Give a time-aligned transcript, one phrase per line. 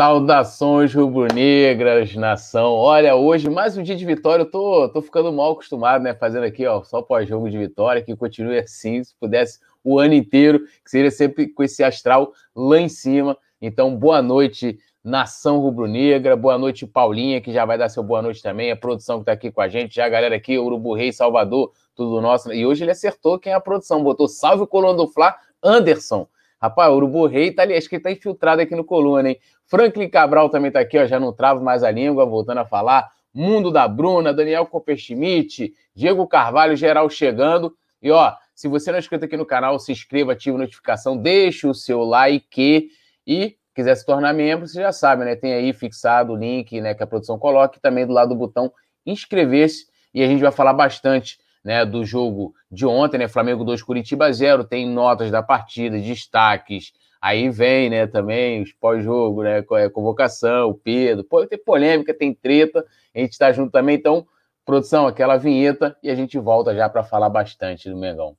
[0.00, 2.72] Saudações rubro-negras, nação.
[2.72, 4.44] Olha, hoje mais um dia de vitória.
[4.44, 6.14] Eu tô, tô ficando mal acostumado, né?
[6.14, 10.60] Fazendo aqui, ó, só pós-jogo de vitória, que continue assim, se pudesse o ano inteiro,
[10.82, 13.36] que seria sempre com esse astral lá em cima.
[13.60, 16.34] Então, boa noite, nação rubro-negra.
[16.34, 18.70] Boa noite, Paulinha, que já vai dar seu boa noite também.
[18.70, 21.72] A produção que tá aqui com a gente, já a galera aqui, Urubu Rei, Salvador,
[21.94, 22.50] tudo nosso.
[22.54, 26.26] E hoje ele acertou quem é a produção, botou salve o colono do Fla, Anderson.
[26.60, 29.38] Rapaz, o Urubu Rei tá ali, acho que ele tá infiltrado aqui no coluna, hein?
[29.66, 33.08] Franklin Cabral também tá aqui, ó, já não travo mais a língua, voltando a falar.
[33.32, 37.74] Mundo da Bruna, Daniel Copperschmidt, Diego Carvalho, geral chegando.
[38.02, 41.16] E ó, se você não é inscrito aqui no canal, se inscreva, ative a notificação,
[41.16, 42.90] deixe o seu like
[43.26, 45.36] e quiser se tornar membro, você já sabe, né?
[45.36, 48.34] Tem aí fixado o link, né, que a produção coloca e também do lado do
[48.34, 48.70] botão
[49.06, 53.28] inscrever-se e a gente vai falar bastante né, do jogo de ontem, né?
[53.28, 56.92] Flamengo 2, Curitiba 0, tem notas da partida, destaques.
[57.20, 61.22] Aí vem, né, também os pós-jogo, né, é, convocação, o Pedro.
[61.24, 63.96] Pô, tem polêmica, tem treta, a gente está junto também.
[63.96, 64.26] Então,
[64.64, 68.36] produção, aquela vinheta e a gente volta já para falar bastante do Mengão.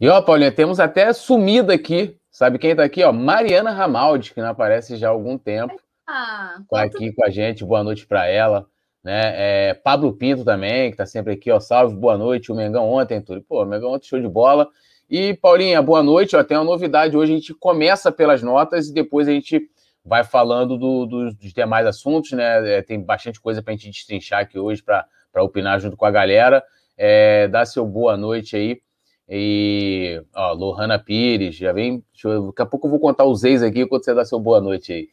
[0.00, 3.12] E ó, Paulinha, temos até sumida aqui Sabe quem tá aqui, ó?
[3.12, 5.80] Mariana Ramaldi, que não aparece já há algum tempo.
[6.04, 8.66] Ah, tá aqui com a gente, boa noite para ela.
[9.00, 9.68] Né?
[9.70, 11.60] É, Pablo Pinto também, que tá sempre aqui, ó.
[11.60, 12.50] Salve, boa noite.
[12.50, 13.44] O Mengão ontem, Túlio.
[13.48, 14.68] Pô, o Mengão ontem show de bola.
[15.08, 16.34] E, Paulinha, boa noite.
[16.34, 17.32] Ó, tem uma novidade hoje.
[17.32, 19.62] A gente começa pelas notas e depois a gente
[20.04, 22.78] vai falando do, do, dos demais assuntos, né?
[22.78, 25.06] É, tem bastante coisa para a gente destrinchar aqui hoje para
[25.44, 26.60] opinar junto com a galera.
[26.98, 28.80] É, dá seu boa noite aí
[29.28, 32.04] e, ó, Lohana Pires, já vem.
[32.24, 34.60] Eu, daqui a pouco eu vou contar os ex aqui quando você dá seu boa
[34.60, 35.10] noite aí.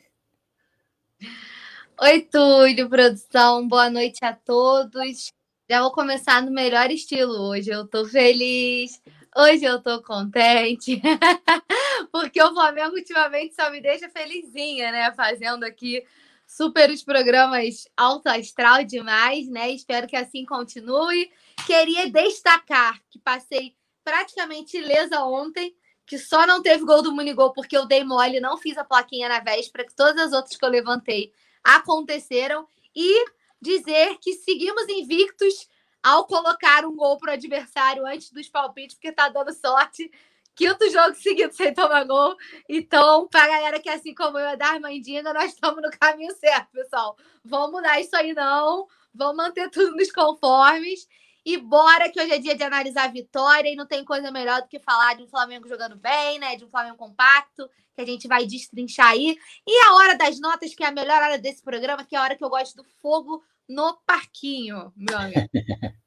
[2.02, 5.34] Oi, Túlio, produção, boa noite a todos.
[5.70, 7.70] Já vou começar no melhor estilo hoje.
[7.70, 9.02] Eu tô feliz,
[9.36, 11.02] hoje eu tô contente,
[12.12, 15.12] porque o Flamengo ultimamente só me deixa felizinha, né?
[15.12, 16.04] Fazendo aqui
[16.48, 19.70] super os programas alto astral demais, né?
[19.70, 21.30] Espero que assim continue.
[21.68, 23.76] Queria destacar que passei
[24.10, 28.58] praticamente ilesa ontem, que só não teve gol do Munigol porque eu dei mole, não
[28.58, 31.32] fiz a plaquinha na véspera, que todas as outras que eu levantei
[31.64, 32.68] aconteceram.
[32.96, 33.26] E
[33.62, 35.70] dizer que seguimos invictos
[36.02, 40.12] ao colocar um gol para o adversário antes dos palpites, porque tá dando sorte.
[40.56, 42.36] Quinto jogo seguido sem tomar gol.
[42.68, 46.34] Então, para a galera que, assim como eu, é da Armandinha, nós estamos no caminho
[46.36, 47.16] certo, pessoal.
[47.46, 48.88] Vamos mudar isso aí, não.
[49.14, 51.08] Vamos manter tudo nos conformes.
[51.50, 54.62] E bora que hoje é dia de analisar a vitória e não tem coisa melhor
[54.62, 56.56] do que falar de um Flamengo jogando bem, né?
[56.56, 59.36] De um Flamengo compacto, que a gente vai destrinchar aí.
[59.66, 62.22] E a hora das notas, que é a melhor hora desse programa, que é a
[62.22, 65.50] hora que eu gosto do fogo no parquinho, meu amigo.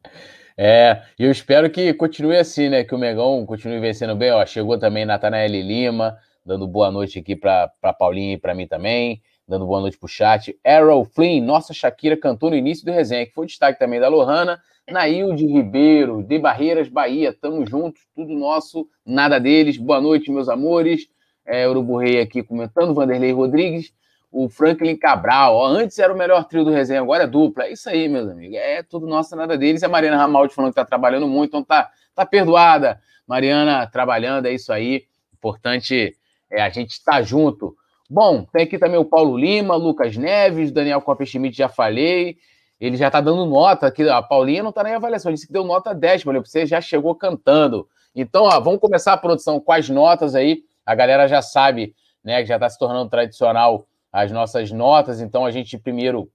[0.54, 2.84] É, e eu espero que continue assim, né?
[2.84, 4.31] Que o Megão continue vencendo bem.
[4.32, 9.22] Ó, chegou também Natanael Lima, dando boa noite aqui para Paulinha e para mim também,
[9.52, 10.58] dando boa noite pro chat.
[10.64, 14.58] Errol Flynn, nossa Shakira cantou no início do resenha, que foi destaque também da Lohana.
[14.90, 19.76] Nailde Ribeiro, de Barreiras, Bahia, tamo juntos, tudo nosso, nada deles.
[19.76, 21.06] Boa noite, meus amores.
[21.44, 23.92] É, Urubu Rei aqui comentando, Vanderlei Rodrigues,
[24.30, 25.54] o Franklin Cabral.
[25.54, 27.64] Ó, antes era o melhor trio do resenha, agora é dupla.
[27.64, 28.56] É isso aí, meus amigos.
[28.56, 29.82] É tudo nosso, nada deles.
[29.82, 32.98] E a Mariana Ramaldi falando que tá trabalhando muito, então tá, tá perdoada.
[33.26, 35.04] Mariana trabalhando, é isso aí.
[35.34, 36.16] Importante
[36.50, 37.76] é a gente estar tá junto.
[38.12, 42.37] Bom, tem aqui também o Paulo Lima, Lucas Neves, Daniel Copper-Schmidt, já falei
[42.82, 45.62] ele já está dando nota, aqui a Paulinha não está nem avaliação, disse que deu
[45.62, 47.88] nota 10, mas você já chegou cantando.
[48.12, 50.64] Então, ó, vamos começar a produção com as notas aí.
[50.85, 51.94] A galera já sabe,
[52.25, 55.20] né, que já está se tornando tradicional as nossas notas.
[55.20, 56.29] Então, a gente primeiro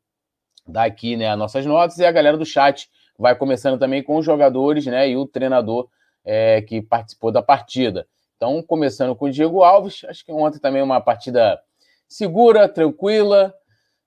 [0.65, 2.89] dá aqui, né, as nossas notas e a galera do chat
[3.19, 5.89] vai começando também com os jogadores, né, e o treinador
[6.23, 8.07] é, que participou da partida.
[8.37, 11.59] Então, começando com o Diego Alves, acho que ontem também uma partida
[12.07, 13.53] segura, tranquila,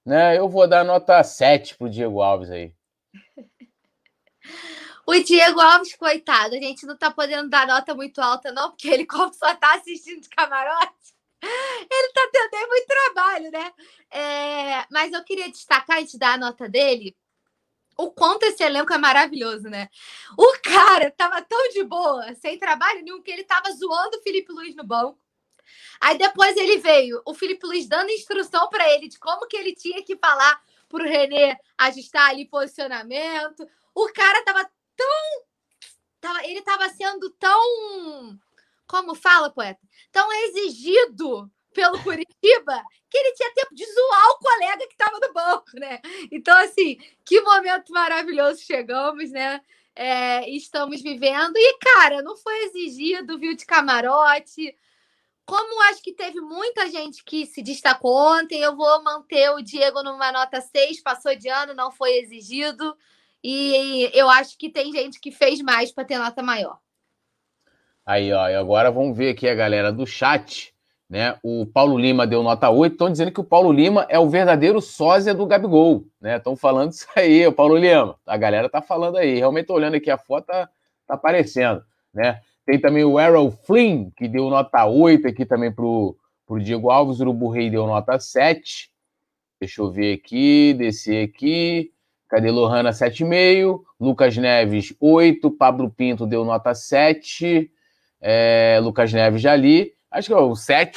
[0.04, 0.38] né?
[0.38, 2.74] Eu vou dar nota 7 pro Diego Alves aí.
[5.06, 8.88] O Diego Alves, coitado, a gente não tá podendo dar nota muito alta, não, porque
[8.88, 13.72] ele, como só tá assistindo de camarote, ele tá tendo muito trabalho, né?
[14.08, 17.16] É, mas eu queria destacar, antes da nota dele,
[17.96, 19.88] o quanto esse elenco é maravilhoso, né?
[20.38, 24.52] O cara tava tão de boa, sem trabalho nenhum, que ele tava zoando o Felipe
[24.52, 25.18] Luiz no banco.
[26.00, 29.74] Aí depois ele veio, o Felipe Luiz dando instrução para ele de como que ele
[29.74, 33.66] tinha que falar pro René ajustar ali posicionamento.
[33.94, 35.44] O cara tava tão.
[36.20, 38.38] Tava, ele tava sendo tão.
[38.86, 39.80] Como fala, poeta?
[40.10, 45.32] Tão exigido pelo Curitiba que ele tinha tempo de zoar o colega que estava no
[45.32, 46.00] banco, né?
[46.30, 49.60] Então, assim, que momento maravilhoso chegamos, né?
[49.94, 51.56] É, estamos vivendo.
[51.56, 54.74] E, cara, não foi exigido, viu, de camarote.
[55.50, 60.02] Como acho que teve muita gente que se destacou ontem, eu vou manter o Diego
[60.02, 62.96] numa nota 6, passou de ano, não foi exigido.
[63.42, 66.78] E eu acho que tem gente que fez mais para ter nota maior.
[68.06, 70.72] Aí, ó, e agora vamos ver aqui a galera do chat
[71.10, 71.36] né?
[71.42, 72.92] O Paulo Lima deu nota 8.
[72.92, 76.04] Estão dizendo que o Paulo Lima é o verdadeiro sósia do Gabigol.
[76.20, 76.36] Né?
[76.36, 78.16] Estão falando isso aí, o Paulo Lima.
[78.24, 79.34] A galera tá falando aí.
[79.34, 80.68] Realmente olhando aqui a foto, tá,
[81.08, 81.82] tá aparecendo.
[82.14, 82.40] Né?
[82.70, 87.18] Tem também o Errol Flynn, que deu nota 8 aqui também pro, pro Diego Alves.
[87.18, 88.92] O Urubu Rei deu nota 7.
[89.58, 91.92] Deixa eu ver aqui, descer aqui.
[92.28, 93.82] Cadê Lohana 7,5?
[93.98, 95.50] Lucas Neves 8.
[95.50, 97.68] Pablo Pinto deu nota 7.
[98.20, 99.92] É, Lucas Neves já li.
[100.08, 100.96] Acho que é o 7.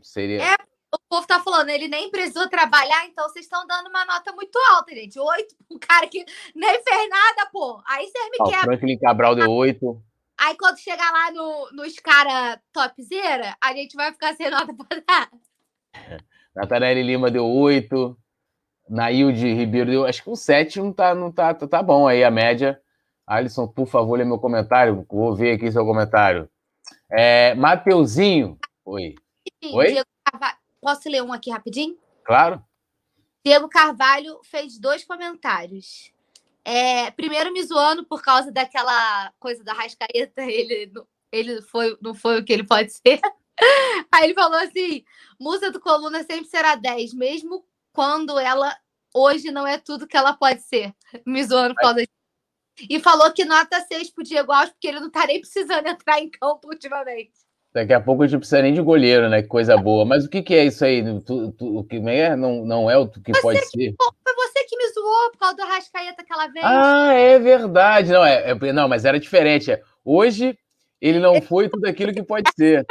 [0.00, 0.42] Seria.
[0.42, 0.54] É,
[0.90, 4.58] o povo tá falando, ele nem precisou trabalhar, então vocês estão dando uma nota muito
[4.70, 5.20] alta, gente.
[5.20, 6.24] 8, um cara que
[6.54, 7.82] nem fez nada, pô.
[7.86, 8.60] Aí vocês me quebram.
[8.60, 10.02] O Franklin Cabral deu 8.
[10.38, 15.00] Aí quando chegar lá no, nos cara topzera, a gente vai ficar sem nota pra
[15.06, 15.30] dar.
[16.54, 18.16] Natanelli Lima deu 8.
[18.88, 20.06] Nailde Ribeiro deu.
[20.06, 22.80] Acho que um 7 não tá, não tá, tá, tá bom aí a média.
[23.26, 25.06] Alisson, por favor, lê meu comentário.
[25.08, 26.48] Vou ver aqui seu comentário.
[27.10, 28.58] É, Mateuzinho.
[28.84, 29.14] Oi.
[29.72, 30.02] Oi?
[30.80, 31.96] Posso ler um aqui rapidinho?
[32.24, 32.62] Claro.
[33.44, 36.13] Diego Carvalho fez dois comentários.
[36.64, 40.92] É, primeiro me zoando por causa daquela coisa da Rascaeta, ele,
[41.30, 43.20] ele foi, não foi o que ele pode ser.
[44.10, 45.04] Aí ele falou assim:
[45.38, 48.76] musa do Coluna sempre será 10, mesmo quando ela
[49.14, 50.92] hoje não é tudo que ela pode ser.
[51.24, 52.08] Me zoando por causa disso.
[52.90, 56.18] E falou que nota 6 pro Diego Alves, porque ele não tá nem precisando entrar
[56.18, 57.32] em campo ultimamente.
[57.72, 59.42] Daqui a pouco a gente não precisa nem de goleiro, né?
[59.42, 60.04] Que coisa boa.
[60.04, 61.02] Mas o que, que é isso aí?
[61.22, 62.34] Tu, tu, o que é?
[62.36, 63.92] Não, não é o que você pode que, ser?
[63.92, 64.23] Que
[65.32, 66.64] por causa do Rascaeta aquela vez.
[66.64, 68.12] Ah, é verdade.
[68.12, 69.70] Não, é, é não mas era diferente.
[69.70, 70.58] É, hoje
[71.00, 72.86] ele não foi tudo aquilo que pode ser.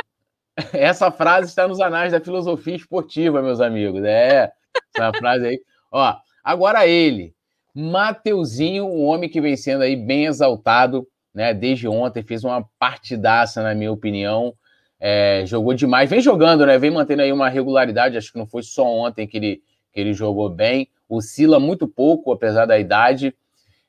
[0.71, 4.03] Essa frase está nos anais da filosofia esportiva, meus amigos.
[4.03, 4.51] É,
[4.95, 5.61] essa frase aí.
[5.91, 7.33] Ó, agora ele.
[7.73, 11.53] Mateuzinho, um homem que vem sendo aí bem exaltado, né?
[11.53, 14.53] Desde ontem, fez uma partidaça, na minha opinião.
[14.99, 16.77] É, jogou demais, vem jogando, né?
[16.77, 18.15] Vem mantendo aí uma regularidade.
[18.15, 20.87] Acho que não foi só ontem que ele, que ele jogou bem.
[21.15, 23.35] Oscila muito pouco, apesar da idade.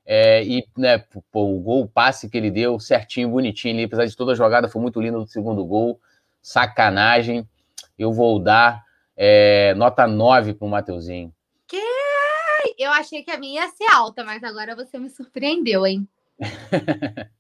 [0.07, 0.99] É, e né,
[1.31, 4.35] pô, o gol, o passe que ele deu, certinho, bonitinho ali, apesar de toda a
[4.35, 6.01] jogada, foi muito lindo o segundo gol.
[6.43, 7.49] Sacanagem.
[7.99, 8.85] Eu vou dar
[9.17, 11.33] é, nota 9 para o Mateuzinho.
[11.67, 11.81] Que
[12.79, 16.09] eu achei que a minha ia ser alta, mas agora você me surpreendeu, hein?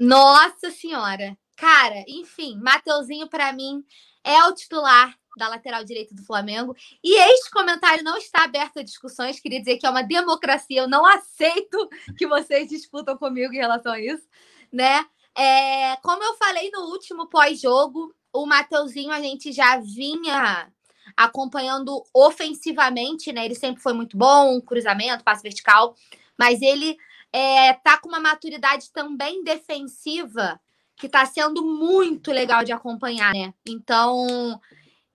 [0.00, 1.36] Nossa Senhora!
[1.56, 3.84] Cara, enfim, Mateuzinho, para mim,
[4.24, 6.74] é o titular da lateral direita do Flamengo.
[7.02, 9.40] E este comentário não está aberto a discussões.
[9.40, 10.82] Queria dizer que é uma democracia.
[10.82, 14.26] Eu não aceito que vocês disputam comigo em relação a isso,
[14.72, 15.04] né?
[15.36, 20.70] É, como eu falei no último pós-jogo, o Mateuzinho a gente já vinha
[21.16, 23.44] acompanhando ofensivamente, né?
[23.44, 25.94] Ele sempre foi muito bom, cruzamento, passe vertical,
[26.38, 26.96] mas ele
[27.32, 30.60] é, tá com uma maturidade também defensiva
[30.96, 33.54] que tá sendo muito legal de acompanhar, né?
[33.66, 34.60] Então,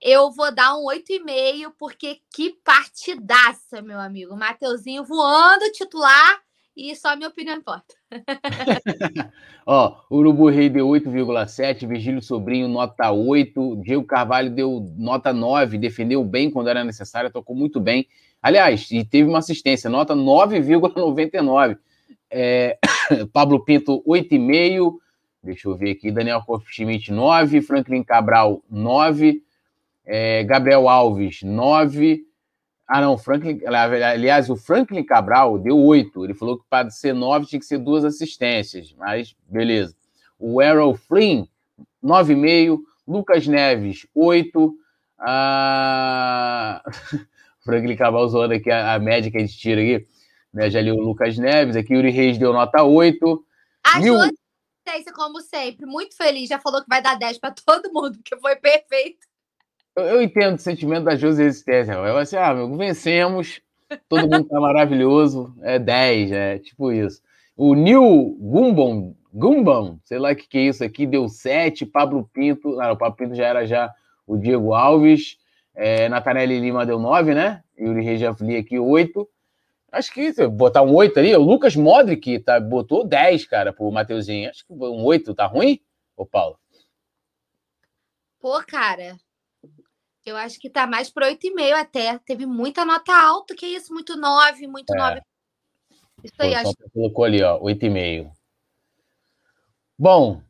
[0.06, 4.36] eu vou dar um 8,5, porque que partidaça, meu amigo.
[4.36, 6.40] Mateuzinho voando titular
[6.76, 7.92] e só minha opinião importa.
[9.66, 16.22] Ó, Urubu Rei deu 8,7, Virgílio Sobrinho nota 8, Diego Carvalho deu nota 9, defendeu
[16.22, 18.06] bem quando era necessário, tocou muito bem.
[18.40, 21.78] Aliás, e teve uma assistência, nota 9,99.
[22.30, 22.78] É,
[23.32, 24.98] Pablo Pinto, 8,5.
[25.42, 26.12] Deixa eu ver aqui.
[26.12, 27.60] Daniel Schmidt, 9.
[27.60, 29.42] Franklin Cabral, 9.
[30.06, 32.24] É, Gabriel Alves, 9.
[32.86, 33.60] Ah, não, Franklin.
[33.66, 36.24] Aliás, o Franklin Cabral deu oito.
[36.24, 39.96] Ele falou que para ser nove tinha que ser duas assistências, mas beleza.
[40.38, 41.46] O Errol Flynn,
[42.00, 42.80] nove e meio.
[43.06, 44.76] Lucas Neves, oito.
[45.18, 46.82] Ah...
[47.66, 50.06] Franklin Cabral zoando aqui a, a, média que a gente tira aqui.
[50.54, 50.70] Né?
[50.70, 53.44] Já li o Lucas Neves, aqui Yuri Reis deu nota 8.
[53.82, 54.16] A Mil...
[55.14, 56.48] como sempre, muito feliz.
[56.48, 59.18] Já falou que vai dar 10 para todo mundo, porque foi perfeito.
[59.96, 61.92] Eu, eu entendo o sentimento da José Resistência.
[61.92, 63.62] Eu assim, ah, amigo, vencemos,
[64.08, 66.58] todo mundo tá maravilhoso, é 10, né?
[66.58, 67.22] Tipo isso.
[67.56, 72.28] O Neil Gumbon, Gumbon, sei lá o que, que é isso aqui, deu 7, Pablo
[72.30, 73.90] Pinto, não, o Pablo Pinto já era já
[74.26, 75.38] o Diego Alves,
[75.74, 77.62] é, Natanelli Lima deu 9, né?
[77.78, 79.26] Yuri Reis já li aqui 8.
[79.92, 83.90] Acho que se botar um 8 ali, o Lucas Modric tá, botou 10, cara, pro
[83.90, 84.50] Mateuzinho.
[84.50, 85.80] Acho que um 8 tá ruim,
[86.14, 86.58] ô Paulo?
[88.40, 89.16] Pô, cara,
[90.26, 92.18] eu acho que tá mais para 8,5 até.
[92.18, 94.98] Teve muita nota alta, que isso, muito 9, muito é.
[94.98, 95.20] 9.
[96.24, 96.72] Isso aí, acho.
[96.92, 98.32] Colocou ali, ó, 8,5.
[99.96, 100.42] Bom,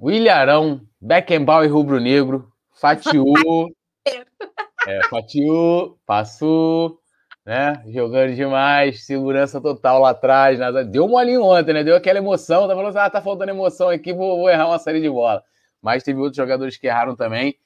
[0.00, 3.70] Williarão, Beckenbauer rubro-negro, fatiou,
[4.88, 6.98] é, fatiou, passou,
[7.44, 7.82] né?
[7.88, 10.58] Jogando demais, segurança total lá atrás.
[10.58, 10.82] Nada.
[10.82, 11.84] Deu um molinho ontem, né?
[11.84, 14.78] Deu aquela emoção, tá falando assim, ah, tá faltando emoção aqui, vou, vou errar uma
[14.78, 15.44] série de bola.
[15.82, 17.56] Mas teve outros jogadores que erraram também.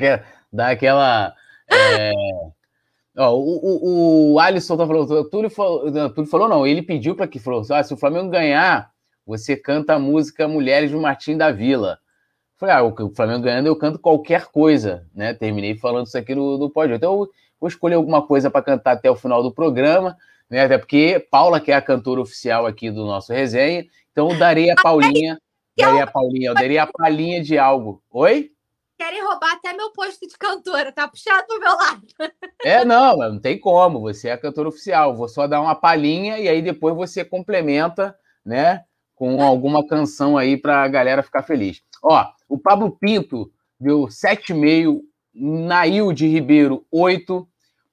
[0.53, 1.35] dar aquela.
[1.69, 2.13] É
[3.17, 7.15] Ó, o, o, o Alisson tá falando, o Túlio falou, Túlio falou não, ele pediu
[7.15, 8.91] para que falou, ah, se o Flamengo ganhar,
[9.25, 11.99] você canta a música Mulheres do Martim da Vila.
[12.55, 15.33] Eu falei, ah, o Flamengo ganhando, eu canto qualquer coisa, né?
[15.33, 16.97] Terminei falando isso aqui no, no pódio.
[16.97, 17.31] Então, eu
[17.61, 20.17] vou escolher alguma coisa para cantar até o final do programa,
[20.51, 20.65] né?
[20.65, 24.71] Até porque Paula, que é a cantora oficial aqui do nosso resenha, então eu darei
[24.71, 25.41] a Paulinha,
[25.77, 28.03] darei a Paulinha, eu darei a palhinha de algo.
[28.11, 28.51] Oi?
[29.05, 32.07] Querem roubar até meu posto de cantora, tá puxado pro meu lado.
[32.65, 36.39] É, não, não tem como, você é a cantora oficial, vou só dar uma palhinha
[36.39, 38.85] e aí depois você complementa, né,
[39.15, 41.83] com alguma canção aí pra galera ficar feliz.
[42.03, 45.03] Ó, o Pablo Pinto deu 7,5,
[45.35, 47.47] Nailde Ribeiro, 8,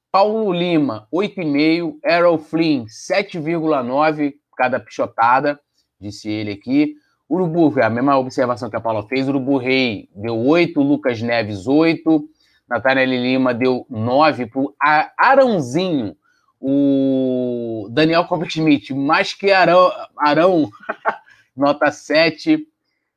[0.10, 5.60] Paulo Lima, 8,5, Errol Flynn, 7,9, cada pichotada,
[6.00, 6.96] disse ele aqui.
[7.32, 12.22] Urubu, a mesma observação que a Paula fez, Urubu Rei deu 8, Lucas Neves 8,
[12.70, 14.76] Natália Lima deu 9 para o
[15.18, 16.14] Arãozinho,
[16.60, 20.70] o Daniel Copper-Schmidt, mais que Arão, Arão
[21.56, 22.68] nota 7.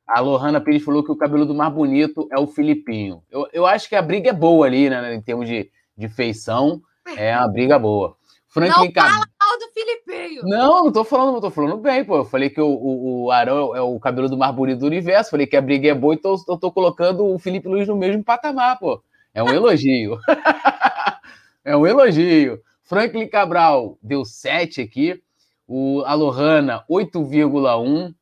[0.07, 3.21] A Lohana Pires falou que o cabelo do mais bonito é o Filipinho.
[3.29, 6.81] Eu, eu acho que a briga é boa ali, né, em termos de, de feição,
[7.17, 8.15] é uma briga boa.
[8.55, 10.41] Franklin não fala mal do Filipinho.
[10.45, 12.19] Não, não tô falando, não tô falando bem, pô.
[12.19, 15.31] Eu falei que o, o, o Arão é o cabelo do mais bonito do universo.
[15.31, 18.23] Falei que a briga é boa, então eu tô colocando o Felipe Luiz no mesmo
[18.23, 19.03] patamar, pô.
[19.33, 20.17] É um elogio.
[21.65, 22.61] é um elogio.
[22.83, 25.21] Franklin Cabral deu 7 aqui.
[25.67, 28.15] O Alohana, 8,1.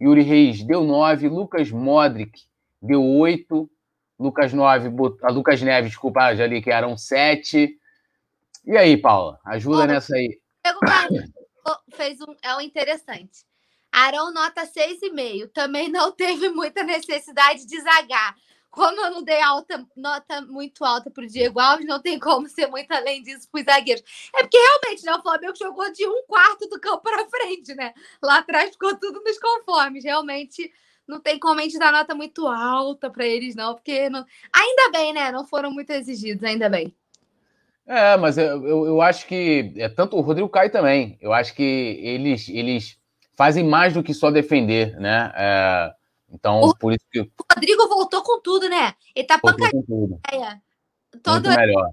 [0.00, 1.28] Yuri Reis deu 9.
[1.28, 2.42] Lucas Modric
[2.80, 3.68] deu 8.
[4.16, 4.92] Lucas 9,
[5.24, 7.76] a Lucas Neves, desculpa, já li que eram 7.
[8.64, 9.38] E aí, Paula?
[9.44, 10.40] Ajuda nessa aí.
[11.94, 13.44] fez um, é um interessante.
[13.90, 15.50] Arão nota 6,5.
[15.52, 18.34] Também não teve muita necessidade de zagar.
[18.70, 22.48] Como eu não dei alta, nota muito alta para o Diego Alves, não tem como
[22.48, 24.02] ser muito além disso para os zagueiros.
[24.34, 27.92] É porque realmente né, o Flamengo jogou de um quarto do campo para frente, né?
[28.22, 30.04] Lá atrás ficou tudo nos conformes.
[30.04, 30.72] Realmente
[31.06, 34.24] não tem como a gente dar nota muito alta para eles, não, porque não...
[34.50, 35.30] ainda bem, né?
[35.30, 36.96] Não foram muito exigidos, ainda bem.
[37.92, 41.18] É, mas eu, eu, eu, acho que é tanto o Rodrigo Caio também.
[41.20, 41.62] Eu acho que
[42.02, 42.98] eles, eles
[43.36, 45.30] fazem mais do que só defender, né?
[45.36, 45.92] É,
[46.30, 47.20] então, o, por isso que.
[47.20, 48.94] O Rodrigo voltou com tudo, né?
[49.14, 50.18] Ele tá pancadinho.
[50.32, 50.58] É.
[51.22, 51.90] Todo melhor.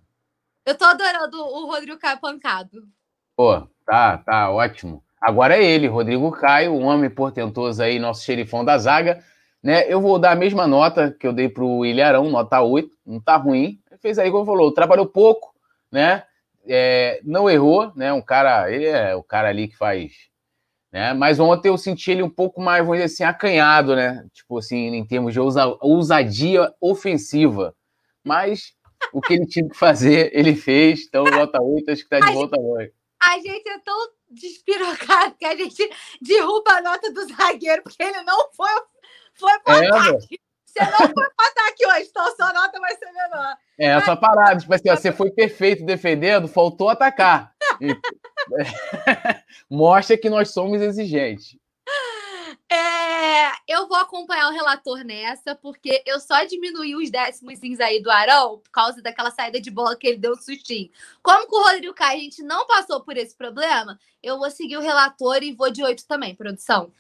[0.66, 2.88] Eu tô adorando o Rodrigo Caio pancado.
[3.36, 5.04] Pô, tá, tá ótimo.
[5.20, 9.22] Agora é ele, Rodrigo Caio, um homem portentoso aí, nosso xerifão da zaga.
[9.62, 9.86] Né?
[9.92, 13.36] Eu vou dar a mesma nota que eu dei pro Ilharão, nota 8, não tá
[13.36, 13.82] ruim.
[13.92, 15.49] Ele fez aí, como falou, trabalhou pouco,
[15.92, 16.24] né?
[16.68, 18.12] É, não errou, né?
[18.14, 20.14] Um cara, ele é o cara ali que faz,
[20.92, 21.14] né?
[21.14, 24.26] Mas ontem eu senti ele um pouco mais, vamos dizer assim, acanhado, né?
[24.34, 27.76] Tipo assim, em termos de ousa, ousadia ofensiva.
[28.24, 28.74] Mas
[29.14, 31.06] o que ele tinha que fazer, ele fez.
[31.08, 32.92] Então, nota 8, acho que tá de volta hoje.
[33.22, 33.98] A gente é tão
[34.30, 35.90] despirocado que a gente
[36.22, 38.70] derruba a nota do zagueiro, porque ele não foi
[39.34, 40.40] Foi para é, ataque.
[40.70, 43.58] Você não foi para ataque hoje, então sua nota vai ser menor.
[43.78, 44.60] É essa parada.
[44.60, 47.54] Tipo assim, ó, você foi perfeito defendendo, faltou atacar.
[47.82, 47.96] E...
[49.70, 51.58] Mostra que nós somos exigentes.
[52.72, 58.12] É, eu vou acompanhar o relator nessa, porque eu só diminuí os décimos aí do
[58.12, 60.90] Arão por causa daquela saída de bola que ele deu um sustinho.
[61.24, 64.78] Como com o Rodrigo Caio a gente não passou por esse problema, eu vou seguir
[64.78, 66.92] o relator e vou de 8 também, produção.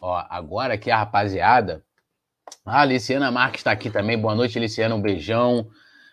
[0.00, 1.84] Ó, agora aqui a rapaziada.
[2.66, 4.18] Ah, a Luciana Marques está aqui também.
[4.18, 4.94] Boa noite, Luciana.
[4.94, 5.66] Um beijão.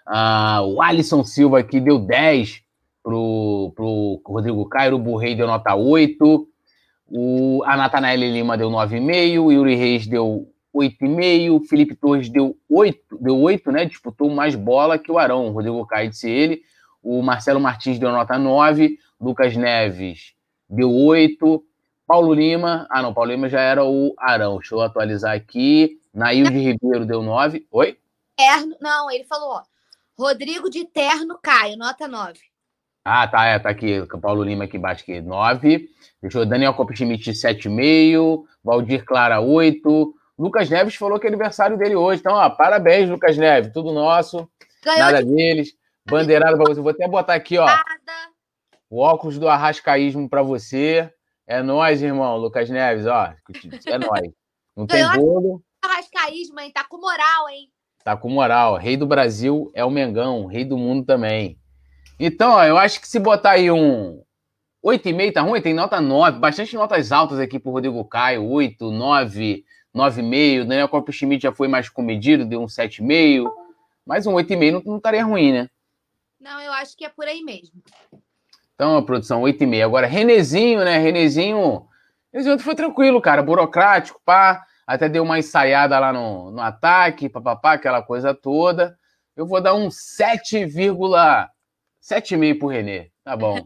[0.05, 2.61] Ah, o Alisson Silva aqui deu 10
[3.03, 4.95] pro, pro Rodrigo Caio.
[4.95, 6.47] O Burrei deu nota 8.
[7.07, 12.55] O, a Natanael Lima deu 9,5, o Yuri Reis deu 8,5, o Felipe Torres deu
[12.69, 13.83] 8, deu 8, né?
[13.83, 15.47] Disputou mais bola que o Arão.
[15.47, 16.61] O Rodrigo Caio disse ele.
[17.03, 20.33] O Marcelo Martins deu nota 9, Lucas Neves
[20.69, 21.63] deu 8,
[22.07, 22.87] Paulo Lima.
[22.89, 24.57] Ah, não, Paulo Lima já era o Arão.
[24.57, 25.97] Deixa eu atualizar aqui.
[26.13, 27.65] Nailde Ribeiro deu 9.
[27.71, 27.97] Oi?
[28.37, 29.63] Terno, não, ele falou, ó.
[30.17, 32.39] Rodrigo de Terno Caio, nota 9.
[33.03, 34.05] Ah, tá, é, tá aqui.
[34.21, 35.89] Paulo Lima aqui embaixo aqui, 9.
[36.21, 38.43] Deixa eu Daniel Copschmidt, 7,5.
[38.63, 40.13] Valdir Clara, 8.
[40.37, 42.19] Lucas Neves falou que é aniversário dele hoje.
[42.19, 43.73] Então, ó, parabéns, Lucas Neves.
[43.73, 44.49] Tudo nosso.
[44.83, 45.33] Ganhou nada de...
[45.33, 45.73] deles.
[46.05, 46.81] Bandeirada pra você.
[46.81, 47.65] Vou até botar aqui, ó.
[47.65, 47.83] Nada.
[48.89, 51.11] O óculos do arrascaísmo pra você.
[51.47, 52.37] É nós, irmão.
[52.37, 53.33] Lucas Neves, ó.
[53.87, 54.29] É nós.
[54.75, 55.63] Não tem bolo.
[55.81, 56.71] Arrascaísmo, hein?
[56.71, 57.69] Tá com moral, hein?
[58.03, 58.77] Tá com moral.
[58.77, 60.45] Rei do Brasil é o Mengão.
[60.45, 61.57] Rei do mundo também.
[62.19, 64.23] Então, ó, eu acho que se botar aí um
[64.83, 69.63] 8,5 tá ruim, tem nota 9, bastante notas altas aqui pro Rodrigo Caio, 8, 9,
[69.95, 73.47] 9,5, Daniel Corpo Schmidt já foi mais comedido, deu um 7,5,
[74.05, 75.69] mas um 8,5 não, não estaria ruim, né?
[76.39, 77.81] Não, eu acho que é por aí mesmo.
[78.73, 79.85] Então, a produção 8,5.
[79.85, 80.97] Agora, Renezinho, né?
[80.97, 81.85] Renezinho,
[82.33, 87.73] Renezinho foi tranquilo, cara, burocrático, pá, até deu uma ensaiada lá no, no ataque, papapá,
[87.73, 88.97] aquela coisa toda.
[89.35, 93.09] Eu vou dar um 7, 7,5 pro Renê.
[93.23, 93.65] Tá bom.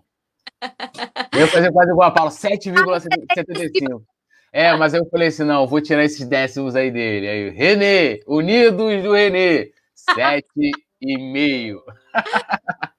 [1.34, 4.02] Eu ia fazer quase igual a Paula, 7,75.
[4.54, 7.28] É, mas eu falei assim: não, vou tirar esses décimos aí dele.
[7.28, 9.74] Aí, Renê, Unidos do Renê,
[10.18, 11.82] 7,5.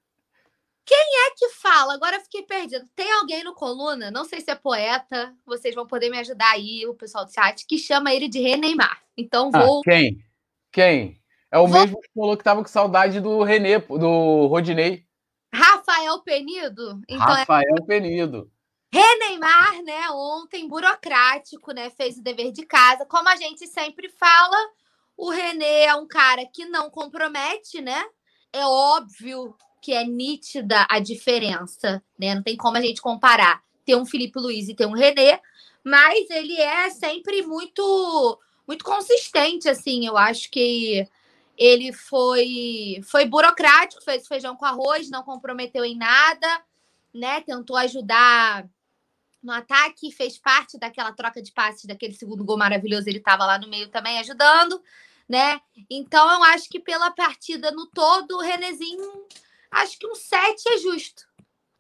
[1.37, 1.95] Que fala?
[1.95, 2.89] Agora eu fiquei perdido.
[2.97, 6.87] Tem alguém no coluna, não sei se é poeta, vocês vão poder me ajudar aí,
[6.87, 9.03] o pessoal do chat, que chama ele de Reneimar.
[9.17, 9.81] Então ah, vou.
[9.81, 10.25] Ah, quem?
[10.73, 11.21] Quem?
[11.53, 11.79] É o vou...
[11.79, 15.05] mesmo que falou que tava com saudade do Renê, do Rodinei.
[15.53, 17.03] Rafael Penido.
[17.09, 17.83] Então é Rafael é...
[17.83, 18.51] Penido.
[18.93, 20.09] Reneimar, né?
[20.11, 21.91] Ontem, burocrático, né?
[21.91, 23.05] Fez o dever de casa.
[23.05, 24.57] Como a gente sempre fala,
[25.17, 28.05] o René é um cara que não compromete, né?
[28.53, 29.55] É óbvio
[29.87, 32.35] que é nítida a diferença, né?
[32.35, 35.41] Não tem como a gente comparar ter um Felipe Luiz e ter um René,
[35.85, 40.05] mas ele é sempre muito muito consistente, assim.
[40.05, 41.07] Eu acho que
[41.57, 46.65] ele foi foi burocrático, fez feijão com arroz, não comprometeu em nada,
[47.15, 47.41] né?
[47.43, 48.69] Tentou ajudar
[49.41, 53.57] no ataque, fez parte daquela troca de passes daquele segundo gol maravilhoso, ele estava lá
[53.57, 54.83] no meio também ajudando,
[55.29, 55.61] né?
[55.89, 59.29] Então eu acho que pela partida no todo, o Renezinho,
[59.71, 61.23] acho que um 7 é justo.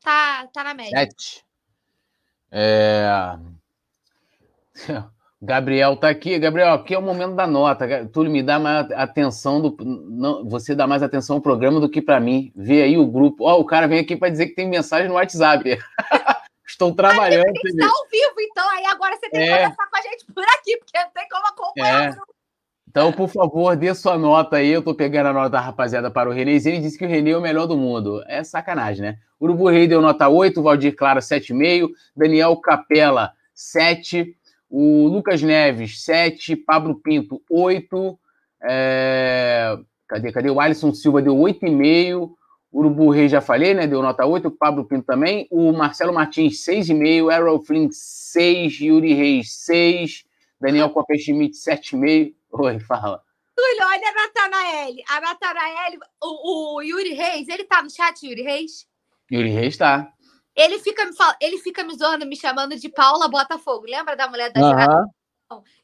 [0.02, 0.98] Tá, tá na média.
[0.98, 1.44] 7.
[2.52, 3.06] É...
[5.40, 6.38] Gabriel tá aqui.
[6.38, 8.08] Gabriel, aqui é o momento da nota.
[8.12, 9.76] Tu me dá mais atenção do.
[9.84, 12.52] Não, você dá mais atenção ao programa do que para mim.
[12.54, 13.44] Vê aí o grupo.
[13.44, 15.78] Ó, oh, o cara vem aqui para dizer que tem mensagem no WhatsApp.
[16.66, 17.46] Estou trabalhando.
[17.46, 19.62] Mas gente tá ao vivo, então aí agora você tem que é...
[19.62, 22.12] conversar com a gente por aqui, porque não tem como acompanhar.
[22.12, 22.16] É.
[22.96, 24.70] Então, por favor, dê sua nota aí.
[24.70, 26.76] Eu tô pegando a nota da rapaziada para o Renézinho.
[26.76, 28.24] Ele disse que o Renê é o melhor do mundo.
[28.26, 29.18] É sacanagem, né?
[29.38, 34.34] Urubu Rei deu nota 8, Valdir Clara 7,5, Daniel Capela 7,
[34.70, 36.56] o Lucas Neves, 7.
[36.56, 38.18] Pablo Pinto, 8.
[38.66, 39.76] É...
[40.08, 40.48] Cadê, cadê?
[40.48, 42.30] O Alisson Silva deu 8,5.
[42.72, 43.86] Urubu Rei já falei, né?
[43.86, 44.48] Deu nota 8.
[44.48, 45.46] O Pablo Pinto também.
[45.50, 47.30] O Marcelo Martins, 6,5.
[47.30, 48.80] Errol Flynn, 6.
[48.80, 50.24] Yuri Reis, 6.
[50.58, 52.32] Daniel Copé Schmidt, 7,5.
[52.60, 53.22] Oi, fala.
[53.54, 54.94] Túlio, olha a Natanael.
[55.08, 58.86] A Natanael, o, o Yuri Reis, ele tá no chat, Yuri Reis?
[59.30, 60.12] Yuri Reis tá.
[60.54, 61.34] Ele fica me fal...
[61.40, 63.86] ele fica me zoando, me chamando de Paula Botafogo.
[63.86, 65.12] Lembra da mulher da geração?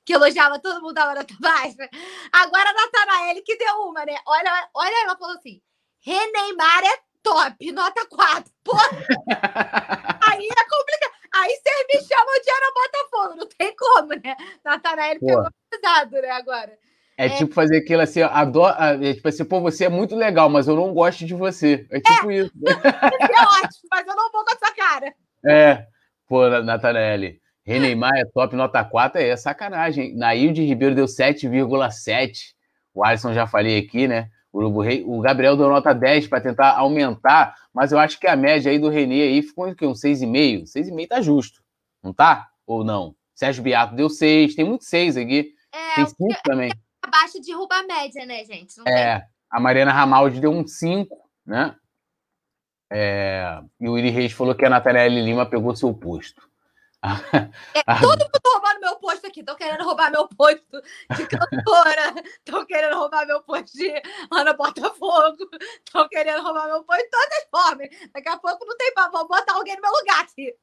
[0.04, 1.88] Que elogiava todo mundo da hora baixa?
[2.32, 4.16] Agora a Natanael que deu uma, né?
[4.26, 5.60] Olha, olha, ela falou assim:
[6.00, 8.52] Reneimar é top, nota 4.
[8.64, 8.72] Pô,
[10.26, 11.11] aí é complicado.
[11.34, 14.36] Aí vocês me chamam de Ana Botafogo, não tem como, né?
[14.64, 16.30] Natanael pegou pesado, né?
[16.30, 16.78] Agora.
[17.16, 20.48] É, é, tipo fazer aquilo assim, adoro, é, tipo assim, pô, você é muito legal,
[20.48, 21.86] mas eu não gosto de você.
[21.90, 22.34] É tipo é.
[22.36, 22.52] isso.
[22.62, 25.14] Você é ótimo, mas eu não vou com essa cara.
[25.46, 25.86] É,
[26.26, 27.40] pô, Natanelli.
[27.64, 30.16] René Maia, top nota 4, é sacanagem.
[30.16, 32.32] Nailde Ribeiro deu 7,7.
[32.92, 34.28] O Alisson já falei aqui, né?
[34.52, 38.26] O, Urubu Rei, o Gabriel deu nota 10 para tentar aumentar, mas eu acho que
[38.26, 40.64] a média aí do Renê aí ficou em um 6,5.
[40.64, 41.62] 6,5 tá justo,
[42.02, 42.48] não tá?
[42.66, 43.14] Ou não?
[43.34, 45.54] Sérgio Beato deu 6, tem muito 6 aqui.
[45.72, 46.70] É, tem 5 também.
[47.02, 48.78] Abaixo derruba a média, né, gente?
[48.78, 49.28] Não é, tem...
[49.50, 51.74] a Mariana Ramaldi deu um 5, né?
[52.92, 56.46] É, e o Iri Reis falou que a Natália Lima pegou seu posto.
[57.74, 58.81] É, todo mundo roubando
[59.32, 59.40] aqui.
[59.40, 60.82] Estão querendo roubar meu posto
[61.16, 62.14] de cantora.
[62.44, 63.90] Estão querendo roubar meu posto de
[64.30, 65.48] Ana Botafogo.
[65.84, 67.88] Estão querendo roubar meu posto de todas as formas.
[68.14, 70.54] Daqui a pouco não tem para botar alguém no meu lugar aqui.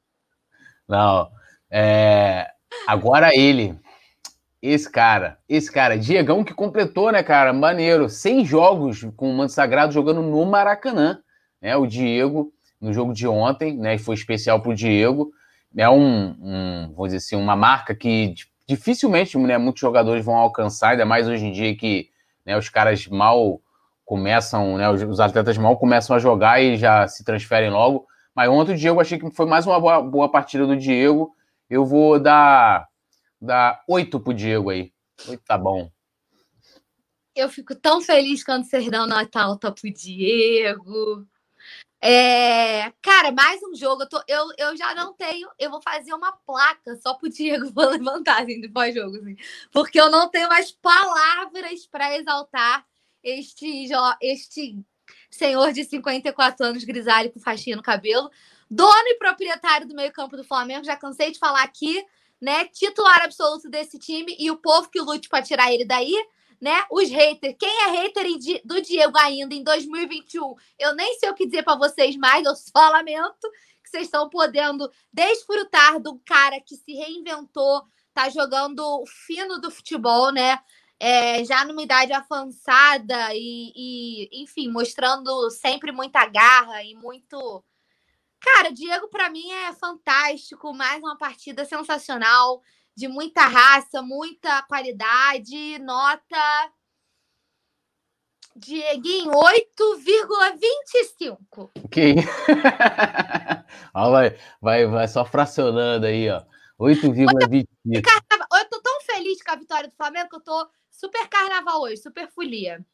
[0.88, 1.30] Não.
[1.70, 2.50] É...
[2.86, 3.78] Agora ele.
[4.62, 7.52] Esse cara, esse cara, Diegão que completou, né, cara?
[7.52, 8.08] Maneiro.
[8.08, 11.22] 100 jogos com o Manto Sagrado jogando no Maracanã.
[11.60, 11.74] Né?
[11.76, 13.96] O Diego, no jogo de ontem, né?
[13.98, 15.32] Foi especial pro Diego
[15.76, 18.34] é um, um, vamos dizer assim, uma marca que
[18.70, 22.08] dificilmente né, muitos jogadores vão alcançar, ainda mais hoje em dia que
[22.46, 23.60] né, os caras mal
[24.04, 28.06] começam, né, os, os, atletas mal começam a jogar e já se transferem logo.
[28.32, 31.34] Mas ontem o Diego achei que foi mais uma boa, boa partida do Diego.
[31.68, 32.86] Eu vou dar,
[33.40, 34.92] dar 8 pro Diego aí.
[35.28, 35.90] 8 tá bom.
[37.34, 41.26] Eu fico tão feliz quando vocês dão nota alta pro Diego.
[42.02, 44.02] É, cara, mais um jogo.
[44.02, 45.48] Eu, tô, eu, eu já não tenho.
[45.58, 49.36] Eu vou fazer uma placa só pro Diego vou levantar assim, do pós-jogo, assim,
[49.70, 52.86] porque eu não tenho mais palavras para exaltar
[53.22, 53.88] este,
[54.22, 54.78] este
[55.30, 58.30] senhor de 54 anos, grisalho, com faixinha no cabelo,
[58.70, 60.84] dono e proprietário do meio-campo do Flamengo.
[60.84, 62.02] Já cansei de falar aqui,
[62.40, 62.64] né?
[62.64, 66.14] Titular absoluto desse time e o povo que lute para tirar ele daí
[66.60, 66.84] né?
[66.90, 67.56] Os haters.
[67.58, 68.26] Quem é hater
[68.64, 70.54] do Diego ainda em 2021?
[70.78, 73.50] Eu nem sei o que dizer para vocês mais, eu só lamento
[73.82, 80.30] que vocês estão podendo desfrutar do cara que se reinventou, tá jogando fino do futebol,
[80.30, 80.60] né?
[81.02, 87.64] É, já numa idade avançada e, e, enfim, mostrando sempre muita garra e muito.
[88.38, 90.74] Cara, Diego, para mim, é fantástico.
[90.74, 92.62] Mais uma partida sensacional
[93.00, 96.70] de muita raça, muita qualidade, nota
[98.54, 101.70] Dieguinho, 8,25.
[101.90, 102.16] Que
[103.94, 106.42] vai, vai, vai só fracionando aí, ó.
[106.78, 107.66] 8,25.
[107.86, 108.02] Eu
[108.68, 112.28] tô tão feliz com a vitória do Flamengo que eu tô super carnaval hoje, super
[112.28, 112.84] folia.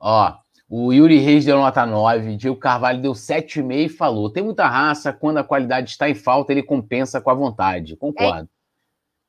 [0.00, 0.34] Ó,
[0.66, 5.12] o Yuri Reis deu nota 9, Diego Carvalho deu 7,5 e falou: tem muita raça,
[5.12, 7.96] quando a qualidade está em falta, ele compensa com a vontade.
[7.96, 8.48] Concordo.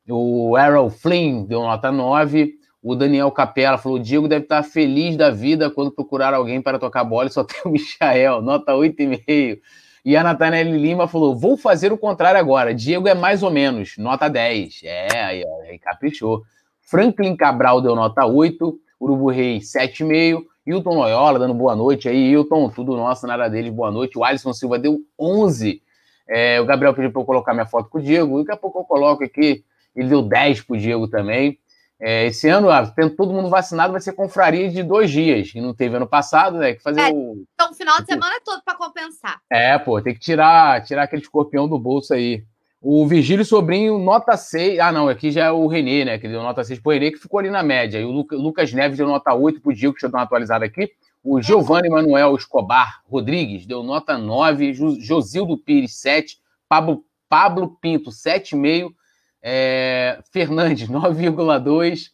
[0.09, 2.53] O Errol Flynn deu nota 9.
[2.81, 6.79] O Daniel Capella falou: o Diego deve estar feliz da vida quando procurar alguém para
[6.79, 9.59] tocar bola e só tem o Michael, nota 8,5.
[10.05, 12.73] E a Nathaniel Lima falou: vou fazer o contrário agora.
[12.73, 14.81] Diego é mais ou menos, nota 10.
[14.83, 16.43] É, aí, aí caprichou.
[16.81, 18.79] Franklin Cabral deu nota 8.
[18.99, 20.43] Urubu Rei, 7,5.
[20.65, 22.31] Hilton Loyola dando boa noite aí.
[22.31, 24.17] Hilton, tudo nosso, nada deles, boa noite.
[24.17, 25.81] O Alisson Silva deu 11.
[26.27, 28.39] É, o Gabriel pediu para eu colocar minha foto com o Diego.
[28.39, 29.63] Daqui a pouco eu coloco aqui.
[29.97, 31.59] Ele deu 10 para o Diego também.
[31.99, 35.59] É, esse ano, ah, tendo todo mundo vacinado, vai ser confraria de dois dias, que
[35.59, 36.75] não teve ano passado, né?
[36.75, 37.43] Que fazer é, o.
[37.55, 39.41] Então, o final de semana é todo para compensar.
[39.51, 42.43] É, pô, tem que tirar, tirar aquele escorpião do bolso aí.
[42.79, 44.79] O Virgílio Sobrinho, nota 6.
[44.79, 46.19] Ah, não, aqui já é o Renê, né?
[46.19, 47.99] Que deu nota 6 pro Renê, que ficou ali na média.
[47.99, 50.91] E o Lucas Neves deu nota 8 pro Diego, que eu dar uma atualizada aqui.
[51.23, 54.73] O Giovanni Manuel Escobar Rodrigues deu nota 9.
[54.99, 56.37] Josildo Pires, 7.
[56.69, 58.91] Pablo, Pablo Pinto, 7,5.
[59.41, 62.11] É, Fernandes, 9,2.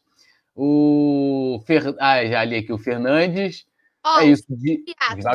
[0.55, 1.95] O Fer...
[1.99, 3.65] Ah, já li aqui o Fernandes.
[4.05, 4.45] Oh, é isso.
[4.49, 4.83] De...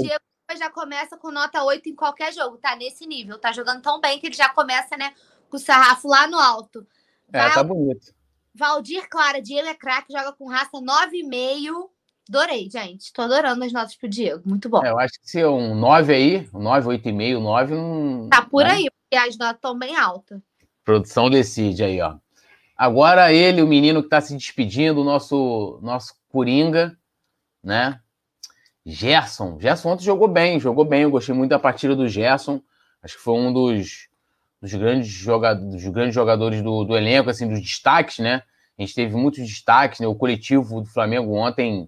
[0.01, 0.25] Diego
[0.57, 3.39] já começa com nota 8 em qualquer jogo, tá nesse nível.
[3.39, 5.13] Tá jogando tão bem que ele já começa, né,
[5.51, 6.87] com o sarrafo lá no alto.
[7.31, 7.47] Val...
[7.47, 8.15] É, tá bonito.
[8.55, 11.91] Valdir Clara, Diego é craque, joga com raça 9,5.
[12.29, 13.13] Adorei, gente.
[13.13, 14.43] Tô adorando as notas pro Diego.
[14.45, 14.85] Muito bom.
[14.85, 18.29] É, eu acho que se um 9 aí, um 9, 8,5, 9, não.
[18.29, 20.41] Tá por aí, porque as notas estão bem altas.
[20.89, 22.15] Produção decide aí, ó.
[22.75, 26.97] Agora ele, o menino que está se despedindo, o nosso, nosso Coringa,
[27.63, 28.01] né?
[28.87, 29.61] Gerson.
[29.61, 31.03] Gerson ontem jogou bem, jogou bem.
[31.03, 32.63] Eu gostei muito da partida do Gerson.
[33.03, 34.09] Acho que foi um dos,
[34.63, 38.43] dos, grandes, jogadores, dos grandes jogadores do, do elenco, assim, dos destaques, né?
[38.79, 40.07] A gente teve muitos destaques, né?
[40.07, 41.87] O coletivo do Flamengo ontem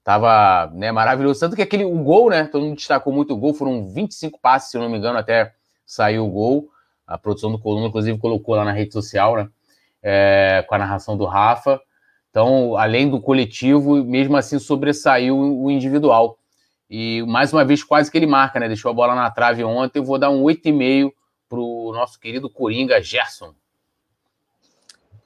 [0.00, 1.38] estava né, maravilhoso.
[1.38, 2.48] Tanto que aquele o gol, né?
[2.48, 5.54] Todo mundo destacou muito o gol, foram 25 passes, se eu não me engano, até
[5.86, 6.71] saiu o gol.
[7.06, 9.48] A produção do Coluna, inclusive, colocou lá na rede social, né?
[10.02, 11.80] É, com a narração do Rafa.
[12.30, 16.38] Então, além do coletivo, mesmo assim sobressaiu o individual.
[16.88, 18.68] E mais uma vez, quase que ele marca, né?
[18.68, 19.98] Deixou a bola na trave ontem.
[19.98, 21.12] Eu vou dar um 8,5
[21.48, 23.54] para o nosso querido Coringa Gerson.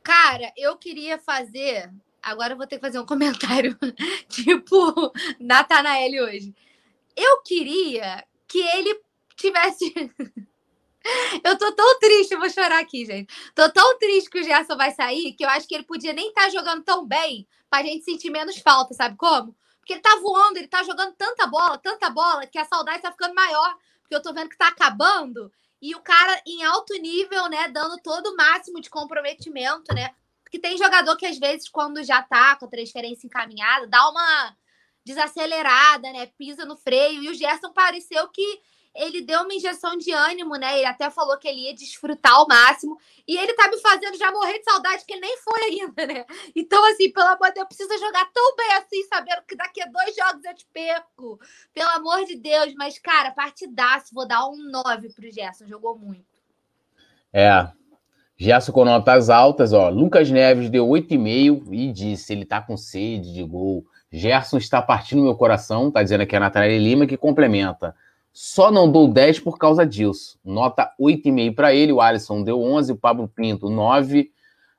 [0.03, 1.93] Cara, eu queria fazer.
[2.23, 3.77] Agora eu vou ter que fazer um comentário
[4.29, 6.55] tipo Natanael hoje.
[7.17, 9.01] Eu queria que ele
[9.37, 9.93] tivesse.
[11.45, 13.33] Eu tô tão triste, eu vou chorar aqui, gente.
[13.55, 16.29] Tô tão triste que o Gerson vai sair que eu acho que ele podia nem
[16.29, 19.57] estar tá jogando tão bem pra gente sentir menos falta, sabe como?
[19.79, 23.13] Porque ele tá voando, ele tá jogando tanta bola, tanta bola, que a saudade tá
[23.13, 23.77] ficando maior.
[24.01, 25.53] Porque eu tô vendo que tá acabando.
[25.81, 30.15] E o cara em alto nível, né, dando todo o máximo de comprometimento, né?
[30.43, 34.57] Porque tem jogador que às vezes, quando já tá com a transferência encaminhada, dá uma
[35.05, 36.27] desacelerada, né?
[36.39, 37.23] Pisa no freio.
[37.23, 38.61] E o Gerson pareceu que
[38.97, 40.79] ele deu uma injeção de ânimo, né?
[40.79, 42.99] Ele até falou que ele ia desfrutar ao máximo.
[43.27, 46.25] E ele tá me fazendo já morrer de saudade, que ele nem foi ainda, né?
[46.55, 49.87] Então, assim, pelo amor de Deus, precisa jogar tão bem assim, sabendo que daqui a
[49.87, 51.39] dois jogos eu te perco.
[51.75, 52.75] Pelo amor de Deus.
[52.75, 54.15] Mas, cara, partidaço.
[54.15, 55.67] Vou dar um 9 pro Gerson.
[55.67, 56.25] Jogou muito.
[57.33, 57.71] É.
[58.39, 59.89] Gerson com notas altas, ó.
[59.89, 63.85] Lucas Neves deu 8,5 e disse: ele tá com sede de gol.
[64.11, 67.95] Gerson está partindo meu coração, tá dizendo aqui a Natália Lima, que complementa.
[68.39, 70.39] Só não dou 10 por causa disso.
[70.45, 71.91] Nota 8,5 para ele.
[71.91, 74.31] O Alisson deu 11, o Pablo Pinto 9,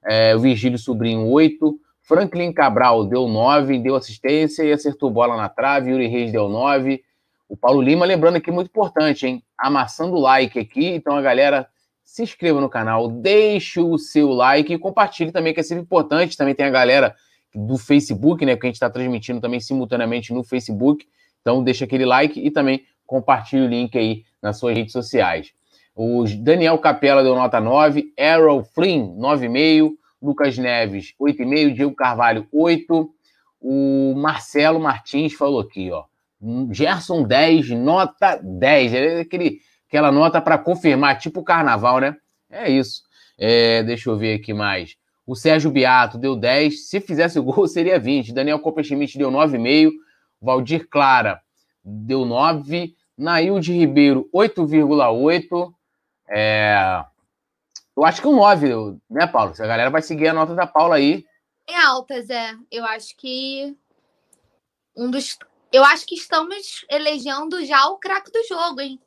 [0.05, 5.49] é, o Virgílio Sobrinho 8, Franklin Cabral deu 9, deu assistência e acertou bola na
[5.49, 5.89] trave.
[5.89, 7.03] Yuri Reis deu 9.
[7.49, 9.43] O Paulo Lima, lembrando aqui, muito importante, hein?
[9.57, 10.85] Amassando o like aqui.
[10.89, 11.67] Então, a galera
[12.03, 16.37] se inscreva no canal, deixe o seu like e compartilhe também, que é sempre importante.
[16.37, 17.15] Também tem a galera
[17.55, 18.55] do Facebook, né?
[18.55, 21.07] Que a gente está transmitindo também simultaneamente no Facebook.
[21.41, 25.51] Então, deixa aquele like e também compartilhe o link aí nas suas redes sociais.
[25.95, 33.09] O Daniel Capela deu nota 9, Errol Flynn, 9,5, Lucas Neves, 8,5, Diego Carvalho, 8.
[33.59, 36.03] O Marcelo Martins falou aqui, ó.
[36.71, 38.93] Gerson 10, nota 10.
[38.93, 42.15] É aquele, aquela nota para confirmar, tipo carnaval, né?
[42.51, 43.01] É isso.
[43.39, 44.95] É, deixa eu ver aqui mais.
[45.25, 46.87] O Sérgio Beato deu 10.
[46.87, 48.33] Se fizesse o gol, seria 20.
[48.33, 49.91] Daniel Copperschmidt deu 9,5.
[50.39, 51.41] Valdir Clara
[51.87, 52.95] deu 9.
[53.17, 55.73] Nailde Ribeiro, 8,8.
[56.29, 57.03] É...
[57.95, 59.53] Eu acho que um 9, né, Paulo?
[59.57, 61.25] A galera vai seguir a nota da Paula aí.
[61.67, 62.53] Em altas, é.
[62.71, 63.75] Eu acho que
[64.95, 65.37] um dos.
[65.71, 68.99] Eu acho que estamos elegendo já o craque do jogo, hein?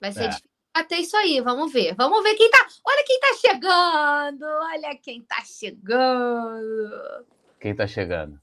[0.00, 0.28] Vai ser é.
[0.28, 1.40] difícil até isso aí.
[1.40, 1.94] Vamos ver.
[1.94, 2.66] Vamos ver quem tá.
[2.84, 4.44] Olha quem tá chegando!
[4.44, 7.26] Olha quem tá chegando!
[7.60, 8.40] Quem tá chegando?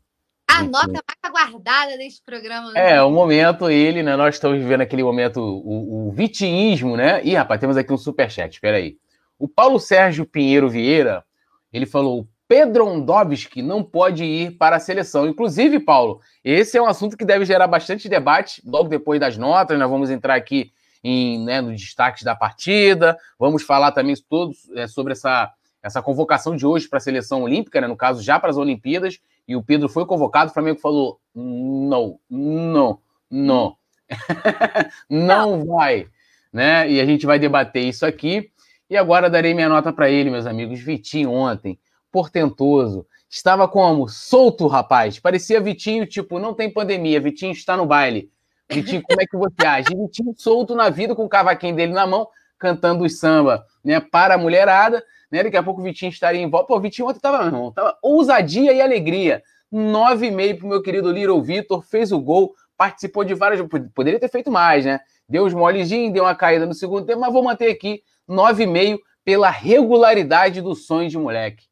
[0.52, 2.72] A nota mais aguardada desse programa.
[2.72, 2.94] Né?
[2.94, 4.16] É, o momento, ele, né?
[4.16, 7.24] Nós estamos vivendo aquele momento, o, o né?
[7.24, 8.98] Ih, rapaz, temos aqui um superchat, espera aí.
[9.40, 11.24] O Paulo Sérgio Pinheiro Vieira,
[11.72, 15.26] ele falou: Pedro Ondovski não pode ir para a seleção.
[15.26, 19.80] Inclusive, Paulo, esse é um assunto que deve gerar bastante debate logo depois das notas.
[19.80, 20.72] Nós vamos entrar aqui
[21.04, 26.56] em, né, no destaque da partida, vamos falar também todos é, sobre essa, essa convocação
[26.56, 29.63] de hoje para a seleção olímpica, né, no caso, já para as Olimpíadas e o
[29.63, 32.99] Pedro foi convocado, o Flamengo falou: não, não,
[33.30, 33.77] não,
[35.10, 36.08] não vai,
[36.51, 36.89] né?
[36.89, 38.51] E a gente vai debater isso aqui.
[38.89, 40.82] E agora darei minha nota para ele, meus amigos.
[40.82, 41.80] Vitinho ontem,
[42.12, 43.06] portentoso.
[43.30, 44.10] Estava como?
[44.10, 45.17] Solto, rapaz.
[45.17, 48.30] Parecia Vitinho, tipo, não tem pandemia, Vitinho está no baile.
[48.69, 49.95] Vitinho, como é que você age?
[49.95, 52.27] Vitinho solto na vida, com o cavaquinho dele na mão,
[52.60, 55.44] cantando os samba, né, para a mulherada né?
[55.44, 56.67] Daqui a pouco o Vitinho estaria em volta.
[56.67, 59.41] Pô, o Vitinho ontem tava, irmão, tava ousadia e alegria.
[59.74, 63.65] 9,5 pro meu querido Little Vitor, fez o gol, participou de várias.
[63.96, 65.00] Poderia ter feito mais, né?
[65.28, 69.50] Deu os molezinhos, deu uma caída no segundo tempo, mas vou manter aqui 9,5 pela
[69.50, 71.65] regularidade do sonho de moleque.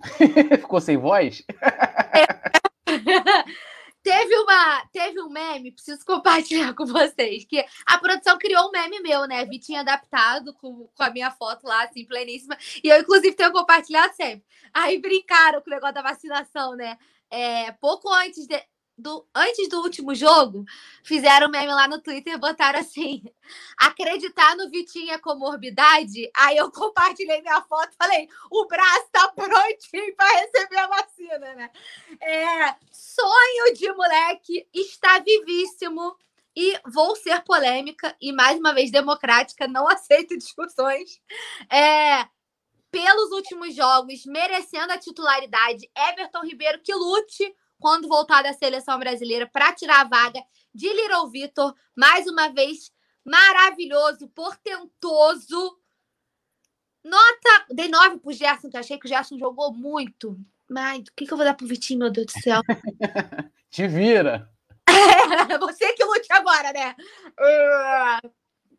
[0.60, 1.44] Ficou sem voz?
[4.04, 9.00] Teve, uma, teve um meme, preciso compartilhar com vocês, que a produção criou um meme
[9.00, 9.46] meu, né?
[9.46, 12.54] Vitinho adaptado com, com a minha foto lá, assim, pleníssima.
[12.84, 14.44] E eu, inclusive, tenho compartilhado sempre.
[14.74, 16.98] Aí brincaram com o negócio da vacinação, né?
[17.30, 18.62] É, pouco antes de,
[18.96, 20.64] do, antes do último jogo,
[21.02, 23.22] fizeram meme lá no Twitter, botaram assim:
[23.78, 26.30] acreditar no Vitinho é comorbidade.
[26.36, 31.70] Aí eu compartilhei minha foto falei: o braço tá prontinho para receber a vacina, né?
[32.20, 36.16] É, sonho de moleque está vivíssimo.
[36.56, 41.20] E vou ser polêmica e, mais uma vez, democrática, não aceito discussões.
[41.68, 42.28] É,
[42.92, 47.52] pelos últimos jogos, merecendo a titularidade, Everton Ribeiro que lute
[47.84, 50.42] quando voltar da seleção brasileira para tirar a vaga
[50.74, 51.74] de Little Vitor.
[51.94, 52.90] Mais uma vez,
[53.22, 55.78] maravilhoso, portentoso.
[57.04, 57.66] Nota.
[57.68, 60.34] Dei nove pro Gerson, que achei que o Gerson jogou muito.
[60.66, 62.62] Mas o que, que eu vou dar pro Vitinho, meu Deus do céu?
[63.68, 64.50] Te vira.
[64.88, 66.96] É, você que lute agora, né?
[67.38, 68.30] Uh,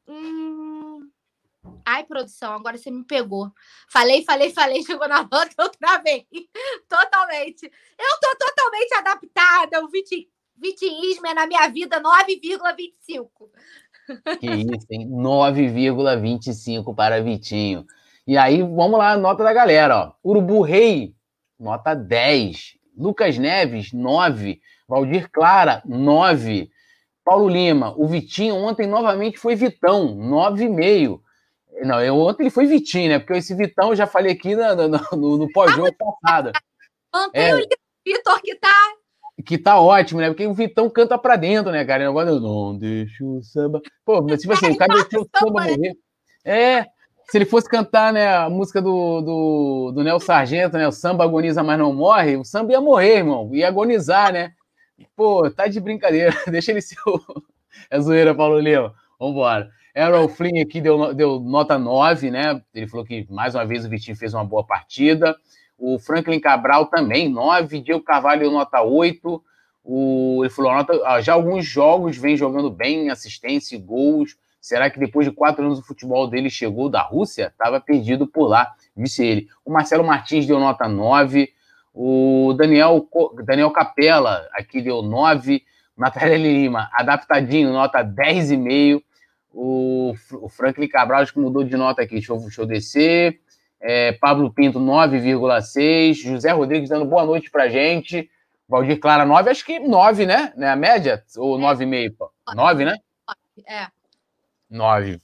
[0.08, 1.12] hum...
[1.86, 3.52] Ai, produção, agora você me pegou.
[3.90, 6.28] Falei, falei, falei, chegou na volta, eu travei.
[6.90, 7.66] Totalmente.
[7.66, 9.84] Eu tô totalmente adaptada.
[9.84, 13.30] O viti, vitimismo é na minha vida 9,25.
[14.40, 15.10] Que isso, hein?
[15.10, 17.86] 9,25 para Vitinho.
[18.28, 20.14] E aí, vamos lá, nota da galera, ó.
[20.24, 21.16] Urubu Rei,
[21.60, 22.78] nota 10.
[22.98, 24.62] Lucas Neves, 9.
[24.88, 26.70] Valdir Clara, 9.
[27.24, 31.20] Paulo Lima, o Vitinho ontem novamente foi Vitão, 9,5.
[31.84, 33.20] Não, eu, ontem ele foi Vitinho, né?
[33.20, 36.52] Porque esse Vitão eu já falei aqui no, no, no, no pós-jogo passado.
[37.14, 37.68] Mantém é, o
[38.06, 38.94] Vitor que tá.
[39.46, 40.28] Que tá ótimo, né?
[40.28, 42.08] Porque o Vitão canta pra dentro, né, cara?
[42.08, 43.82] Agora eu não deixo o samba.
[44.06, 45.94] Pô, tipo assim, o cara deixou o samba morrer.
[46.46, 46.86] É,
[47.30, 50.88] se ele fosse cantar né, a música do, do, do Nel Sargento, né?
[50.88, 53.54] O samba agoniza, mas não morre, o samba ia morrer, irmão.
[53.54, 54.54] Ia agonizar, né?
[55.16, 56.34] Pô, tá de brincadeira.
[56.48, 57.20] Deixa ele ser o.
[57.92, 58.96] É zoeira, Paulo Lima.
[59.20, 59.70] Vambora.
[59.96, 62.62] Errol Flynn aqui deu, deu nota 9, né?
[62.74, 65.34] Ele falou que mais uma vez o Vitinho fez uma boa partida.
[65.78, 67.80] O Franklin Cabral também, 9.
[67.80, 69.42] Diego Carvalho, nota 8.
[69.86, 74.36] O, ele falou: nota, já alguns jogos vem jogando bem, assistência e gols.
[74.60, 77.48] Será que depois de quatro anos o futebol dele chegou da Rússia?
[77.48, 79.48] Estava perdido por lá, disse ele.
[79.64, 81.50] O Marcelo Martins deu nota 9.
[81.94, 83.08] O Daniel,
[83.46, 85.64] Daniel Capella aqui deu 9.
[85.96, 89.02] Natália Lima, adaptadinho, nota 10,5.
[89.58, 92.16] O, o Franklin Cabral acho que mudou de nota aqui.
[92.16, 93.40] Deixa eu, deixa eu descer.
[93.80, 96.16] É, Pablo Pinto, 9,6.
[96.16, 98.30] José Rodrigues dando boa noite pra gente.
[98.68, 99.50] Valdir Clara, 9.
[99.50, 100.52] Acho que 9, né?
[100.58, 100.70] né?
[100.70, 101.24] A média?
[101.38, 102.30] Ou 9,5?
[102.54, 102.98] 9, né?
[103.66, 103.88] É.
[104.70, 105.22] 9.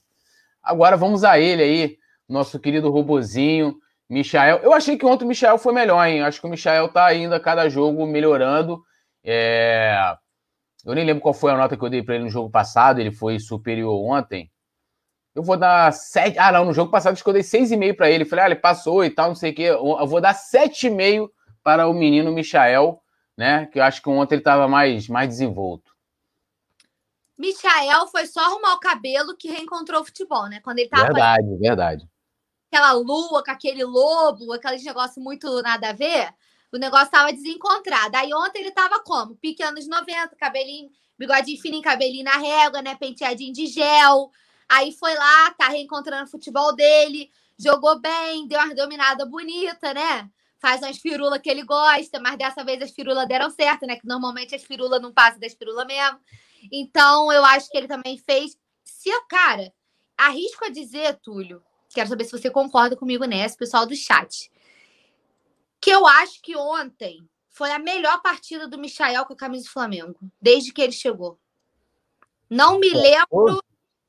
[0.62, 3.76] Agora vamos a ele aí, nosso querido robozinho,
[4.08, 4.60] Michael.
[4.62, 6.22] Eu achei que ontem o Michael foi melhor, hein?
[6.22, 8.82] Acho que o Michael tá ainda a cada jogo melhorando.
[9.22, 10.16] É...
[10.84, 12.98] Eu nem lembro qual foi a nota que eu dei para ele no jogo passado,
[12.98, 14.50] ele foi superior ontem.
[15.34, 16.38] Eu vou dar 7.
[16.38, 18.24] Ah, não, no jogo passado acho que eu dei 6,5 para ele.
[18.24, 19.62] Falei, ah, ele passou e tal, não sei o quê.
[19.62, 21.30] Eu vou dar 7,5
[21.62, 23.00] para o menino Michael,
[23.36, 23.66] né?
[23.66, 25.92] Que eu acho que ontem ele estava mais, mais desenvolto.
[27.38, 30.60] Michael foi só arrumar o cabelo que reencontrou o futebol, né?
[30.62, 31.04] Quando ele tava.
[31.04, 32.08] Verdade, verdade.
[32.70, 36.32] Aquela lua com aquele lobo, aquele negócio muito nada a ver
[36.72, 38.16] o negócio tava desencontrado.
[38.16, 39.36] Aí ontem ele tava como?
[39.36, 42.94] Pique anos 90, cabelinho, bigodinho fininho, cabelinho na régua, né?
[42.94, 44.30] Penteadinho de gel.
[44.68, 50.30] Aí foi lá, tá reencontrando o futebol dele, jogou bem, deu uma dominada bonita, né?
[50.58, 53.96] Faz umas firulas que ele gosta, mas dessa vez as firulas deram certo, né?
[53.96, 56.18] Que normalmente as firulas não passam das firulas mesmo.
[56.72, 58.56] Então, eu acho que ele também fez.
[58.82, 59.72] Se, cara,
[60.16, 64.51] arrisco a dizer, Túlio, quero saber se você concorda comigo nessa, pessoal do chat
[65.82, 69.72] que eu acho que ontem foi a melhor partida do Michael com a camisa do
[69.72, 71.38] Flamengo, desde que ele chegou.
[72.48, 73.60] Não me lembro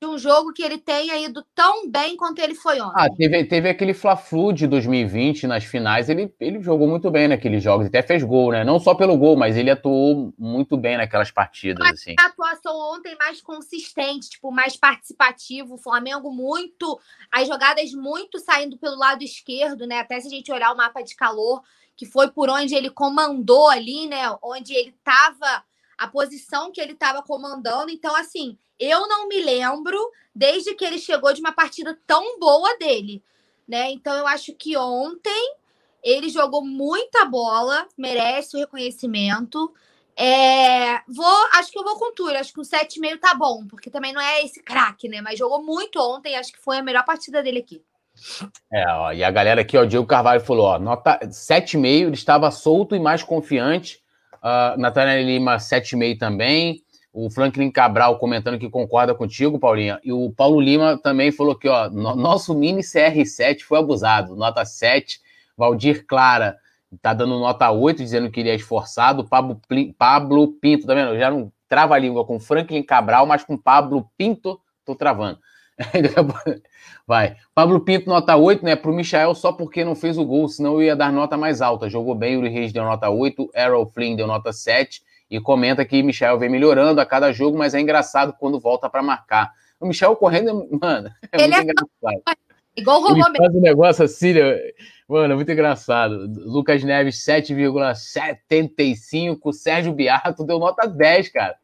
[0.03, 2.93] de um jogo que ele tenha ido tão bem quanto ele foi ontem.
[2.95, 7.63] Ah, teve, teve aquele Fla-Flu de 2020 nas finais, ele, ele jogou muito bem naqueles
[7.63, 8.65] jogos, até fez gol, né?
[8.65, 12.15] Não só pelo gol, mas ele atuou muito bem naquelas partidas, mas assim.
[12.19, 16.99] A atuação ontem mais consistente, tipo, mais participativo, o Flamengo muito,
[17.31, 19.99] as jogadas muito saindo pelo lado esquerdo, né?
[19.99, 21.61] Até se a gente olhar o mapa de calor,
[21.95, 24.35] que foi por onde ele comandou ali, né?
[24.41, 25.63] Onde ele estava
[26.03, 27.91] a posição que ele estava comandando.
[27.91, 29.97] Então, assim, eu não me lembro
[30.35, 33.23] desde que ele chegou de uma partida tão boa dele,
[33.67, 33.91] né?
[33.91, 35.55] Então, eu acho que ontem
[36.03, 39.73] ele jogou muita bola, merece o reconhecimento.
[40.15, 43.89] É, vou, acho que eu vou com tudo, acho que o 7,5 tá bom, porque
[43.89, 45.21] também não é esse craque, né?
[45.21, 47.81] Mas jogou muito ontem, acho que foi a melhor partida dele aqui.
[48.71, 52.13] É, ó, e a galera aqui, ó, o Diego Carvalho falou, ó, nota 7,5, ele
[52.13, 54.02] estava solto e mais confiante.
[54.43, 56.81] Uh, Nathaniel Lima, 7,5 também.
[57.13, 59.99] O Franklin Cabral comentando que concorda contigo, Paulinha.
[60.03, 65.21] E o Paulo Lima também falou que, ó, nosso mini CR7 foi abusado, nota 7.
[65.55, 66.57] Valdir Clara
[67.01, 69.23] tá dando nota 8, dizendo que ele é esforçado.
[69.23, 69.61] Pablo,
[69.97, 71.17] Pablo Pinto, tá vendo?
[71.17, 75.39] Já não trava a língua com Franklin Cabral, mas com Pablo Pinto, tô travando.
[77.05, 77.35] Vai.
[77.53, 78.75] Pablo Pinto, nota 8, né?
[78.75, 81.89] Pro Michael só porque não fez o gol, senão eu ia dar nota mais alta.
[81.89, 85.03] Jogou bem, Uri Reis deu nota 8, Errol Flynn deu nota 7.
[85.29, 89.01] E comenta que Michel vem melhorando a cada jogo, mas é engraçado quando volta para
[89.01, 89.51] marcar.
[89.79, 92.21] O Michel correndo, mano, é Ele muito é engraçado.
[92.75, 94.57] Igual o Ele faz um negócio assim, né?
[95.07, 96.27] mano, é muito engraçado.
[96.45, 99.51] Lucas Neves, 7,75.
[99.51, 101.55] Sérgio Biato deu nota 10, cara.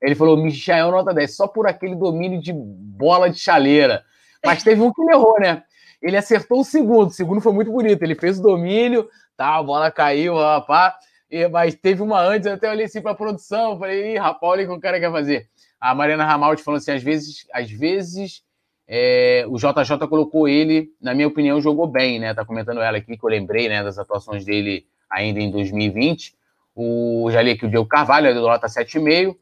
[0.00, 4.02] Ele falou, Michael nota 10, só por aquele domínio de bola de chaleira.
[4.44, 5.62] Mas teve um que ele errou, né?
[6.00, 8.02] Ele acertou o segundo, o segundo foi muito bonito.
[8.02, 10.36] Ele fez o domínio, tá, a bola caiu,
[10.66, 10.96] pá,
[11.30, 14.52] e, mas teve uma antes, eu até olhei assim para a produção, falei, ih, rapaz,
[14.52, 15.48] olha o que o cara quer fazer.
[15.80, 18.42] A Mariana Ramaldi falando assim, às vezes, às vezes
[18.88, 22.34] é, o JJ colocou ele, na minha opinião, jogou bem, né?
[22.34, 26.34] Tá comentando ela aqui, que eu lembrei, né, das atuações dele ainda em 2020.
[26.74, 29.36] O, já li aqui o Diego Carvalho, é do nota 7,5.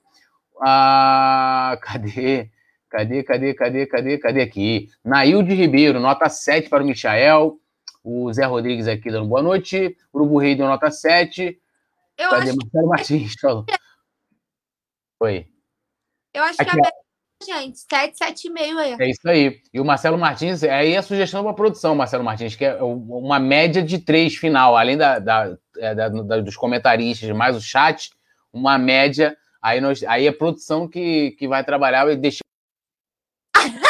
[0.60, 2.50] Ah, cadê?
[2.88, 4.88] Cadê, cadê, cadê, cadê, cadê aqui?
[5.04, 7.58] Nailde Ribeiro, nota 7 para o Michael.
[8.02, 9.96] O Zé Rodrigues aqui dando boa noite.
[10.14, 11.60] Urubu Rei deu nota 7.
[12.16, 12.50] Eu cadê?
[12.50, 13.66] acho Marcelo Martins falou.
[15.20, 15.46] Oi.
[16.32, 18.96] Eu acho Aqui, que a média, gente, 7, 7,5 aí.
[18.98, 19.60] É isso aí.
[19.72, 23.38] E o Marcelo Martins, aí a sugestão para a produção, Marcelo Martins, que é uma
[23.38, 28.10] média de três final, além da, da, é, da, da dos comentaristas, mais o chat,
[28.52, 29.36] uma média.
[29.62, 32.42] Aí, nós, aí a produção que, que vai trabalhar e deixar.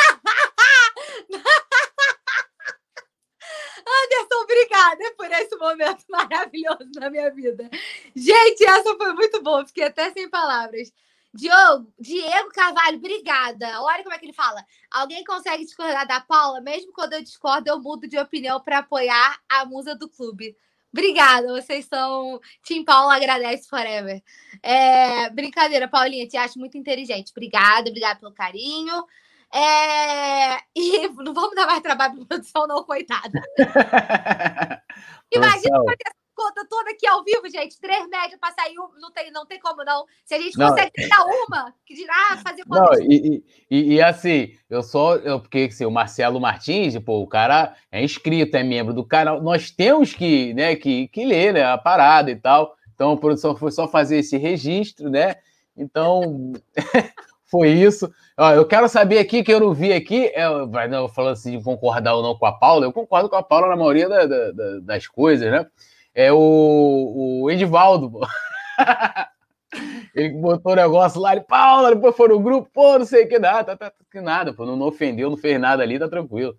[3.88, 7.68] Anderson, obrigada por esse momento maravilhoso na minha vida.
[8.14, 10.92] Gente, essa foi muito boa, fiquei até sem palavras.
[11.34, 13.82] Diogo, Diego Carvalho, obrigada.
[13.82, 14.64] Olha como é que ele fala.
[14.90, 16.60] Alguém consegue discordar da Paula?
[16.60, 20.56] Mesmo quando eu discordo, eu mudo de opinião para apoiar a musa do clube.
[20.92, 22.40] Obrigada, vocês são.
[22.62, 24.22] Tim Paula agradece forever.
[24.62, 25.30] É...
[25.30, 27.30] Brincadeira, Paulinha, te acho muito inteligente.
[27.30, 29.04] Obrigada, obrigada pelo carinho.
[29.52, 30.56] É...
[30.74, 33.42] E não vamos dar mais trabalho para produção, não, coitada.
[35.30, 35.94] Imagina essa
[36.38, 37.80] conta toda aqui ao vivo, gente.
[37.80, 40.04] Três médias para sair, não tem, não tem como não.
[40.24, 40.68] Se a gente Não.
[40.68, 43.00] consegue dar uma, que dirá fazer Não, conta.
[43.00, 45.16] de- e, e, e assim, eu só.
[45.16, 49.42] Eu, porque assim, o Marcelo Martins, pô, o cara é inscrito, é membro do canal.
[49.42, 52.74] Nós temos que, né, que, que ler né, a parada e tal.
[52.94, 55.36] Então a produção foi só fazer esse registro, né?
[55.76, 56.52] Então,
[57.50, 58.12] foi isso.
[58.36, 60.46] Ó, eu quero saber aqui, que eu não vi aqui, é,
[60.88, 63.68] não, falando assim de concordar ou não com a Paula, eu concordo com a Paula
[63.68, 65.66] na maioria da- da- das coisas, né?
[66.18, 68.26] É o, o Edivaldo, pô.
[70.12, 73.28] Ele botou o negócio lá, ele, Paula, depois foi no grupo, pô, não sei o
[73.28, 76.08] que nada, tá, tá, que nada, pô, não, não ofendeu, não fez nada ali, tá
[76.08, 76.56] tranquilo.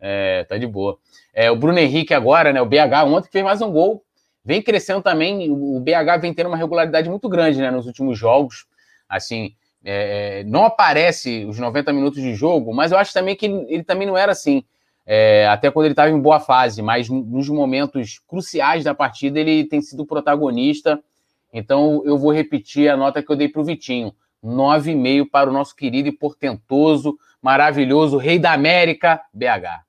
[0.00, 0.96] É, tá de boa.
[1.34, 4.02] É, o Bruno Henrique agora, né, o BH ontem fez mais um gol,
[4.42, 8.64] vem crescendo também, o BH vem tendo uma regularidade muito grande, né, nos últimos jogos,
[9.06, 9.54] assim,
[9.84, 13.84] é, não aparece os 90 minutos de jogo, mas eu acho também que ele, ele
[13.84, 14.64] também não era assim,
[15.04, 19.64] é, até quando ele estava em boa fase, mas nos momentos cruciais da partida ele
[19.64, 21.02] tem sido protagonista,
[21.52, 24.14] então eu vou repetir a nota que eu dei para o Vitinho.
[24.42, 29.84] 9,5 para o nosso querido e portentoso, maravilhoso Rei da América, BH.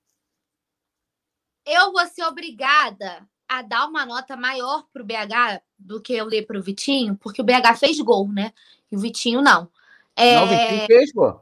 [1.65, 6.41] eu vou ser obrigada a dar uma nota maior pro BH do que eu dei
[6.41, 8.53] pro Vitinho, porque o BH fez gol, né?
[8.91, 9.69] E o Vitinho não.
[10.15, 11.39] É, Não, o Vitinho fez, pô.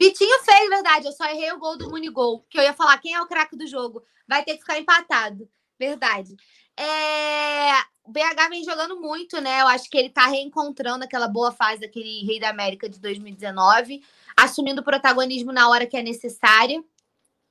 [0.00, 1.06] Vitinho fez, verdade.
[1.06, 2.44] Eu só errei o gol do Munigol.
[2.48, 4.02] Que eu ia falar quem é o craque do jogo.
[4.26, 5.48] Vai ter que ficar empatado.
[5.78, 6.36] Verdade.
[6.76, 7.72] É,
[8.04, 9.60] O BH vem jogando muito, né?
[9.60, 14.02] Eu acho que ele tá reencontrando aquela boa fase daquele Rei da América de 2019,
[14.36, 16.82] assumindo o protagonismo na hora que é necessária.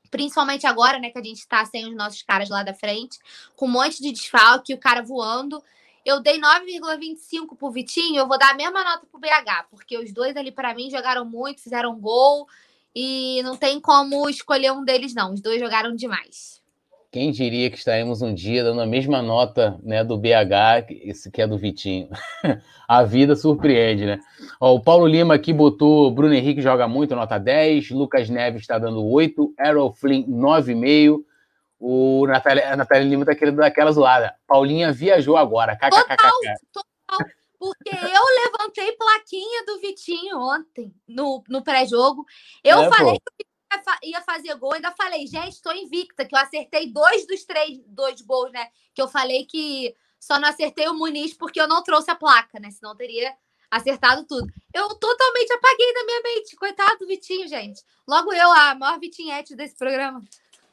[0.09, 3.19] Principalmente agora, né, que a gente tá sem os nossos caras lá da frente,
[3.55, 5.61] com um monte de desfalque, o cara voando.
[6.07, 10.13] Eu dei 9,25 pro Vitinho, eu vou dar a mesma nota pro BH, porque os
[10.13, 12.47] dois ali para mim jogaram muito, fizeram gol
[12.95, 15.33] e não tem como escolher um deles não.
[15.33, 16.61] Os dois jogaram demais.
[17.11, 21.41] Quem diria que estaremos um dia dando a mesma nota né, do BH, esse que
[21.41, 22.07] é do Vitinho.
[22.87, 24.21] a vida surpreende, né?
[24.61, 27.91] Ó, o Paulo Lima aqui botou Bruno Henrique joga muito, nota 10.
[27.91, 29.55] Lucas Neves está dando 8.
[29.59, 31.17] Errol Flynn, 9,5.
[31.79, 34.35] O Natália, a Natália Lima tá querendo dar aquela zoada.
[34.47, 35.75] Paulinha viajou agora.
[35.75, 36.17] KKKK.
[36.71, 37.27] Total,
[37.59, 42.25] porque eu levantei plaquinha do Vitinho ontem no, no pré-jogo.
[42.63, 43.19] Eu É, falei pô.
[43.19, 46.39] que o Vitinho ia fa- ia fazer gol, ainda falei, gente, estou invicta, que eu
[46.39, 48.67] acertei dois dos três, dois gols, né?
[48.93, 52.59] Que eu falei que só não acertei o Muniz porque eu não trouxe a placa,
[52.59, 52.71] né?
[52.71, 53.33] Senão eu teria
[53.69, 54.47] acertado tudo.
[54.73, 56.55] Eu totalmente apaguei da minha mente.
[56.55, 57.83] Coitado do Vitinho, gente.
[58.07, 60.23] Logo eu, a maior vitinhete desse programa.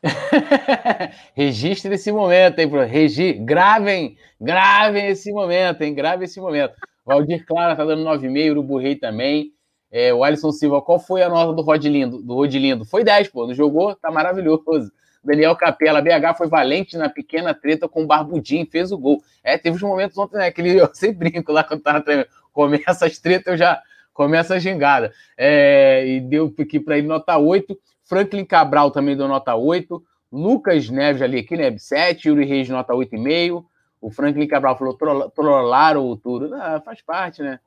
[1.34, 2.86] Registre esse momento, hein, Bruno?
[2.86, 3.32] Regi...
[3.32, 5.94] Gravem, gravem esse momento, hein?
[5.94, 6.74] Gravem esse momento.
[7.04, 9.52] Valdir Clara tá dando 9,5, Urubu Rei também.
[9.90, 12.22] É, o Alisson Silva, qual foi a nota do Rodilindo?
[12.22, 12.84] Do Rodilindo?
[12.84, 13.46] Foi 10, pô.
[13.46, 13.94] Não jogou?
[13.94, 14.92] Tá maravilhoso.
[15.22, 19.22] Daniel Capela, BH foi valente na pequena treta com o Barbudinho, fez o gol.
[19.42, 20.50] É, teve uns momentos ontem, né?
[20.50, 22.26] Que ele, eu sempre brinco lá quando na trema.
[22.52, 23.80] Começa as tretas, eu já
[24.12, 25.12] começo a gingada.
[25.36, 27.78] É, e deu aqui para ele nota 8.
[28.04, 30.02] Franklin Cabral também deu nota 8.
[30.30, 31.76] Lucas Neves ali aqui, né?
[31.76, 32.28] 7.
[32.28, 33.64] Yuri Reis, nota 8,5.
[34.00, 36.52] O Franklin Cabral falou: "Trola- trollaram o Turo.
[36.54, 37.58] Ah, faz parte, né?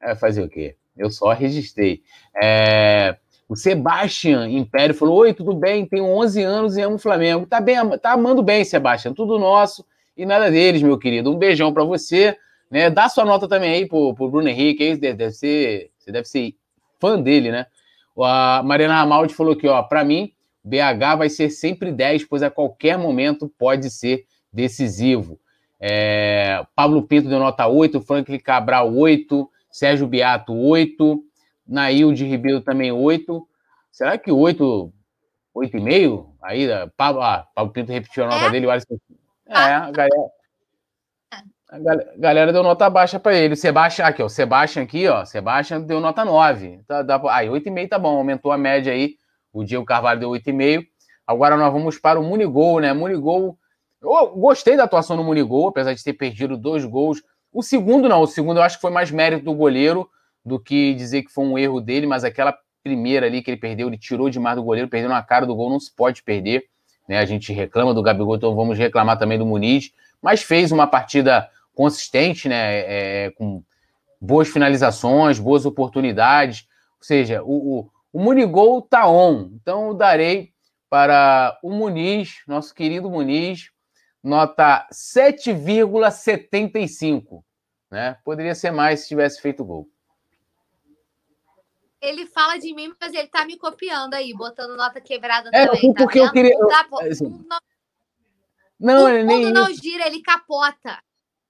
[0.00, 0.76] É, fazer o quê?
[0.96, 2.02] Eu só registrei.
[2.34, 3.16] É,
[3.48, 5.86] o Sebastian Império falou: Oi, tudo bem?
[5.86, 7.46] Tenho 11 anos e amo o Flamengo.
[7.46, 9.12] Tá bem, tá amando bem, Sebastian.
[9.12, 9.84] Tudo nosso
[10.16, 11.30] e nada deles, meu querido.
[11.30, 12.36] Um beijão para você.
[12.70, 12.90] Né?
[12.90, 14.82] Dá sua nota também aí pro, pro Bruno Henrique.
[14.82, 16.54] Aí deve ser, você deve ser
[16.98, 17.66] fã dele, né?
[18.22, 20.32] A Mariana Ramaldi falou aqui, ó, para mim,
[20.64, 25.38] BH vai ser sempre 10, pois a qualquer momento pode ser decisivo.
[25.78, 31.22] É, Pablo Pinto deu nota 8, Franklin Cabral 8, Sérgio Beato 8,
[31.66, 33.46] Nailde Ribeiro também 8.
[33.92, 34.92] Será que 8,
[35.54, 36.26] 8,5?
[36.42, 38.50] Aí, Pablo, ah, Pablo Pinto repetiu a nota é?
[38.50, 38.98] dele, o Alisson.
[39.48, 40.35] É, a galera.
[41.68, 41.78] A
[42.16, 43.54] galera deu nota baixa para ele.
[43.54, 44.26] O Sebastião, aqui, ó.
[44.26, 45.24] O Sebastião aqui, ó.
[45.24, 46.80] Sebastião deu nota 9.
[46.86, 49.16] Tá, dá, aí, 8,5 tá bom, aumentou a média aí.
[49.52, 50.86] O Diego Carvalho deu 8,5.
[51.26, 52.92] Agora nós vamos para o Munigol, né?
[52.92, 53.58] Munigol.
[54.00, 57.20] Eu gostei da atuação no Munigol, apesar de ter perdido dois gols.
[57.52, 58.22] O segundo, não.
[58.22, 60.08] O segundo eu acho que foi mais mérito do goleiro
[60.44, 63.88] do que dizer que foi um erro dele, mas aquela primeira ali que ele perdeu,
[63.88, 66.64] ele tirou demais do goleiro, perdeu na cara do gol, não se pode perder.
[67.08, 67.18] Né?
[67.18, 71.48] A gente reclama do Gabigol, então vamos reclamar também do Muniz, mas fez uma partida
[71.74, 73.26] consistente, né?
[73.26, 73.62] É, com
[74.20, 76.66] boas finalizações, boas oportunidades.
[76.98, 79.50] Ou seja, o, o, o Munigol tá on.
[79.54, 80.52] Então eu darei
[80.88, 83.70] para o Muniz, nosso querido Muniz,
[84.22, 87.42] nota 7,75.
[87.90, 88.16] Né?
[88.24, 89.88] Poderia ser mais se tivesse feito gol.
[92.00, 95.92] Ele fala de mim, mas ele tá me copiando aí, botando nota quebrada é, também.
[95.92, 96.28] Tá porque vendo?
[96.28, 96.58] eu queria.
[96.58, 97.46] Não, dá, assim,
[98.78, 99.52] não, não, o nem.
[99.52, 100.98] não gira, ele capota.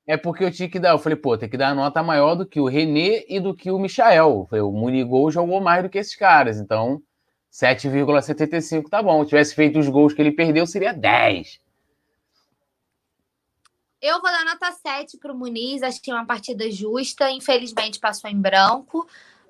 [0.06, 0.90] É porque eu tinha que dar.
[0.90, 3.70] Eu falei, pô, tem que dar nota maior do que o René e do que
[3.70, 4.46] o Michael.
[4.48, 6.58] Falei, o Munigol jogou mais do que esses caras.
[6.58, 7.02] Então,
[7.52, 9.22] 7,75 tá bom.
[9.22, 11.60] Se tivesse feito os gols que ele perdeu, seria 10.
[14.00, 15.82] Eu vou dar nota 7 para o Muniz.
[15.82, 17.28] Achei uma partida justa.
[17.28, 19.08] Infelizmente, passou em branco.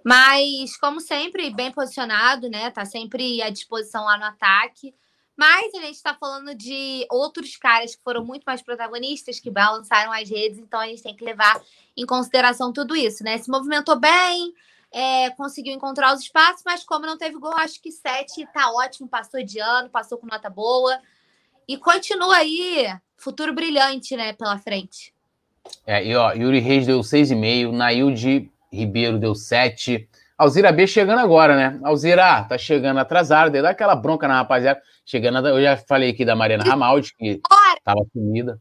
[0.08, 2.70] Mas, como sempre, bem posicionado, né?
[2.70, 4.94] Tá sempre à disposição lá no ataque.
[5.36, 10.12] Mas a gente está falando de outros caras que foram muito mais protagonistas, que balançaram
[10.12, 11.60] as redes, então a gente tem que levar
[11.96, 13.36] em consideração tudo isso, né?
[13.38, 14.54] Se movimentou bem,
[14.92, 19.08] é, conseguiu encontrar os espaços, mas como não teve gol, acho que 7 tá ótimo,
[19.08, 21.00] passou de ano, passou com nota boa.
[21.66, 25.12] E continua aí, futuro brilhante, né, pela frente.
[25.84, 30.08] É, e ó, Yuri Reis deu 6,5, Nailde Ribeiro deu 7.
[30.38, 31.80] Alzira B chegando agora, né?
[31.82, 34.80] Alzira, tá chegando atrasada, dá aquela bronca na rapaziada.
[35.04, 37.40] Chegando, eu já falei aqui da Mariana Ramaldi, que
[37.78, 38.60] estava sumida,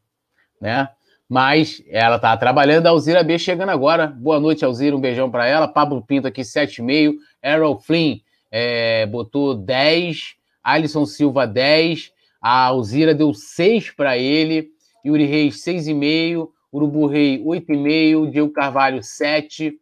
[0.62, 0.88] né?
[1.28, 2.88] Mas ela tá trabalhando.
[2.88, 4.08] A Alzira B chegando agora.
[4.08, 4.95] Boa noite, Alzira.
[4.95, 5.68] Um beijão para ela.
[5.68, 7.16] Pablo Pinto aqui, 7,5.
[7.43, 8.20] Errol Flynn
[8.51, 10.36] é, botou 10.
[10.64, 12.12] Alisson Silva, 10.
[12.39, 14.70] A Alzira deu 6 para ele.
[15.03, 16.47] Yuri Reis, 6,5.
[16.72, 18.30] Urubu Rei, 8,5.
[18.30, 19.74] Diego Carvalho, 7.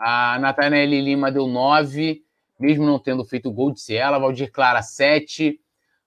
[0.00, 2.24] A Nathanael Lima deu 9.
[2.58, 4.18] Mesmo não tendo feito gol, disse ela.
[4.18, 5.60] Valdir Clara, 7.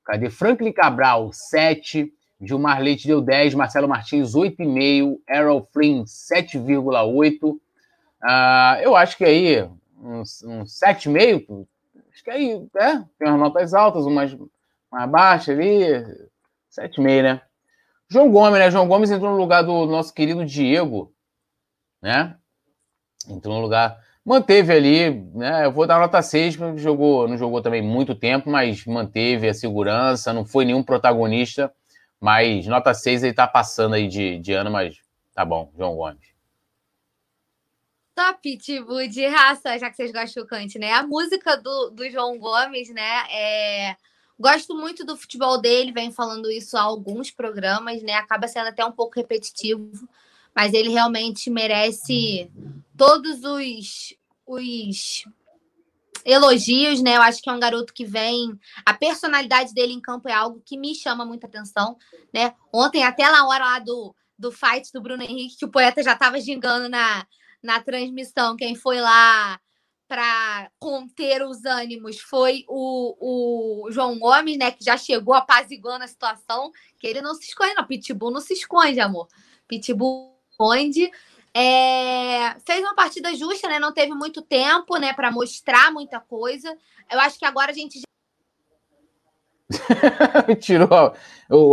[0.03, 0.31] Cadê?
[0.31, 2.11] Franklin Cabral, 7.
[2.41, 3.53] Gilmar Leite deu 10.
[3.53, 5.19] Marcelo Martins, 8,5.
[5.29, 7.51] Errol Flynn, 7,8.
[7.51, 7.59] Uh,
[8.81, 9.63] eu acho que aí,
[10.01, 11.67] uns, uns 7,5.
[12.11, 14.35] Acho que aí, é, tem umas notas altas, umas
[14.91, 15.83] mais baixas ali.
[16.71, 17.41] 7,5, né?
[18.09, 18.71] João Gomes, né?
[18.71, 21.13] João Gomes entrou no lugar do nosso querido Diego,
[22.01, 22.37] né?
[23.29, 25.65] Entrou no lugar manteve ali, né?
[25.65, 29.53] Eu vou dar nota 6, porque jogou, não jogou também muito tempo, mas manteve a
[29.53, 31.73] segurança, não foi nenhum protagonista,
[32.19, 34.97] mas nota 6 ele tá passando aí de, de ano, mas
[35.33, 36.33] tá bom, João Gomes.
[38.15, 40.93] Top, pitbull de raça, já que vocês gostam do cante, né?
[40.93, 43.23] A música do, do João Gomes, né?
[43.31, 43.95] É...
[44.39, 48.13] Gosto muito do futebol dele, vem falando isso há alguns programas, né?
[48.13, 50.07] Acaba sendo até um pouco repetitivo,
[50.55, 52.51] mas ele realmente merece
[52.97, 54.13] todos os,
[54.45, 55.25] os
[56.25, 57.17] elogios, né?
[57.17, 58.57] Eu acho que é um garoto que vem.
[58.85, 61.97] A personalidade dele em campo é algo que me chama muita atenção,
[62.33, 62.53] né?
[62.71, 66.13] Ontem, até na hora lá do, do fight do Bruno Henrique, que o poeta já
[66.13, 67.25] estava gingando na,
[67.61, 69.59] na transmissão, quem foi lá
[70.07, 74.71] para conter os ânimos foi o, o João Gomes, né?
[74.71, 77.87] Que já chegou apaziguando a situação, que ele não se esconde, não.
[77.87, 79.27] Pitbull não se esconde, amor.
[79.67, 81.11] Pitbull esconde.
[81.55, 83.77] É, fez uma partida justa, né?
[83.79, 86.75] Não teve muito tempo, né, para mostrar muita coisa.
[87.11, 88.01] Eu acho que agora a gente
[90.59, 91.13] tirou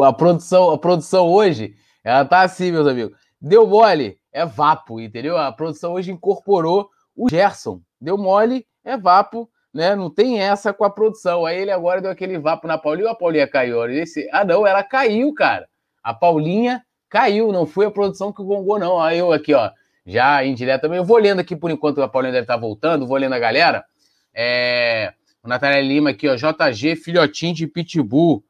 [0.05, 1.75] a, produção, a produção hoje,
[2.05, 3.17] ela tá assim, meus amigos.
[3.41, 5.39] Deu mole, é vapo, entendeu?
[5.39, 7.81] A produção hoje incorporou o Gerson.
[8.01, 9.95] Deu mole, é vapo, né?
[9.95, 11.47] Não tem essa com a produção.
[11.47, 13.85] Aí ele agora deu aquele vapo na Paulinha, a Paulinha caiu.
[13.91, 14.29] Esse...
[14.33, 15.69] Ah, não, ela caiu, cara.
[16.03, 18.99] A Paulinha caiu, não foi a produção que gongou, não.
[19.01, 19.71] Aí eu aqui, ó,
[20.07, 20.99] já indireta também.
[20.99, 23.85] Eu vou lendo aqui por enquanto, a Paulinha deve estar voltando, vou lendo a galera.
[24.33, 28.45] É, o Natália Lima aqui, ó, JG, filhotinho de Pitbull,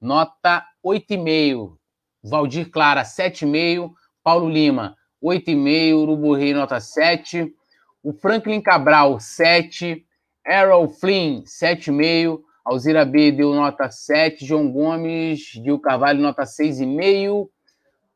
[0.00, 1.76] nota 8,5.
[2.22, 3.92] Valdir Clara, 7,5.
[4.22, 5.94] Paulo Lima, 8,5.
[5.94, 7.52] Urubu Rei, nota 7.
[8.02, 10.04] O Franklin Cabral, 7.
[10.46, 12.40] Errol Flynn, 7,5.
[12.64, 14.44] Alzira B deu nota 7.
[14.46, 17.48] João Gomes, Gil Carvalho, nota 6,5.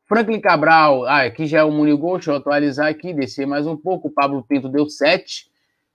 [0.07, 3.75] Franklin Cabral, ah, aqui já é o Munigol, deixa eu atualizar aqui, descer mais um
[3.75, 4.07] pouco.
[4.07, 5.51] O Pablo Pinto deu 7.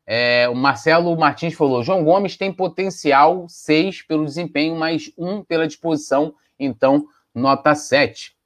[0.06, 5.66] É, o Marcelo Martins falou: João Gomes tem potencial 6 pelo desempenho, mais 1 pela
[5.66, 8.36] disposição, então nota 7.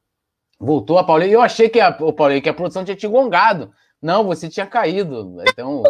[0.58, 1.32] Voltou a Paulinho.
[1.32, 3.72] Eu achei que a, o Paulinho, que a produção tinha te gongado.
[4.00, 5.42] Não, você tinha caído.
[5.48, 5.82] Então.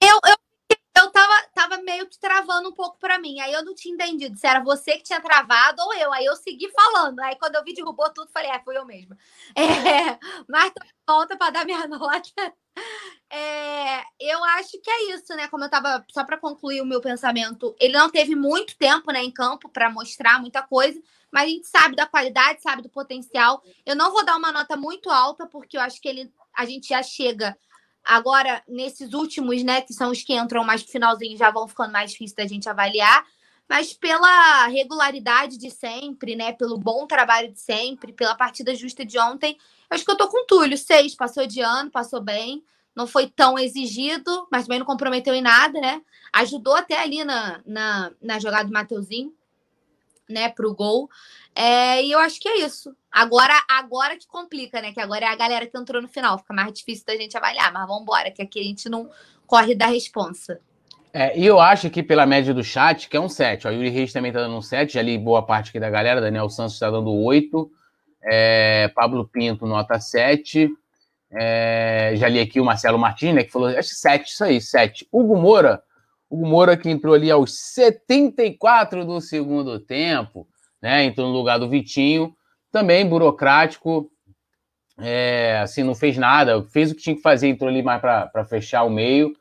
[0.00, 0.36] Eu, eu,
[1.90, 3.40] meio que travando um pouco para mim.
[3.40, 6.12] Aí eu não tinha entendido se era você que tinha travado ou eu.
[6.12, 7.18] Aí eu segui falando.
[7.20, 9.16] Aí quando eu vi derrubou tudo, falei, é, foi eu mesma.
[10.00, 10.18] É,
[10.48, 10.72] mas
[11.06, 12.54] volta para dar minha nota.
[13.28, 15.48] É, eu acho que é isso, né?
[15.48, 19.22] Como eu tava, só para concluir o meu pensamento, ele não teve muito tempo né,
[19.22, 23.62] em campo para mostrar muita coisa, mas a gente sabe da qualidade, sabe do potencial.
[23.84, 26.88] Eu não vou dar uma nota muito alta, porque eu acho que ele, a gente
[26.88, 27.56] já chega
[28.04, 29.80] agora nesses últimos, né?
[29.80, 32.68] Que são os que entram mais no finalzinho, já vão ficando mais difíceis da gente
[32.68, 33.24] avaliar.
[33.68, 36.52] Mas pela regularidade de sempre, né?
[36.52, 39.56] Pelo bom trabalho de sempre, pela partida justa de ontem,
[39.88, 40.76] acho que eu tô com o Túlio.
[40.76, 42.64] Seis, passou de ano, passou bem.
[42.94, 46.02] Não foi tão exigido, mas também não comprometeu em nada, né?
[46.32, 49.32] Ajudou até ali na, na, na jogada do Mateuzinho
[50.30, 51.10] né, para o gol.
[51.54, 52.94] É, e eu acho que é isso.
[53.12, 54.92] Agora, agora que complica, né?
[54.92, 56.38] Que agora é a galera que entrou no final.
[56.38, 57.72] Fica mais difícil da gente avaliar.
[57.72, 59.10] Mas vamos embora, que aqui a gente não
[59.46, 60.60] corre da responsa.
[61.12, 63.66] É, e eu acho que pela média do chat, que é um 7.
[63.66, 64.94] O Yuri Reis também tá dando um 7.
[64.94, 66.20] Já li boa parte aqui da galera.
[66.20, 67.70] Daniel Santos está dando 8.
[68.22, 70.70] É, Pablo Pinto, nota 7.
[71.32, 75.06] É, já li aqui o Marcelo Martins, né, que falou, acho 7, isso aí, 7.
[75.12, 75.80] Hugo Moura,
[76.28, 80.46] o Moura que entrou ali aos 74 do segundo tempo,
[80.82, 81.04] né?
[81.04, 82.34] Entrou no lugar do Vitinho,
[82.70, 84.10] também burocrático,
[84.98, 88.44] é, assim, não fez nada, fez o que tinha que fazer, entrou ali mais para
[88.44, 89.34] fechar o meio.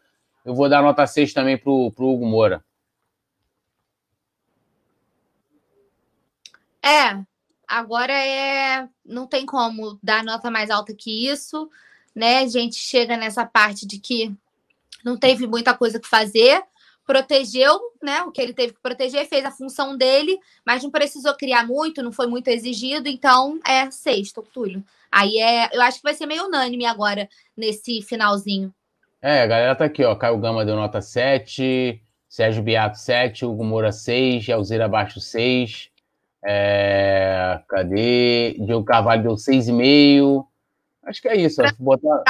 [0.46, 2.64] Eu vou dar nota 6 também pro, pro Hugo Moura.
[6.82, 7.22] É,
[7.68, 8.88] agora é.
[9.06, 11.70] Não tem como dar nota mais alta que isso,
[12.16, 12.40] né?
[12.40, 14.34] A gente chega nessa parte de que
[15.04, 16.64] não teve muita coisa que fazer
[17.10, 18.22] protegeu, né?
[18.22, 22.04] O que ele teve que proteger, fez a função dele, mas não precisou criar muito,
[22.04, 24.84] não foi muito exigido, então é sexto, Túlio.
[25.12, 28.72] Aí é, eu acho que vai ser meio unânime agora nesse finalzinho.
[29.24, 30.16] É, a galera tá aqui, ó.
[30.16, 32.00] Caio Gama deu nota 7,
[32.30, 35.90] Sérgio Beato 7, Hugo Moura 6, Alzira Abaixo 6.
[36.46, 38.54] É, cadê?
[38.60, 40.46] Diego Carvalho deu 6,5.
[41.02, 41.60] Acho que é isso.
[41.60, 41.72] Ó.
[41.80, 42.22] Botar...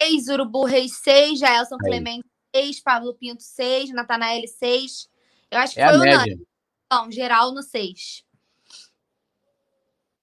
[0.00, 5.08] 6, Urubu Reis 6, Jaelson Clemente 6, Pablo Pinto 6, Natanael 6.
[5.50, 6.46] Eu acho que é foi unânime.
[6.90, 8.24] Não, geral no 6.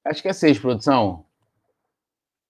[0.06, 1.26] Acho que é 6, produção.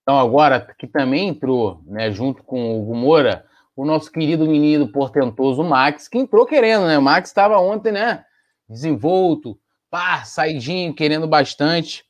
[0.02, 4.92] Então, agora, que também entrou, né, junto com o Hugo Moura, o nosso querido menino
[4.92, 6.98] portentoso Max, que entrou querendo, né?
[6.98, 8.26] O Max estava ontem, né?
[8.68, 9.58] Desenvolto,
[9.90, 12.04] pá, saidinho, querendo bastante.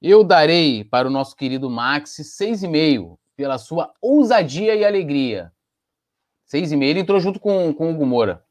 [0.00, 5.52] Eu darei para o nosso querido Max 6,5 pela sua ousadia e alegria.
[6.52, 8.44] Seis e meio, ele entrou junto com, com o Hugo Moura.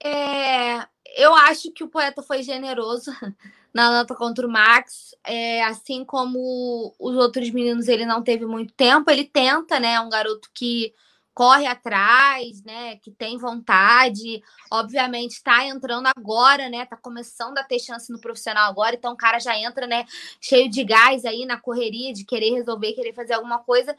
[0.00, 3.10] É, eu acho que o poeta foi generoso
[3.74, 5.16] na nota contra o Max.
[5.24, 9.10] É, assim como os outros meninos, ele não teve muito tempo.
[9.10, 9.94] Ele tenta, né?
[9.94, 10.94] É um garoto que
[11.34, 12.94] corre atrás, né?
[12.98, 14.40] Que tem vontade.
[14.70, 16.86] Obviamente, está entrando agora, né?
[16.86, 18.94] Tá começando a ter chance no profissional agora.
[18.94, 20.04] Então, o cara já entra, né?
[20.40, 23.96] Cheio de gás aí na correria de querer resolver, querer fazer alguma coisa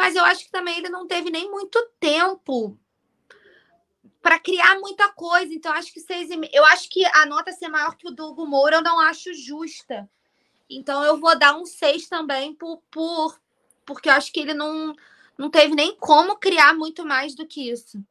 [0.00, 2.74] mas eu acho que também ele não teve nem muito tempo
[4.22, 5.52] para criar muita coisa.
[5.52, 8.28] Então, acho que seis e Eu acho que a nota ser maior que o do
[8.28, 10.08] Hugo Moura eu não acho justa.
[10.70, 13.38] Então, eu vou dar um seis também por, por
[13.84, 14.94] porque eu acho que ele não,
[15.36, 18.02] não teve nem como criar muito mais do que isso.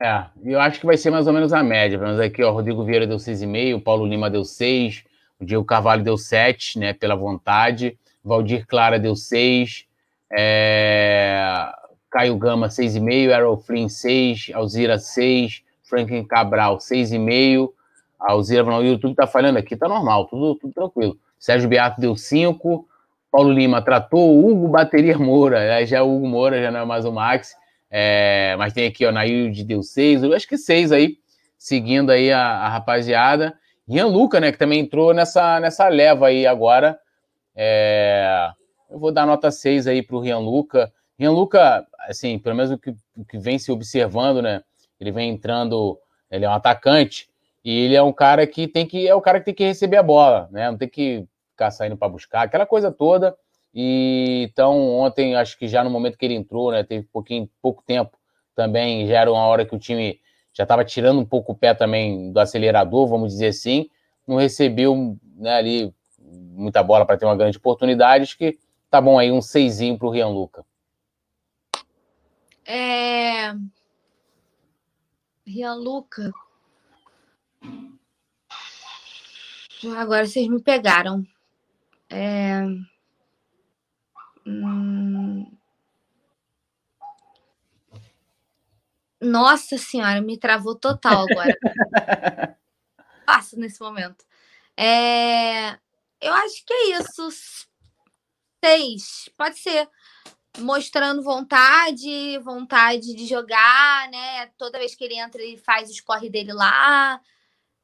[0.00, 1.98] É, eu acho que vai ser mais ou menos a média.
[1.98, 5.04] Vamos aqui, ó, Rodrigo Vieira deu 6,5, o Paulo Lima deu 6,
[5.38, 9.85] o Diego Carvalho deu 7, né, pela vontade, Valdir Clara deu 6,
[10.32, 11.70] é...
[12.10, 13.30] Caio Gama, 6,5.
[13.30, 14.50] Errol Flynn, 6.
[14.54, 15.62] Alzira, 6.
[15.82, 17.70] Franklin Cabral, 6,5.
[18.18, 21.16] Alzira, no YouTube tá falhando aqui, tá normal, tudo, tudo tranquilo.
[21.38, 22.86] Sérgio Beato deu 5.
[23.30, 24.44] Paulo Lima tratou.
[24.44, 27.54] Hugo Bateria Moura, já é o Hugo Moura, já não é mais o Max.
[27.90, 28.56] É...
[28.58, 30.22] mas tem aqui, ó, Nailde deu 6.
[30.22, 31.18] Eu acho que 6 aí,
[31.58, 33.54] seguindo aí a, a rapaziada.
[33.88, 36.98] Ian Luca, né, que também entrou nessa, nessa leva aí agora.
[37.54, 38.50] É...
[38.90, 40.92] Eu vou dar nota 6 aí para o Rian Luca.
[41.18, 44.62] Rian Luca, assim, pelo menos o que, o que vem se observando, né?
[45.00, 45.98] Ele vem entrando,
[46.30, 47.28] ele é um atacante,
[47.64, 49.08] e ele é um cara que tem que.
[49.08, 50.70] É o cara que tem que receber a bola, né?
[50.70, 53.36] Não tem que ficar saindo para buscar, aquela coisa toda.
[53.74, 57.82] E então ontem acho que já no momento que ele entrou, né, teve pouquinho, pouco
[57.82, 58.16] tempo
[58.54, 60.18] também, já era uma hora que o time
[60.52, 63.90] já estava tirando um pouco o pé também do acelerador, vamos dizer assim,
[64.26, 68.58] não recebeu né, ali muita bola para ter uma grande oportunidade, acho que
[68.96, 70.64] tá bom aí um seisinho para o Rian Luca.
[72.64, 73.52] É...
[75.46, 76.32] Rian Luca.
[79.98, 81.22] Agora vocês me pegaram.
[82.08, 82.62] É...
[84.46, 85.46] Hum...
[89.20, 91.54] Nossa senhora, me travou total agora.
[93.26, 94.24] Passo nesse momento.
[94.74, 95.72] É...
[96.18, 97.28] Eu acho que é isso.
[98.64, 99.88] Seis, pode ser.
[100.58, 104.46] Mostrando vontade, vontade de jogar, né?
[104.56, 107.20] Toda vez que ele entra, ele faz os corre dele lá.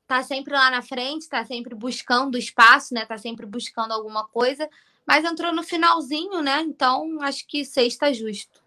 [0.07, 3.05] Tá sempre lá na frente, tá sempre buscando espaço, né?
[3.05, 4.69] Tá sempre buscando alguma coisa.
[5.07, 6.61] Mas entrou no finalzinho, né?
[6.63, 8.63] Então acho que seis tá justo.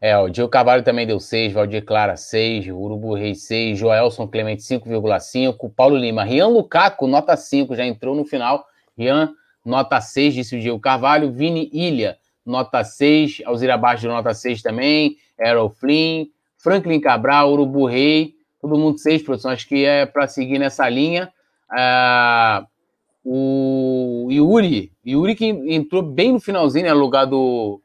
[0.00, 4.62] É, o Diego Carvalho também deu 6, Valdir Clara 6, Urubu Reis 6, Joelson Clemente
[4.62, 8.66] 5,5, Paulo Lima, Rian Lukaku, nota 5, já entrou no final.
[8.96, 9.34] Rian,
[9.66, 11.32] nota 6, disse o Diego Carvalho.
[11.32, 13.42] Vini Ilha, nota 6.
[13.44, 15.16] Alzira Baixo, nota 6 também.
[15.38, 19.50] Errol Flynn, Franklin Cabral, Urubu Rei, todo mundo 6, produção.
[19.50, 21.30] Acho que é para seguir nessa linha.
[21.70, 22.66] Ah,
[23.28, 27.80] o Yuri, Yuri que entrou bem no finalzinho, né, no lugar do,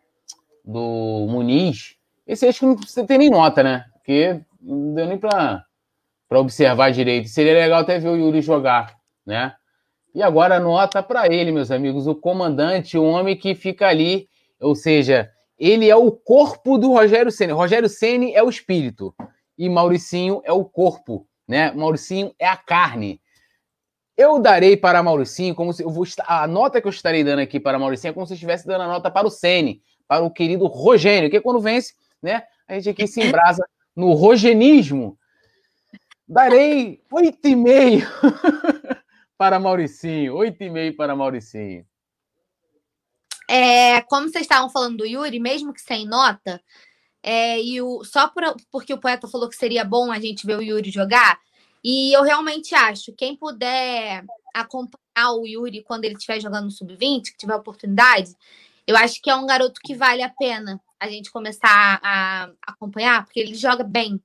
[0.63, 1.95] do Muniz,
[2.27, 3.85] esse acho que não precisa ter nem nota, né?
[3.95, 5.65] Porque não deu nem para
[6.29, 7.27] observar direito.
[7.27, 9.55] Seria legal até ver o Yuri jogar, né?
[10.13, 14.27] E agora nota para ele, meus amigos, o comandante, o homem que fica ali,
[14.59, 17.53] ou seja, ele é o corpo do Rogério Ceni.
[17.53, 19.13] Rogério Ceni é o espírito
[19.57, 21.71] e Mauricinho é o corpo, né?
[21.71, 23.21] Mauricinho é a carne.
[24.17, 27.59] Eu darei para Mauricinho como se eu vou a nota que eu estarei dando aqui
[27.59, 30.29] para Mauricinho é como se eu estivesse dando a nota para o Ceni, para o
[30.29, 32.43] querido Rogênio, que quando vence né?
[32.67, 35.17] A gente aqui se embrasa no rogenismo.
[36.27, 38.07] Darei oito e meio
[39.41, 41.83] para Mauricinho, oito e meio para Mauricinho.
[43.49, 46.61] É, como vocês estavam falando do Yuri, mesmo que sem nota,
[47.23, 50.59] é, e o, só por, porque o poeta falou que seria bom a gente ver
[50.59, 51.39] o Yuri jogar,
[51.83, 54.23] e eu realmente acho, quem puder
[54.53, 58.35] acompanhar o Yuri quando ele estiver jogando no Sub-20, que tiver oportunidade,
[58.85, 63.25] eu acho que é um garoto que vale a pena a gente começar a acompanhar,
[63.25, 64.21] porque ele joga bem.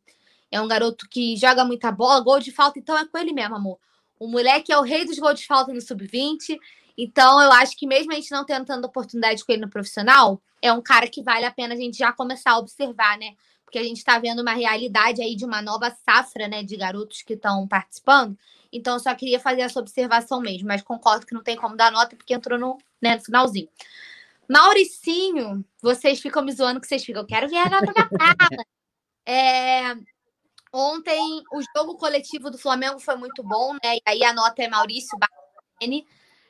[0.50, 3.56] É um garoto que joga muita bola, gol de falta, então é com ele mesmo,
[3.56, 3.78] amor.
[4.18, 6.58] O moleque é o rei dos gols de falta no sub-20.
[6.96, 10.40] Então, eu acho que mesmo a gente não tendo tanta oportunidade com ele no profissional,
[10.62, 13.34] é um cara que vale a pena a gente já começar a observar, né?
[13.64, 17.22] Porque a gente está vendo uma realidade aí de uma nova safra, né, de garotos
[17.22, 18.38] que estão participando.
[18.72, 21.92] Então, eu só queria fazer essa observação mesmo, mas concordo que não tem como dar
[21.92, 23.68] nota porque entrou no, né, no finalzinho.
[24.48, 28.36] Mauricinho, vocês ficam me zoando que vocês ficam, eu quero ver a nota da cara.
[29.28, 29.96] É,
[30.76, 33.96] ontem o jogo coletivo do Flamengo foi muito bom, né?
[33.96, 36.06] E aí a nota é Maurício Barrini.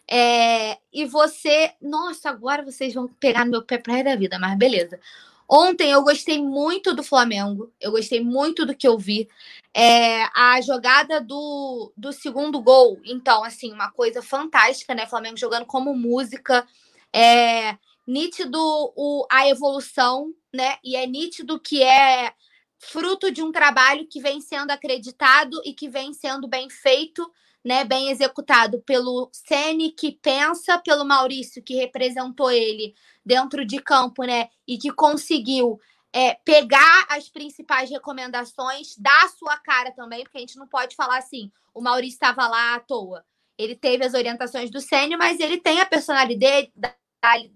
[0.09, 4.57] É, e você, nossa, agora vocês vão pegar no meu pé para da vida, mas
[4.59, 5.01] beleza.
[5.49, 9.29] Ontem eu gostei muito do Flamengo, eu gostei muito do que eu vi.
[9.73, 15.07] É, a jogada do, do segundo gol, então, assim, uma coisa fantástica, né?
[15.07, 16.67] Flamengo jogando como música,
[17.13, 18.59] é nítido
[18.97, 20.79] o, a evolução, né?
[20.83, 22.33] E é nítido que é
[22.79, 27.31] fruto de um trabalho que vem sendo acreditado e que vem sendo bem feito,
[27.65, 27.85] né?
[27.85, 34.49] Bem executado pelo Sene que pensa, pelo Maurício que representou ele dentro de campo, né?
[34.67, 35.81] E que conseguiu
[36.13, 40.95] é, pegar as principais recomendações, dar a sua cara também, porque a gente não pode
[40.95, 43.25] falar assim, o Maurício estava lá à toa.
[43.59, 46.71] Ele teve as orientações do Sênio, mas ele tem a personalidade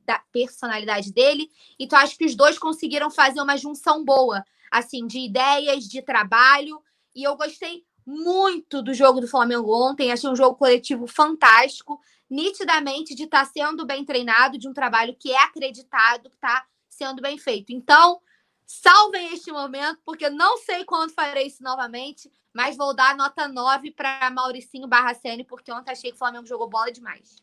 [0.05, 1.49] da personalidade dele.
[1.79, 6.83] Então, acho que os dois conseguiram fazer uma junção boa, assim, de ideias, de trabalho.
[7.15, 10.13] E eu gostei muito do jogo do Flamengo ontem.
[10.13, 15.17] Achei um jogo coletivo fantástico, nitidamente de estar tá sendo bem treinado, de um trabalho
[15.19, 17.73] que é acreditado, que está sendo bem feito.
[17.73, 18.21] Então,
[18.67, 23.93] salvem este momento, porque não sei quando farei isso novamente, mas vou dar nota 9
[23.93, 27.37] para Mauricinho Barracene, porque ontem achei que o Flamengo jogou bola demais.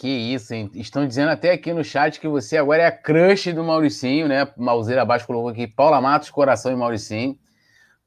[0.00, 0.70] Que isso, hein?
[0.76, 4.50] Estão dizendo até aqui no chat que você agora é a crush do Mauricinho, né?
[4.56, 7.38] Mauseira abaixo colocou aqui Paula Matos, coração e Mauricinho.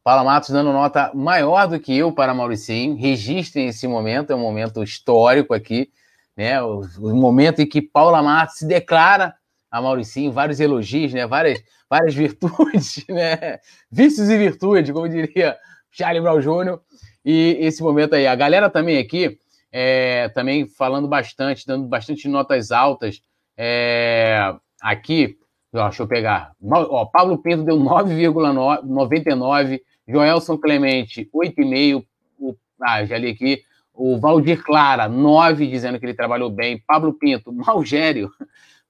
[0.04, 2.96] Paula Matos dando nota maior do que eu para Mauricinho.
[2.96, 5.92] Registrem esse momento, é um momento histórico aqui,
[6.36, 6.60] né?
[6.64, 9.36] O, o momento em que Paula Matos se declara
[9.70, 11.28] a Mauricinho, vários elogios, né?
[11.28, 13.60] Várias, várias virtudes, né?
[13.92, 15.56] Vícios e virtudes, como diria
[15.92, 16.80] Charlie Brown Jr.
[17.24, 18.26] E esse momento aí.
[18.26, 19.38] A galera também aqui
[19.76, 23.20] é, também falando bastante, dando bastante notas altas
[23.58, 25.36] É, aqui,
[25.74, 26.52] ó, deixa eu pegar.
[26.62, 29.82] Ó, Pablo Pinto deu 9,99.
[30.08, 32.06] Joelson Clemente, 8,5.
[32.80, 33.64] Ah, já li aqui.
[33.94, 36.84] O Valdir Clara, 9, dizendo que ele trabalhou bem.
[36.86, 38.32] Pablo Pinto, Malgério.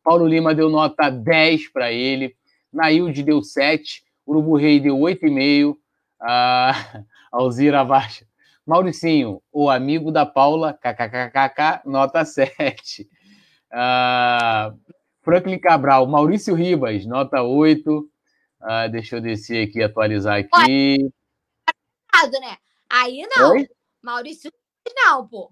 [0.03, 2.35] Paulo Lima deu nota 10 para ele.
[2.73, 4.03] Nailde deu 7.
[4.27, 5.77] Urubu Rei deu 8,5.
[6.21, 8.25] Ah, Alzira Baixa.
[8.65, 13.09] Mauricinho, o amigo da Paula, kkkk, nota 7.
[13.71, 14.73] Ah,
[15.21, 18.09] Franklin Cabral, Maurício Ribas, nota 8.
[18.61, 21.11] Ah, deixa eu descer aqui, atualizar aqui.
[22.15, 22.57] Olha, né?
[22.89, 23.51] Aí não.
[23.51, 23.67] Oi?
[24.01, 24.51] Maurício
[24.95, 25.51] não, pô.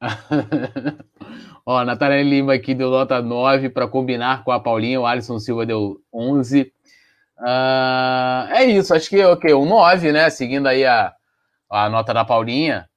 [1.64, 5.00] Ó, Natália Lima aqui deu nota 9 para combinar com a Paulinha.
[5.00, 6.62] O Alisson Silva deu 11.
[6.62, 10.28] Uh, ah, é isso, acho que okay, um 9, né?
[10.30, 11.12] Seguindo aí a,
[11.72, 12.88] a nota da Paulinha.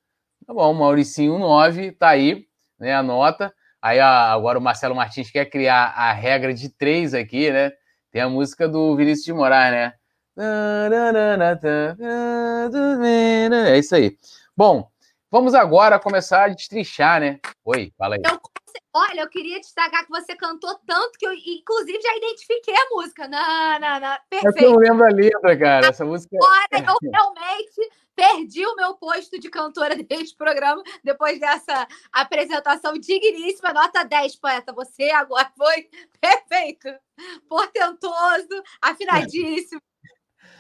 [0.46, 2.46] Tá bom, Mauricinho 9, tá aí,
[2.80, 2.94] né?
[2.94, 3.54] A nota.
[3.82, 7.72] Aí agora o Marcelo Martins quer criar a regra de 3 aqui, né?
[8.12, 9.94] Tem a música do Vinícius de Moraes, né?
[13.68, 14.18] É isso aí.
[14.56, 14.90] Bom,
[15.36, 17.42] Vamos agora começar a destrinchar, né?
[17.66, 18.22] Oi, fala aí.
[18.24, 18.40] Eu,
[18.94, 23.28] olha, eu queria destacar que você cantou tanto que eu, inclusive, já identifiquei a música.
[23.28, 24.18] Não, não, não.
[24.30, 24.64] Perfeito.
[24.64, 25.88] Eu não lembro a letra, cara.
[25.88, 26.38] Essa música.
[26.38, 33.74] Agora eu realmente perdi o meu posto de cantora deste programa depois dessa apresentação digníssima.
[33.74, 34.74] Nota 10, poeta.
[34.74, 35.90] Você agora foi
[36.20, 36.90] perfeito.
[37.48, 39.82] Portentoso, afinadíssimo.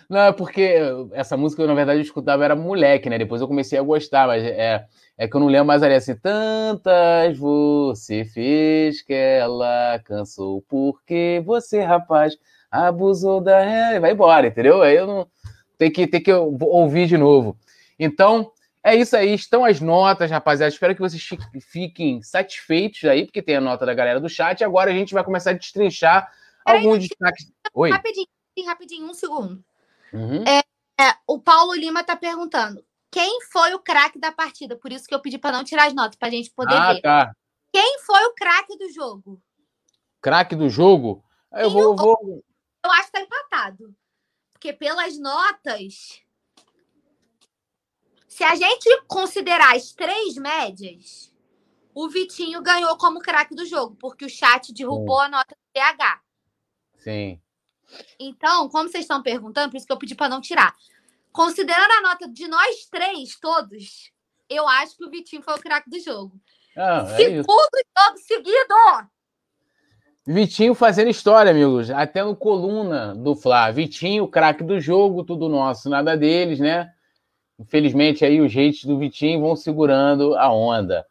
[0.09, 0.75] Não, é porque
[1.13, 3.17] essa música, na verdade, eu escutava era moleque, né?
[3.17, 4.85] Depois eu comecei a gostar, mas é,
[5.17, 6.15] é que eu não lembro mais ali assim.
[6.15, 12.37] Tantas você fez que ela cansou, porque você, rapaz,
[12.69, 13.99] abusou da.
[13.99, 14.83] Vai embora, entendeu?
[14.83, 15.27] Aí eu não.
[15.77, 17.57] Tem que, tem que ouvir de novo.
[17.99, 18.51] Então,
[18.83, 19.33] é isso aí.
[19.33, 20.71] Estão as notas, rapaziada.
[20.71, 21.27] Espero que vocês
[21.61, 24.63] fiquem satisfeitos aí, porque tem a nota da galera do chat.
[24.63, 26.31] Agora a gente vai começar a destrinchar
[26.63, 27.51] alguns destaques.
[27.73, 27.89] Oi.
[27.89, 28.27] Rapidinho,
[28.65, 29.63] rapidinho, um segundo.
[30.13, 30.43] Uhum.
[30.43, 30.59] É,
[31.03, 34.75] é, o Paulo Lima está perguntando quem foi o craque da partida.
[34.75, 36.93] Por isso que eu pedi para não tirar as notas, para a gente poder ah,
[36.93, 37.01] ver.
[37.01, 37.35] Tá.
[37.71, 39.41] Quem foi o craque do jogo?
[40.21, 41.23] Craque do jogo?
[41.51, 42.43] Eu vou, eu vou.
[42.83, 43.95] Eu acho que está empatado.
[44.65, 46.23] Porque pelas notas.
[48.27, 51.31] Se a gente considerar as três médias,
[51.93, 55.25] o Vitinho ganhou como craque do jogo, porque o chat derrubou Sim.
[55.25, 56.21] a nota do PH.
[56.97, 57.39] Sim.
[58.19, 60.75] Então, como vocês estão perguntando, por isso que eu pedi para não tirar.
[61.31, 64.11] Considerando a nota de nós três, todos,
[64.49, 66.41] eu acho que o Vitinho foi o craque do jogo.
[66.75, 67.45] Ah, é Segundo
[67.95, 68.75] jogo seguido!
[70.27, 71.91] Vitinho fazendo história, amigos.
[71.91, 73.69] Até no coluna do Flá.
[73.69, 76.91] Vitinho, craque do jogo, tudo nosso, nada deles, né?
[77.59, 81.05] Infelizmente, aí os hates do Vitinho vão segurando a onda.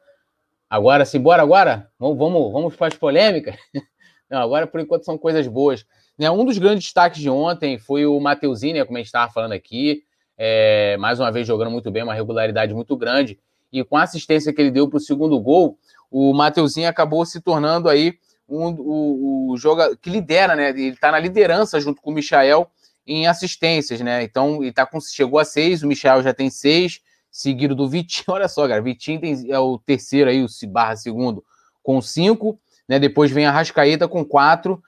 [0.69, 1.89] Agora, sim, bora agora?
[1.97, 3.57] Vamos, vamos, vamos para as polêmicas?
[4.29, 5.87] Não, agora, por enquanto, são coisas boas.
[6.19, 9.33] Né, um dos grandes destaques de ontem foi o Mateuzinho, né, como a gente estava
[9.33, 10.03] falando aqui,
[10.37, 13.39] é, mais uma vez jogando muito bem, uma regularidade muito grande,
[13.73, 15.79] e com a assistência que ele deu para o segundo gol,
[16.11, 18.15] o Mateuzinho acabou se tornando aí
[18.49, 20.71] um, o, o jogador que lidera, né?
[20.71, 22.71] Ele está na liderança junto com o Michael
[23.07, 24.23] em assistências, né?
[24.23, 28.27] Então, ele tá com, chegou a seis, o Michael já tem seis, seguido do Vitinho.
[28.35, 31.45] Olha só, cara, Vitinho tem, é o terceiro aí, o barra segundo,
[31.83, 32.99] com cinco, né?
[32.99, 34.83] Depois vem a Rascaeta com quatro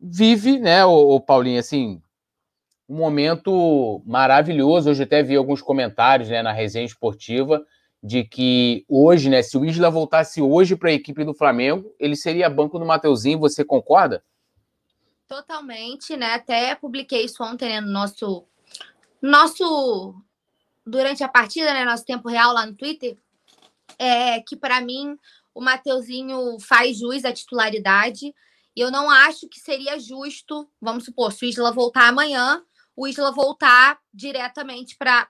[0.00, 2.00] vive, né, o, o Paulinho, assim,
[2.88, 4.90] um momento maravilhoso.
[4.90, 7.64] Hoje até vi alguns comentários, né, na resenha esportiva
[8.02, 12.16] de que hoje, né, se o Isla voltasse hoje para a equipe do Flamengo, ele
[12.16, 13.38] seria banco do Mateuzinho.
[13.40, 14.24] Você concorda?
[15.26, 16.34] Totalmente, né?
[16.34, 18.44] Até publiquei isso ontem né, no nosso
[19.20, 20.14] nosso
[20.86, 23.18] durante a partida, né, nosso tempo real lá no Twitter,
[23.98, 25.18] é que para mim
[25.54, 28.34] o Mateuzinho faz jus à titularidade.
[28.74, 32.62] E eu não acho que seria justo, vamos supor, se o Isla voltar amanhã,
[32.98, 35.28] o Isla voltar diretamente para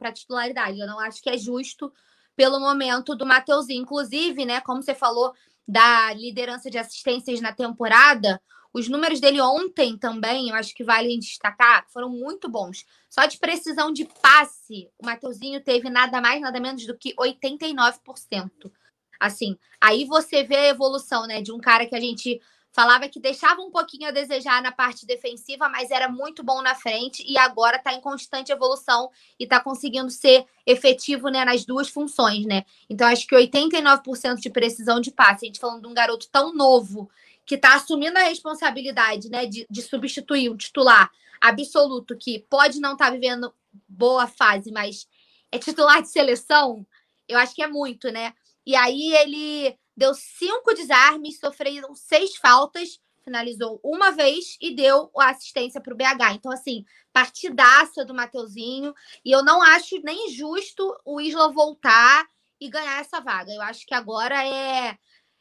[0.00, 0.78] a titularidade.
[0.78, 1.92] Eu não acho que é justo
[2.36, 3.82] pelo momento do Mateuzinho.
[3.82, 5.34] Inclusive, né, como você falou
[5.66, 8.40] da liderança de assistências na temporada,
[8.72, 12.84] os números dele ontem também, eu acho que vale destacar, foram muito bons.
[13.10, 18.70] Só de precisão de passe, o Mateuzinho teve nada mais, nada menos do que 89%.
[19.18, 22.40] Assim, aí você vê a evolução, né, de um cara que a gente
[22.74, 26.74] falava que deixava um pouquinho a desejar na parte defensiva, mas era muito bom na
[26.74, 31.88] frente e agora está em constante evolução e está conseguindo ser efetivo né, nas duas
[31.88, 32.64] funções, né?
[32.90, 36.52] Então acho que 89% de precisão de passe, a gente falando de um garoto tão
[36.52, 37.08] novo
[37.46, 42.94] que está assumindo a responsabilidade, né, de, de substituir um titular absoluto que pode não
[42.94, 43.54] estar tá vivendo
[43.88, 45.06] boa fase, mas
[45.52, 46.84] é titular de seleção,
[47.28, 48.34] eu acho que é muito, né?
[48.66, 55.30] E aí ele deu cinco desarmes, sofreu seis faltas, finalizou uma vez e deu a
[55.30, 56.34] assistência para o BH.
[56.34, 58.94] Então, assim, partidaça do Mateuzinho.
[59.24, 62.26] E eu não acho nem justo o Isla voltar
[62.60, 63.52] e ganhar essa vaga.
[63.52, 64.98] Eu acho que agora é.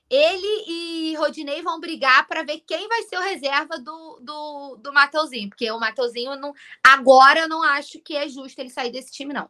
[0.09, 4.93] Ele e Rodinei vão brigar para ver quem vai ser o reserva do, do, do
[4.93, 5.49] Mateuzinho.
[5.49, 9.33] Porque o Mateuzinho, não, agora eu não acho que é justo ele sair desse time,
[9.33, 9.49] não.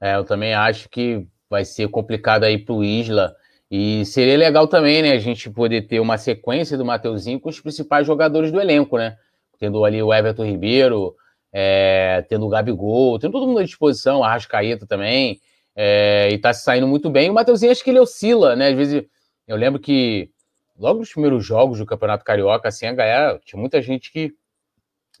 [0.00, 3.36] É, eu também acho que vai ser complicado aí para o Isla
[3.70, 7.60] e seria legal também, né, a gente poder ter uma sequência do Mateuzinho com os
[7.60, 9.16] principais jogadores do elenco, né?
[9.58, 11.14] Tendo ali o Everton Ribeiro,
[11.52, 15.40] é, tendo o Gabigol, tendo todo mundo à disposição, a Rascaeta também,
[15.74, 17.28] é, e tá se saindo muito bem.
[17.30, 18.68] O Mateuzinho acho que ele oscila, né?
[18.68, 19.04] Às vezes,
[19.48, 20.30] eu lembro que
[20.78, 24.32] logo nos primeiros jogos do Campeonato Carioca, assim, a galera, tinha muita gente que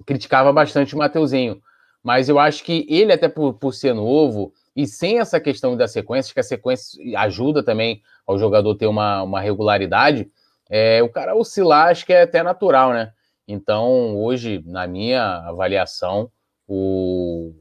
[0.04, 1.60] criticava bastante o Mateuzinho.
[2.02, 5.88] Mas eu acho que ele, até por, por ser novo, e sem essa questão da
[5.88, 10.30] sequência, que a sequência ajuda também ao jogador ter uma, uma regularidade,
[10.68, 13.12] é, o cara oscilar acho que é até natural, né?
[13.48, 16.30] Então, hoje, na minha avaliação,
[16.68, 17.54] o,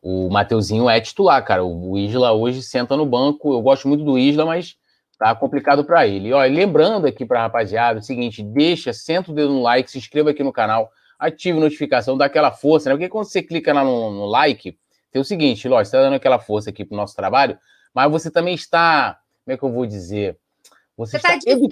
[0.00, 1.64] o Mateuzinho é titular, cara.
[1.64, 3.52] O Isla hoje senta no banco.
[3.52, 4.76] Eu gosto muito do Isla, mas
[5.18, 6.28] tá complicado para ele.
[6.28, 9.98] E, ó, lembrando aqui para rapaziada, o seguinte, deixa, senta o dedo no like, se
[9.98, 12.94] inscreva aqui no canal, ative a notificação, dá aquela força, né?
[12.94, 14.78] Porque quando você clica lá no, no like,
[15.12, 17.58] tem o seguinte, lógico, você está dando aquela força aqui para o nosso trabalho,
[17.94, 20.38] mas você também está, como é que eu vou dizer?
[20.96, 21.68] Você, você está dizendo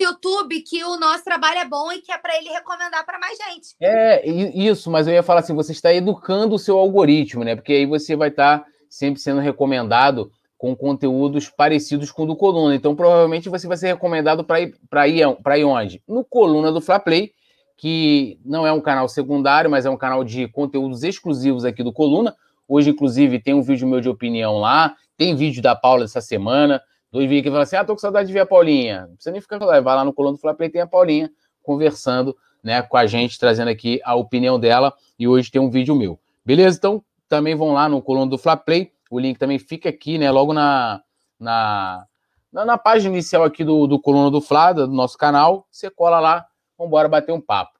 [0.00, 3.38] YouTube que o nosso trabalho é bom e que é para ele recomendar para mais
[3.38, 3.74] gente.
[3.80, 7.56] É, isso, mas eu ia falar assim, você está educando o seu algoritmo, né?
[7.56, 12.36] Porque aí você vai estar tá sempre sendo recomendado com conteúdos parecidos com o do
[12.36, 12.74] Coluna.
[12.74, 16.02] Então, provavelmente você vai ser recomendado para ir para ir, ir onde?
[16.06, 17.32] No Coluna do Fla Play,
[17.76, 21.92] que não é um canal secundário, mas é um canal de conteúdos exclusivos aqui do
[21.92, 22.34] Coluna.
[22.68, 26.82] Hoje, inclusive, tem um vídeo meu de opinião lá, tem vídeo da Paula essa semana.
[27.10, 29.02] Dois vídeos que falam assim: ah, tô com saudade de ver a Paulinha.
[29.02, 31.30] Não precisa nem ficar lá, vai lá no Coluna do Play, tem a Paulinha
[31.62, 34.92] conversando né, com a gente, trazendo aqui a opinião dela.
[35.18, 36.18] E hoje tem um vídeo meu.
[36.44, 36.76] Beleza?
[36.76, 38.92] Então, também vão lá no Coluna do Fla Play.
[39.10, 40.30] O link também fica aqui, né?
[40.30, 41.00] Logo na,
[41.38, 42.04] na,
[42.52, 45.66] na, na página inicial aqui do, do Coluna do Fla, do nosso canal.
[45.70, 46.46] Você cola lá,
[46.76, 47.75] vamos bater um papo.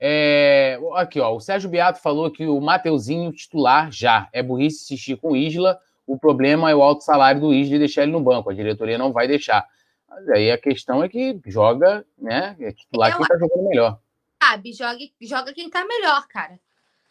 [0.00, 4.28] É, aqui, ó, o Sérgio Beato falou que o Mateuzinho titular já.
[4.32, 5.80] É burrice insistir com o Isla.
[6.06, 8.48] O problema é o alto salário do Isla e deixar ele no banco.
[8.48, 9.66] A diretoria não vai deixar.
[10.08, 12.56] Mas aí a questão é que joga, né?
[12.60, 13.98] É titular quem tá jogando melhor.
[14.42, 16.58] Sabe, joga, joga quem tá melhor, cara.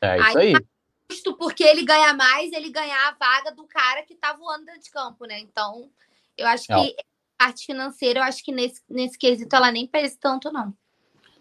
[0.01, 0.47] É isso aí.
[0.47, 0.53] aí.
[0.53, 0.61] Tá
[1.11, 4.89] justo porque ele ganha mais, ele ganhar a vaga do cara que tá voando de
[4.89, 5.39] campo, né?
[5.39, 5.89] Então,
[6.37, 6.95] eu acho que
[7.39, 10.73] a parte financeira, eu acho que nesse, nesse quesito ela nem pesa tanto, não.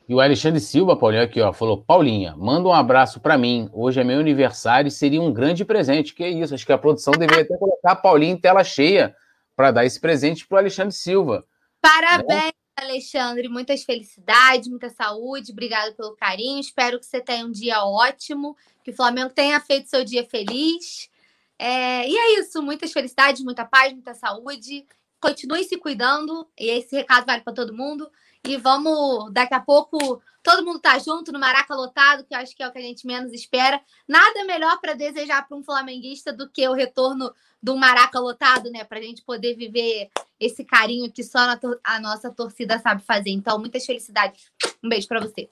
[0.09, 3.69] E o Alexandre Silva, Paulinho, aqui, ó, falou: Paulinha, manda um abraço para mim.
[3.73, 6.15] Hoje é meu aniversário e seria um grande presente.
[6.15, 6.55] Que isso?
[6.55, 9.17] Acho que a produção deveria até colocar a Paulinha em tela cheia
[9.57, 11.45] para dar esse presente para Alexandre Silva.
[11.81, 12.53] Parabéns, né?
[12.77, 13.49] Alexandre.
[13.49, 15.51] Muitas felicidades, muita saúde.
[15.51, 16.61] Obrigado pelo carinho.
[16.61, 21.11] Espero que você tenha um dia ótimo, que o Flamengo tenha feito seu dia feliz.
[21.59, 22.09] É...
[22.09, 22.63] E é isso.
[22.63, 24.87] Muitas felicidades, muita paz, muita saúde.
[25.21, 26.47] Continue se cuidando.
[26.57, 28.09] E esse recado vale para todo mundo.
[28.47, 32.55] E vamos, daqui a pouco, todo mundo tá junto no Maraca lotado, que eu acho
[32.55, 33.81] que é o que a gente menos espera.
[34.07, 38.85] Nada melhor para desejar para um flamenguista do que o retorno do Maraca lotado, né?
[38.85, 43.31] Para a gente poder viver esse carinho que só a nossa torcida sabe fazer.
[43.31, 44.51] Então, muitas felicidades.
[44.83, 45.49] Um beijo para você.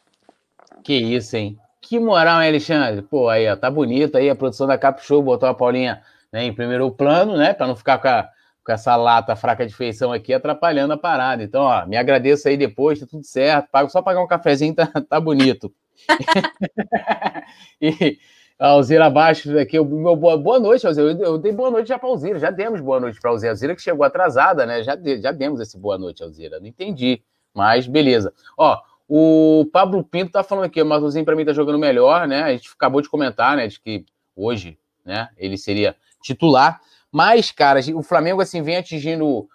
[0.84, 1.58] Que isso, hein?
[1.80, 3.02] Que moral, hein, Alexandre?
[3.02, 6.44] Pô, aí, ó, tá bonito aí a produção da Cap Show, botou a Paulinha né,
[6.44, 7.52] em primeiro plano, né?
[7.52, 8.28] Para não ficar com a
[8.64, 11.42] com essa lata fraca de feição aqui atrapalhando a parada.
[11.42, 13.68] Então, ó, me agradeço aí depois, tá tudo certo.
[13.70, 15.72] Pago só pagar um cafezinho, tá, tá bonito.
[17.80, 18.18] e
[18.58, 21.12] a Alzira abaixo aqui, o meu boa, boa noite, Alzira.
[21.12, 23.52] Eu, eu, dei boa noite já para Alzira, já demos boa noite para Alzira.
[23.52, 24.82] Alzira que chegou atrasada, né?
[24.82, 26.58] Já, já demos esse boa noite, Alzira.
[26.58, 28.32] Não entendi, mas beleza.
[28.56, 32.44] Ó, o Pablo Pinto tá falando aqui, o Matosinho para mim tá jogando melhor, né?
[32.44, 36.80] A gente acabou de comentar, né, de que hoje, né, ele seria titular.
[37.14, 39.48] Mas, cara, o Flamengo assim vem atingindo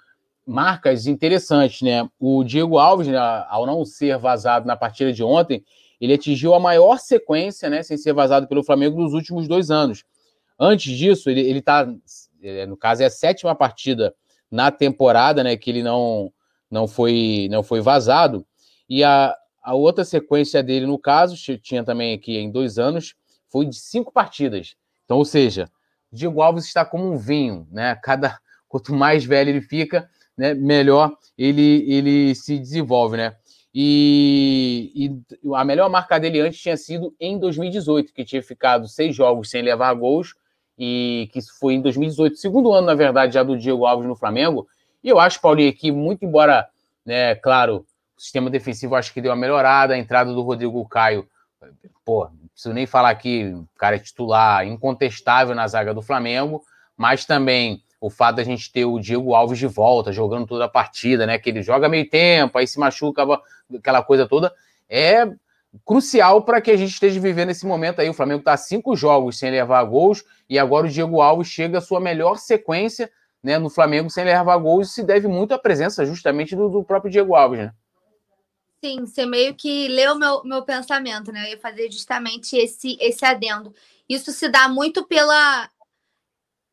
[0.47, 2.09] marcas interessantes, né?
[2.17, 3.17] O Diego Alves, né,
[3.49, 5.61] ao não ser vazado na partida de ontem,
[5.99, 10.05] ele atingiu a maior sequência, né, sem ser vazado pelo Flamengo nos últimos dois anos.
[10.57, 11.85] Antes disso, ele, ele tá,
[12.41, 14.15] é, no caso, é a sétima partida
[14.49, 16.31] na temporada, né, que ele não,
[16.71, 18.47] não, foi, não foi vazado.
[18.87, 23.15] E a, a outra sequência dele, no caso, tinha também aqui em dois anos,
[23.49, 24.77] foi de cinco partidas.
[25.03, 25.69] Então, ou seja,
[26.11, 27.95] Diego Alves está como um vinho, né?
[28.03, 33.35] Cada quanto mais velho ele fica, né, melhor ele ele se desenvolve, né?
[33.73, 39.15] E, e, a melhor marca dele antes tinha sido em 2018, que tinha ficado seis
[39.15, 40.33] jogos sem levar gols,
[40.77, 44.67] e que foi em 2018, segundo ano, na verdade, já do Diego Alves no Flamengo.
[45.03, 46.67] E eu acho, Paulinho, que muito embora,
[47.05, 47.85] né, claro,
[48.17, 51.27] o sistema defensivo acho que deu uma melhorada, a entrada do Rodrigo Caio,
[52.03, 52.29] pô,
[52.59, 56.61] preciso nem falar aqui, cara é titular incontestável na zaga do Flamengo,
[56.97, 60.69] mas também o fato da gente ter o Diego Alves de volta, jogando toda a
[60.69, 61.37] partida, né?
[61.37, 63.25] Que ele joga meio tempo, aí se machuca,
[63.77, 64.53] aquela coisa toda,
[64.89, 65.25] é
[65.85, 68.09] crucial para que a gente esteja vivendo esse momento aí.
[68.09, 71.81] O Flamengo está cinco jogos sem levar gols e agora o Diego Alves chega à
[71.81, 73.09] sua melhor sequência
[73.41, 76.83] né, no Flamengo sem levar gols e se deve muito à presença justamente do, do
[76.83, 77.71] próprio Diego Alves, né?
[78.83, 81.47] Sim, você meio que leu meu, meu pensamento, né?
[81.47, 83.73] Eu ia fazer justamente esse, esse adendo.
[84.07, 85.69] Isso se dá muito pela.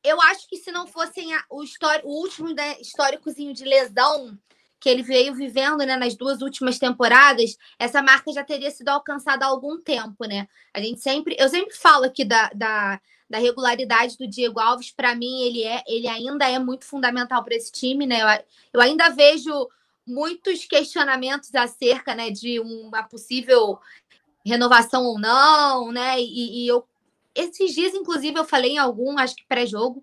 [0.05, 4.39] Eu acho que se não fossem a, o, histórico, o último né, históricozinho de lesão
[4.79, 9.45] que ele veio vivendo né, nas duas últimas temporadas, essa marca já teria sido alcançada
[9.45, 10.47] há algum tempo, né?
[10.73, 14.93] A gente sempre, eu sempre falo aqui da, da, da regularidade do Diego Alves.
[14.93, 18.23] Para mim, ele é, ele ainda é muito fundamental para esse time, né?
[18.23, 18.45] Eu,
[18.75, 19.69] eu ainda vejo
[20.07, 23.79] muitos questionamentos acerca né, de uma possível
[24.45, 26.21] renovação ou não, né?
[26.21, 26.87] E, e, eu
[27.35, 30.03] esses dias, inclusive, eu falei em algum, acho que pré-jogo,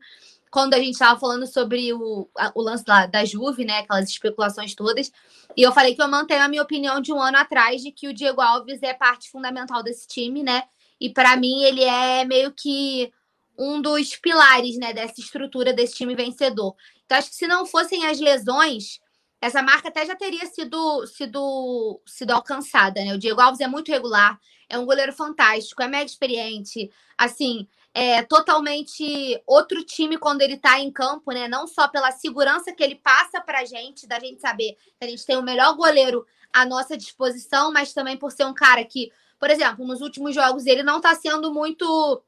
[0.52, 3.80] quando a gente estava falando sobre o, o lance lá da Juve, né?
[3.80, 5.12] Aquelas especulações todas.
[5.58, 8.08] E eu falei que eu mantenho a minha opinião de um ano atrás de que
[8.08, 10.64] o Diego Alves é parte fundamental desse time, né?
[11.00, 13.12] E para mim ele é meio que
[13.58, 16.76] um dos pilares, né, dessa estrutura desse time vencedor.
[17.06, 19.00] Então acho que se não fossem as lesões,
[19.44, 23.14] essa marca até já teria sido, sido, sido alcançada, né?
[23.14, 24.40] O Diego Alves é muito regular,
[24.70, 30.80] é um goleiro fantástico, é mega experiente, assim, é totalmente outro time quando ele tá
[30.80, 31.50] em campo, né?
[31.50, 35.26] Não só pela segurança que ele passa pra gente, da gente saber que a gente
[35.26, 39.50] tem o melhor goleiro à nossa disposição, mas também por ser um cara que, por
[39.50, 42.24] exemplo, nos últimos jogos ele não tá sendo muito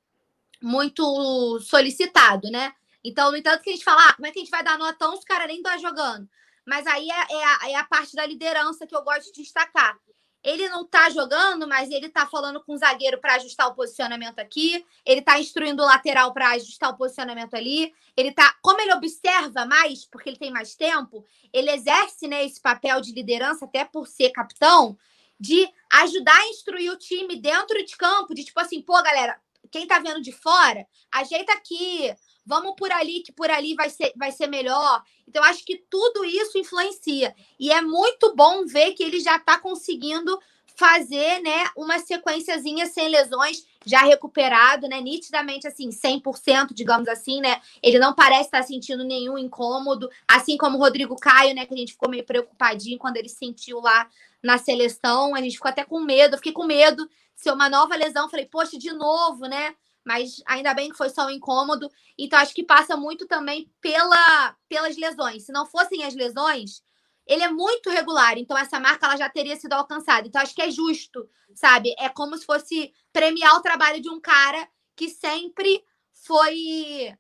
[0.62, 2.74] muito solicitado, né?
[3.02, 4.78] Então, no entanto, que a gente fala, ah, como é que a gente vai dar
[4.78, 6.28] notão se o cara nem tá jogando?
[6.66, 9.98] Mas aí é, é, a, é a parte da liderança que eu gosto de destacar.
[10.44, 14.38] Ele não tá jogando, mas ele tá falando com o zagueiro para ajustar o posicionamento
[14.38, 14.86] aqui.
[15.04, 17.92] Ele tá instruindo o lateral para ajustar o posicionamento ali.
[18.16, 22.62] Ele tá, como ele observa mais, porque ele tem mais tempo, ele exerce, né, esse
[22.62, 24.96] papel de liderança até por ser capitão,
[25.40, 29.42] de ajudar a instruir o time dentro de campo, de tipo assim, pô, galera,
[29.76, 32.16] quem tá vendo de fora, ajeita aqui,
[32.46, 35.04] vamos por ali, que por ali vai ser, vai ser melhor.
[35.28, 37.36] Então, acho que tudo isso influencia.
[37.60, 40.40] E é muito bom ver que ele já está conseguindo
[40.78, 45.02] fazer né, uma sequenciazinha sem lesões, já recuperado, né?
[45.02, 47.62] Nitidamente, assim, 100%, digamos assim, né?
[47.84, 51.66] Ele não parece estar sentindo nenhum incômodo, assim como o Rodrigo Caio, né?
[51.66, 54.08] Que a gente ficou meio preocupadinho quando ele sentiu lá
[54.46, 55.36] na seleção.
[55.36, 58.30] A gente ficou até com medo, eu fiquei com medo de ser uma nova lesão.
[58.30, 59.76] Falei, poxa, de novo, né?
[60.06, 61.90] mas ainda bem que foi só um incômodo.
[62.18, 65.44] Então, acho que passa muito também pela, pelas lesões.
[65.44, 66.84] Se não fossem as lesões,
[67.26, 70.28] ele é muito regular, então essa marca ela já teria sido alcançada.
[70.28, 71.96] Então, acho que é justo, sabe?
[71.98, 77.12] É como se fosse premiar o trabalho de um cara que sempre foi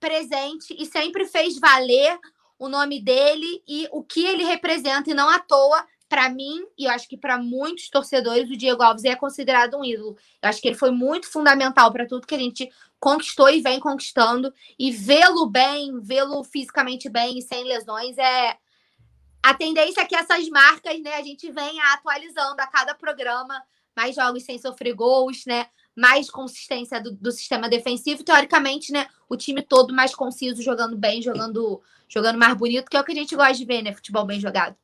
[0.00, 2.18] presente e sempre fez valer
[2.58, 6.86] o nome dele e o que ele representa, e não à toa para mim, e
[6.86, 10.18] eu acho que para muitos torcedores, o Diego Alves é considerado um ídolo.
[10.42, 13.78] Eu acho que ele foi muito fundamental para tudo que a gente conquistou e vem
[13.78, 14.52] conquistando.
[14.76, 18.58] E vê-lo bem, vê-lo fisicamente bem e sem lesões é.
[19.40, 23.62] A tendência é que essas marcas, né, a gente venha atualizando a cada programa,
[23.96, 25.68] mais jogos sem sofrer gols, né?
[25.96, 28.24] Mais consistência do, do sistema defensivo.
[28.24, 29.06] Teoricamente, né?
[29.28, 33.12] O time todo mais conciso, jogando bem, jogando, jogando mais bonito, que é o que
[33.12, 33.94] a gente gosta de ver, né?
[33.94, 34.74] Futebol bem jogado.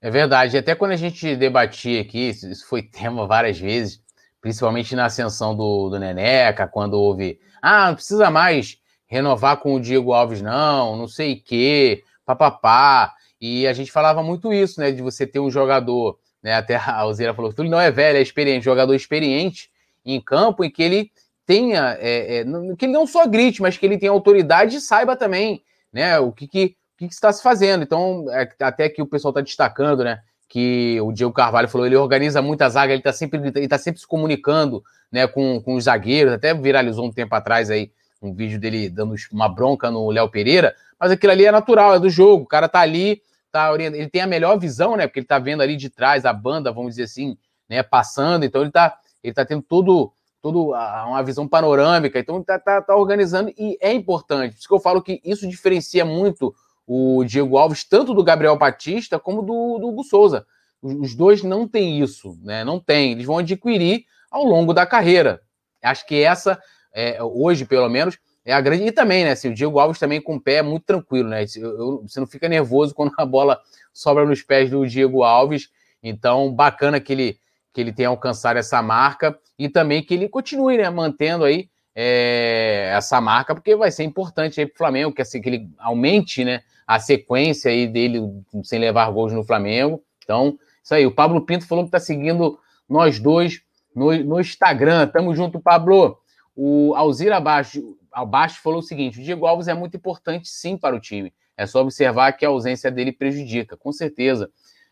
[0.00, 0.56] É verdade.
[0.56, 4.00] Até quando a gente debatia aqui, isso foi tema várias vezes,
[4.40, 7.40] principalmente na ascensão do, do Neneca, quando houve.
[7.60, 13.14] Ah, não precisa mais renovar com o Diego Alves, não, não sei o quê, papapá.
[13.40, 14.90] E a gente falava muito isso, né?
[14.90, 16.54] De você ter um jogador, né?
[16.54, 19.70] Até a Alzeira falou que ele não é velho, é experiente, jogador experiente
[20.04, 21.10] em campo e que ele
[21.44, 22.44] tenha, é, é,
[22.76, 25.62] que ele não só grite, mas que ele tenha autoridade e saiba também,
[25.92, 26.18] né?
[26.18, 27.82] O que, que que, que está se fazendo.
[27.82, 30.20] Então, é, até que o pessoal está destacando, né?
[30.48, 34.00] Que o Diego Carvalho falou, ele organiza muita zaga, ele está sempre, ele tá sempre
[34.00, 37.90] se comunicando né, com, com os zagueiros, até viralizou um tempo atrás aí
[38.20, 42.00] um vídeo dele dando uma bronca no Léo Pereira, mas aquilo ali é natural, é
[42.00, 43.20] do jogo, o cara tá ali,
[43.52, 45.06] tá orientando, ele tem a melhor visão, né?
[45.06, 47.36] Porque ele tá vendo ali de trás a banda, vamos dizer assim,
[47.68, 52.44] né, passando, então ele tá, ele tá tendo todo, todo uma visão panorâmica, então ele
[52.44, 54.52] tá, tá, tá organizando e é importante.
[54.54, 56.54] Por isso que eu falo que isso diferencia muito
[56.86, 60.46] o Diego Alves, tanto do Gabriel Batista como do, do Hugo Souza.
[60.80, 62.62] Os dois não têm isso, né?
[62.62, 63.12] Não tem.
[63.12, 65.40] Eles vão adquirir ao longo da carreira.
[65.82, 66.60] Acho que essa,
[66.94, 68.84] é, hoje, pelo menos, é a grande.
[68.84, 69.32] E também, né?
[69.32, 71.44] Assim, o Diego Alves também com o pé é muito tranquilo, né?
[71.56, 73.60] Eu, eu, você não fica nervoso quando a bola
[73.92, 75.68] sobra nos pés do Diego Alves.
[76.02, 77.38] Então, bacana que ele,
[77.72, 82.92] que ele tenha alcançado essa marca e também que ele continue né, mantendo aí é,
[82.94, 86.44] essa marca, porque vai ser importante aí para o Flamengo, que, assim, que ele aumente
[86.44, 88.20] né, a sequência aí dele
[88.62, 90.02] sem levar gols no Flamengo.
[90.22, 91.06] Então, isso aí.
[91.06, 92.58] O Pablo Pinto falou que está seguindo
[92.88, 93.60] nós dois
[93.94, 95.08] no, no Instagram.
[95.08, 96.18] Tamo junto, Pablo.
[96.54, 100.94] O Alzira Abaixo, Abaixo falou o seguinte: o Diego Alves é muito importante, sim, para
[100.94, 101.32] o time.
[101.56, 104.50] É só observar que a ausência dele prejudica, com certeza.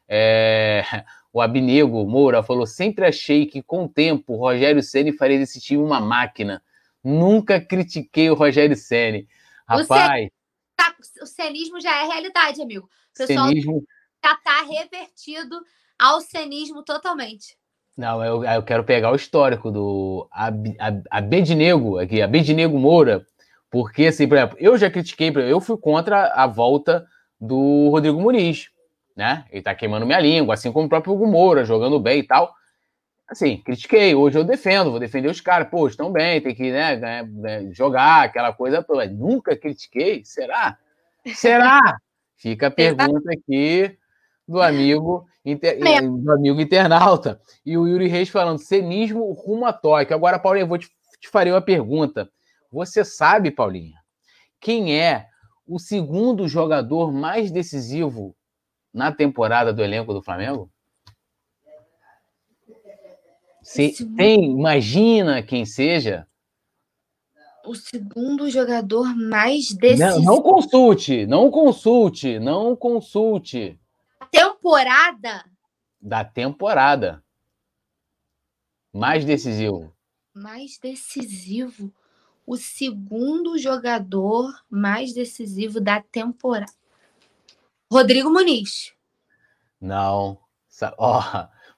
[0.08, 0.82] É...
[1.32, 5.60] O Abinego Moura falou: sempre achei que com o tempo o Rogério Ceni faria desse
[5.60, 6.62] time uma máquina.
[7.02, 9.26] Nunca critiquei o Rogério Ceni.
[9.66, 10.30] Rapaz.
[11.22, 12.86] O, cenismo já é realidade, amigo.
[12.86, 13.84] O pessoal cenismo...
[14.24, 15.60] já está revertido
[15.98, 17.56] ao cenismo totalmente.
[17.96, 20.28] Não, eu, eu quero pegar o histórico do
[21.10, 23.24] Abednego, aqui, Abednego Moura,
[23.70, 27.06] porque, assim, por exemplo, eu já critiquei, eu fui contra a volta
[27.40, 28.68] do Rodrigo Muniz,
[29.16, 29.44] né?
[29.50, 32.52] Ele tá queimando minha língua, assim como o próprio Hugo Moura, jogando bem e tal.
[33.28, 37.22] Assim, critiquei, hoje eu defendo, vou defender os caras, pô, estão bem, tem que né,
[37.22, 39.06] né, jogar, aquela coisa toda.
[39.06, 40.22] Nunca critiquei?
[40.24, 40.78] Será?
[41.34, 41.80] Será?
[42.36, 43.96] Fica a pergunta aqui
[44.46, 45.78] do amigo, inter...
[46.20, 47.40] do amigo internauta.
[47.64, 50.14] E o Yuri Reis falando, cenismo rumo a Tóquio.
[50.14, 50.88] Agora, Paulinha, eu vou te,
[51.18, 52.28] te farei uma pergunta.
[52.70, 53.98] Você sabe, Paulinha,
[54.60, 55.28] quem é
[55.66, 58.36] o segundo jogador mais decisivo
[58.92, 60.70] na temporada do elenco do Flamengo?
[63.64, 66.28] Você tem, imagina quem seja?
[67.64, 70.20] O segundo jogador mais decisivo.
[70.20, 73.80] Não, não consulte, não consulte, não consulte
[74.34, 75.44] temporada?
[76.00, 77.22] Da temporada.
[78.92, 79.94] Mais decisivo.
[80.34, 81.92] Mais decisivo.
[82.46, 86.72] O segundo jogador mais decisivo da temporada.
[87.90, 88.92] Rodrigo Muniz.
[89.80, 90.38] Não.
[90.98, 91.22] Ó,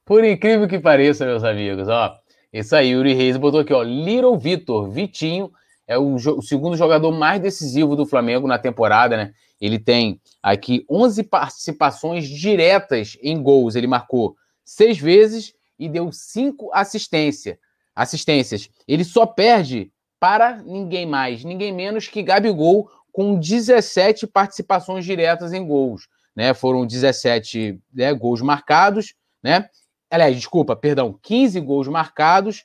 [0.07, 2.17] por incrível que pareça, meus amigos, ó.
[2.53, 3.83] Isso aí, Yuri Reis botou aqui, ó.
[3.83, 5.51] Little Vitor, Vitinho,
[5.87, 9.33] é o, o segundo jogador mais decisivo do Flamengo na temporada, né?
[9.61, 13.75] Ele tem aqui 11 participações diretas em gols.
[13.75, 17.59] Ele marcou seis vezes e deu cinco assistência,
[17.95, 18.71] assistências.
[18.87, 25.67] Ele só perde para ninguém mais, ninguém menos que Gabigol, com 17 participações diretas em
[25.67, 26.07] gols.
[26.35, 26.55] Né?
[26.55, 29.69] Foram 17 né, gols marcados, né?
[30.11, 32.65] Aliás, desculpa, perdão, 15 gols marcados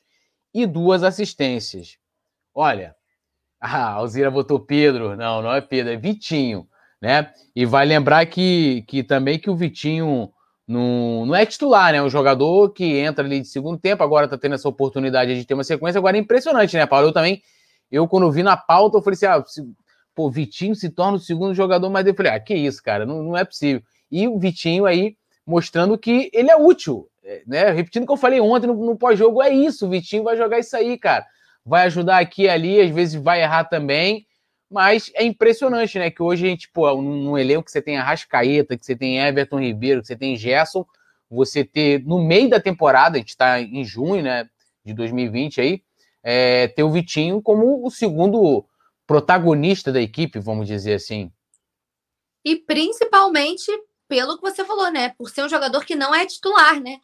[0.54, 1.98] e duas assistências.
[2.54, 2.96] Olha,
[3.60, 5.16] ah, a Alzira botou Pedro.
[5.16, 6.68] Não, não é Pedro, é Vitinho
[7.02, 7.32] né?
[7.56, 10.32] E vai lembrar que, que também que o Vitinho
[10.68, 12.02] não, não é titular, né?
[12.02, 15.56] Um jogador que entra ali de segundo tempo, agora tá tendo essa oportunidade de ter
[15.56, 15.98] uma sequência.
[15.98, 17.08] Agora é impressionante, né, Paulo?
[17.08, 17.42] Eu também,
[17.92, 19.64] eu quando vi na pauta, eu falei assim: ah, se,
[20.14, 23.24] pô, Vitinho se torna o segundo jogador, mas eu falei: ah, que isso, cara, não,
[23.24, 23.82] não é possível.
[24.12, 25.16] E o Vitinho aí
[25.46, 27.11] mostrando que ele é útil, é,
[27.46, 27.72] né?
[27.72, 30.60] Repetindo o que eu falei ontem no, no pós-jogo, é isso, o Vitinho vai jogar
[30.60, 31.26] isso aí, cara.
[31.66, 34.26] Vai ajudar aqui e ali, às vezes vai errar também,
[34.70, 36.10] mas é impressionante, né?
[36.10, 39.20] Que hoje a gente, pô, num elenco que você tem a Rascaeta, que você tem
[39.20, 40.86] Everton Ribeiro, que você tem Gerson,
[41.30, 44.50] você ter no meio da temporada, a gente está em junho, né?
[44.84, 45.84] De 2020 aí,
[46.24, 48.66] é, ter o Vitinho como o segundo
[49.06, 51.32] protagonista da equipe, vamos dizer assim.
[52.44, 53.72] E principalmente
[54.12, 55.08] pelo que você falou, né?
[55.18, 57.00] Por ser um jogador que não é titular, né?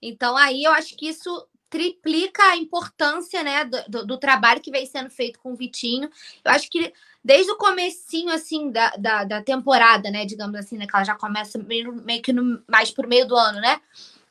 [0.00, 4.84] Então aí eu acho que isso triplica a importância, né, do, do, trabalho que vem
[4.84, 6.08] sendo feito com o Vitinho.
[6.44, 6.92] Eu acho que
[7.24, 11.14] desde o comecinho, assim, da, da, da temporada, né, digamos assim, né, que ela já
[11.14, 13.80] começa meio, meio que no, mais por meio do ano, né,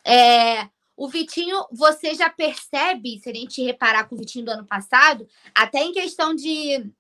[0.06, 4.66] é, o Vitinho, você já percebe, se a gente reparar com o Vitinho do ano
[4.66, 6.92] passado, até em questão de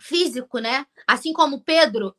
[0.00, 2.16] físico, né, assim como o Pedro,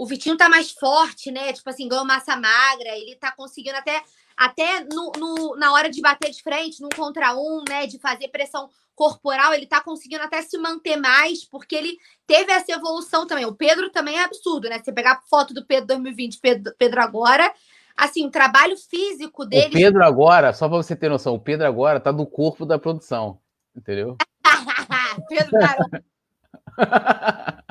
[0.00, 4.02] o Vitinho tá mais forte, né, tipo assim, ganhou massa magra, ele tá conseguindo até
[4.34, 8.28] até no, no, na hora de bater de frente, num contra um, né, de fazer
[8.28, 13.44] pressão corporal, ele tá conseguindo até se manter mais, porque ele teve essa evolução também.
[13.44, 14.78] O Pedro também é absurdo, né?
[14.78, 17.52] Você pegar foto do Pedro 2020, Pedro, Pedro agora,
[17.94, 19.68] assim, o trabalho físico dele.
[19.68, 22.78] O Pedro agora, só para você ter noção, o Pedro agora tá no corpo da
[22.78, 23.38] produção,
[23.76, 24.16] entendeu?
[25.28, 26.04] Pedro Caramba.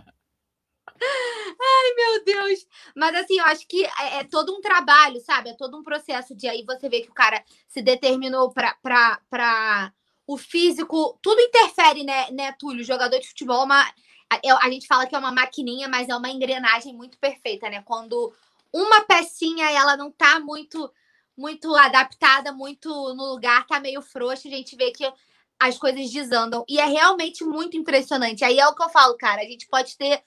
[1.80, 2.68] Ai, meu Deus!
[2.96, 5.50] Mas assim, eu acho que é, é, todo um trabalho, sabe?
[5.50, 9.94] É todo um processo de aí você vê que o cara se determinou para
[10.28, 11.18] o físico.
[11.22, 12.82] Tudo interfere, né, né, Túlio?
[12.82, 13.82] O jogador de futebol, é uma,
[14.30, 17.82] a, a gente fala que é uma maquininha, mas é uma engrenagem muito perfeita, né?
[17.84, 18.34] Quando
[18.74, 20.92] uma pecinha ela não tá muito
[21.38, 25.10] muito adaptada, muito no lugar, tá meio frouxa, a gente vê que
[25.58, 26.66] as coisas desandam.
[26.68, 28.44] E é realmente muito impressionante.
[28.44, 29.42] Aí é o que eu falo, cara.
[29.42, 30.22] A gente pode ter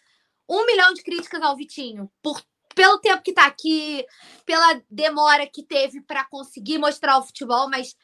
[0.52, 2.42] um milhão de críticas ao Vitinho por
[2.74, 4.04] pelo tempo que tá aqui,
[4.46, 7.94] pela demora que teve para conseguir mostrar o futebol, mas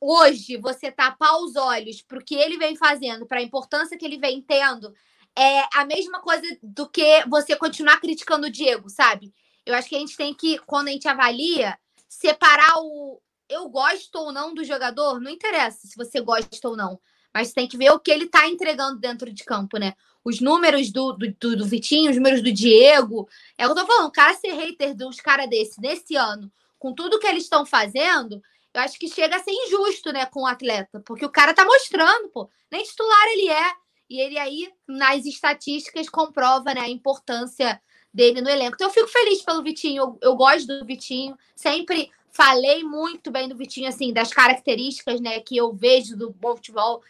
[0.00, 4.06] hoje você tapar os olhos para o que ele vem fazendo, para a importância que
[4.06, 4.90] ele vem tendo,
[5.36, 9.34] é a mesma coisa do que você continuar criticando o Diego, sabe?
[9.66, 11.78] Eu acho que a gente tem que, quando a gente avalia,
[12.08, 16.98] separar o eu gosto ou não do jogador, não interessa se você gosta ou não,
[17.32, 19.94] mas tem que ver o que ele tá entregando dentro de campo, né?
[20.26, 23.28] Os números do, do, do, Vitinho, os números do Diego.
[23.56, 26.50] É o que eu tô falando, o cara ser hater dos caras desse nesse ano,
[26.80, 28.42] com tudo que eles estão fazendo,
[28.74, 31.64] eu acho que chega a ser injusto, né, com o atleta, porque o cara tá
[31.64, 33.72] mostrando, pô, nem titular ele é,
[34.10, 37.80] e ele aí, nas estatísticas, comprova, né, a importância
[38.12, 38.74] dele no elenco.
[38.74, 43.48] Então eu fico feliz pelo Vitinho, eu, eu gosto do Vitinho, sempre falei muito bem
[43.48, 47.00] do Vitinho, assim, das características, né, que eu vejo do bom futebol,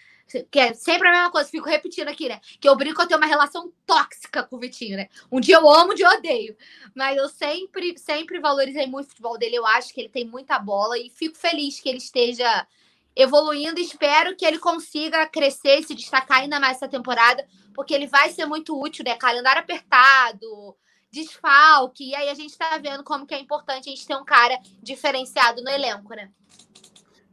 [0.50, 2.40] que é sempre a mesma coisa, fico repetindo aqui, né?
[2.60, 5.08] Que eu brinco eu tenho uma relação tóxica com o Vitinho, né?
[5.30, 6.56] Um dia eu amo, um dia eu odeio.
[6.94, 9.56] Mas eu sempre, sempre valorizei muito o futebol dele.
[9.56, 12.66] Eu acho que ele tem muita bola e fico feliz que ele esteja
[13.14, 13.80] evoluindo.
[13.80, 18.30] Espero que ele consiga crescer e se destacar ainda mais essa temporada, porque ele vai
[18.30, 19.14] ser muito útil, né?
[19.14, 20.76] Calendário apertado,
[21.10, 22.10] desfalque.
[22.10, 24.58] E aí a gente tá vendo como que é importante a gente ter um cara
[24.82, 26.30] diferenciado no elenco, né?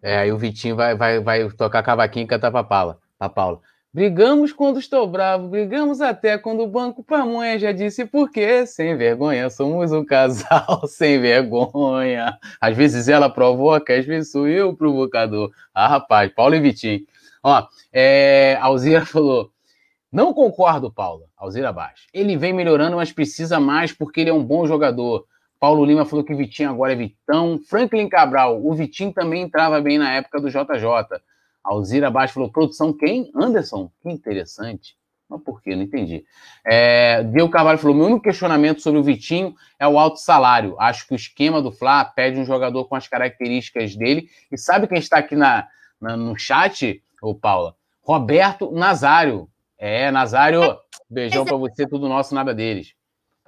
[0.04, 3.00] É, aí o Vitinho vai, vai, vai tocar cavaquinho e cantar pra Paula.
[3.18, 3.62] Pra Paula.
[3.94, 8.66] Brigamos quando estou bravo, brigamos até quando o Banco Pamonha já disse por quê.
[8.66, 12.38] Sem vergonha, somos um casal sem vergonha.
[12.60, 15.52] Às vezes ela provoca, às vezes sou eu o provocador.
[15.74, 17.06] Ah, rapaz, Paulo e Vitinho.
[17.42, 19.52] Ó, é, Alzira falou,
[20.12, 21.28] não concordo, Paula.
[21.38, 22.08] Alzira abaixo.
[22.14, 25.26] Ele vem melhorando, mas precisa mais porque ele é um bom jogador.
[25.64, 27.58] Paulo Lima falou que Vitinho agora é Vitão.
[27.58, 31.22] Franklin Cabral, o Vitinho também entrava bem na época do JJ.
[31.64, 33.32] Alzira Baixo falou, produção quem?
[33.34, 33.90] Anderson?
[34.02, 34.98] Que interessante.
[35.30, 35.74] Mas por quê?
[35.74, 36.26] Não entendi.
[36.66, 40.76] É, Diego Carvalho falou, meu único questionamento sobre o Vitinho é o alto salário.
[40.82, 44.28] Acho que o esquema do Fla pede um jogador com as características dele.
[44.52, 45.66] E sabe quem está aqui na,
[46.02, 47.74] na no chat, ô Paula?
[48.02, 49.48] Roberto Nazário.
[49.78, 50.78] É, Nazário,
[51.10, 52.94] beijão para você, tudo nosso, nada deles.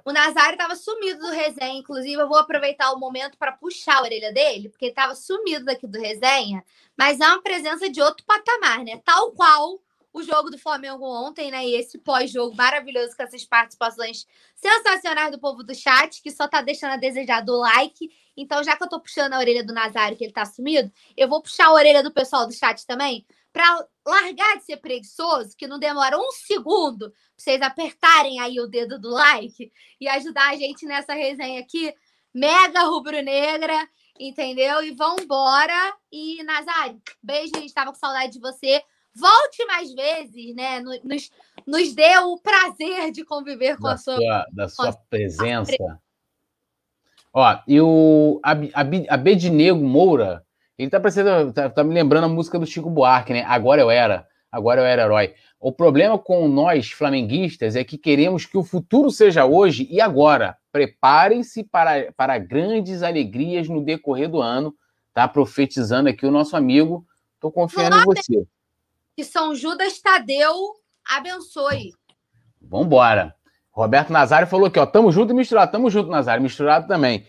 [0.06, 4.02] O Nazário estava sumido do resenha, inclusive eu vou aproveitar o momento para puxar a
[4.02, 6.64] orelha dele, porque ele estava sumido daqui do resenha,
[6.96, 9.02] mas é uma presença de outro patamar, né?
[9.04, 9.80] Tal qual
[10.12, 11.66] o jogo do Flamengo ontem, né?
[11.66, 16.62] E esse pós-jogo maravilhoso com essas participações sensacionais do povo do chat, que só tá
[16.62, 18.08] deixando a desejar do like.
[18.36, 21.28] Então, já que eu tô puxando a orelha do Nazário, que ele tá sumido, eu
[21.28, 23.26] vou puxar a orelha do pessoal do chat também,
[23.56, 28.66] para largar de ser preguiçoso, que não demora um segundo para vocês apertarem aí o
[28.66, 31.90] dedo do like e ajudar a gente nessa resenha aqui,
[32.34, 33.88] mega rubro-negra,
[34.20, 34.82] entendeu?
[34.82, 35.94] E vambora.
[36.12, 38.82] E, Nazário, beijo, a gente estava com saudade de você.
[39.14, 40.80] Volte mais vezes, né?
[40.80, 41.30] Nos,
[41.66, 45.72] nos dê o prazer de conviver com da a sua, sua da sua presença.
[47.32, 48.38] Ó, e o
[49.08, 50.45] Abednego Moura
[50.78, 53.44] ele tá parecendo, tá, tá, me lembrando a música do Chico Buarque, né?
[53.44, 55.34] Agora eu era, agora eu era herói.
[55.58, 60.56] O problema com nós flamenguistas é que queremos que o futuro seja hoje e agora.
[60.70, 64.74] Preparem-se para, para grandes alegrias no decorrer do ano,
[65.14, 65.26] tá?
[65.26, 67.06] Profetizando aqui o nosso amigo.
[67.40, 68.46] Tô confiando em você.
[69.16, 70.54] Que São Judas Tadeu
[71.06, 71.92] abençoe.
[72.60, 73.34] Vambora.
[73.70, 77.26] Roberto Nazário falou aqui, ó, tamo junto e misturado, tamo junto, Nazário, misturado também.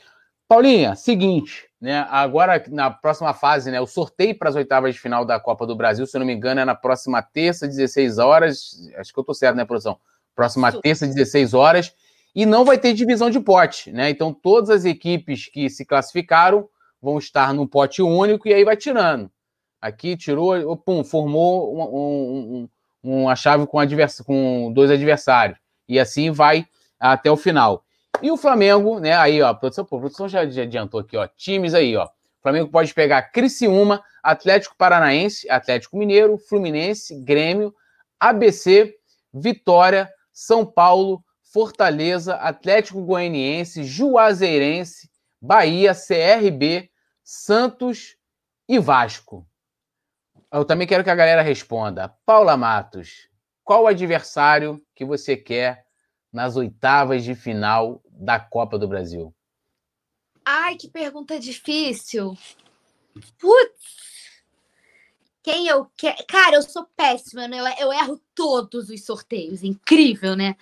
[0.48, 2.06] Paulinha, seguinte, né?
[2.10, 3.80] Agora, na próxima fase, né?
[3.80, 6.34] O sorteio para as oitavas de final da Copa do Brasil, se eu não me
[6.34, 8.90] engano, é na próxima terça, 16 horas.
[8.98, 9.99] Acho que eu tô certo, né, produção?
[10.36, 10.82] Próxima Isso.
[10.82, 11.94] terça, 16 horas.
[12.34, 14.10] E não vai ter divisão de pote, né?
[14.10, 16.68] Então, todas as equipes que se classificaram
[17.02, 19.32] vão estar num pote único e aí vai tirando.
[19.80, 22.68] Aqui tirou, pum, formou um,
[23.04, 25.60] um, uma chave com, advers com dois adversários.
[25.88, 26.66] E assim vai
[26.99, 27.84] até o final.
[28.22, 29.14] E o Flamengo, né?
[29.14, 31.27] Aí, ó, a produção, a produção já, já adiantou aqui, ó.
[31.27, 32.06] Times aí, ó.
[32.06, 37.73] O Flamengo pode pegar Criciúma, Atlético Paranaense, Atlético Mineiro, Fluminense, Grêmio,
[38.19, 38.95] ABC,
[39.34, 45.10] Vitória, São Paulo, Fortaleza, Atlético Goianiense, Juazeirense,
[45.41, 46.89] Bahia, CRB,
[47.23, 48.18] Santos
[48.68, 49.48] e Vasco.
[50.52, 52.14] Eu também quero que a galera responda.
[52.26, 53.30] Paula Matos,
[53.64, 55.86] qual o adversário que você quer
[56.38, 59.34] nas oitavas de final da Copa do Brasil?
[60.45, 62.38] Ai, que pergunta difícil.
[63.39, 64.43] Putz!
[65.41, 66.23] Quem eu quero.
[66.27, 67.57] Cara, eu sou péssima, né?
[67.57, 69.64] Eu, eu erro todos os sorteios.
[69.64, 70.55] Incrível, né?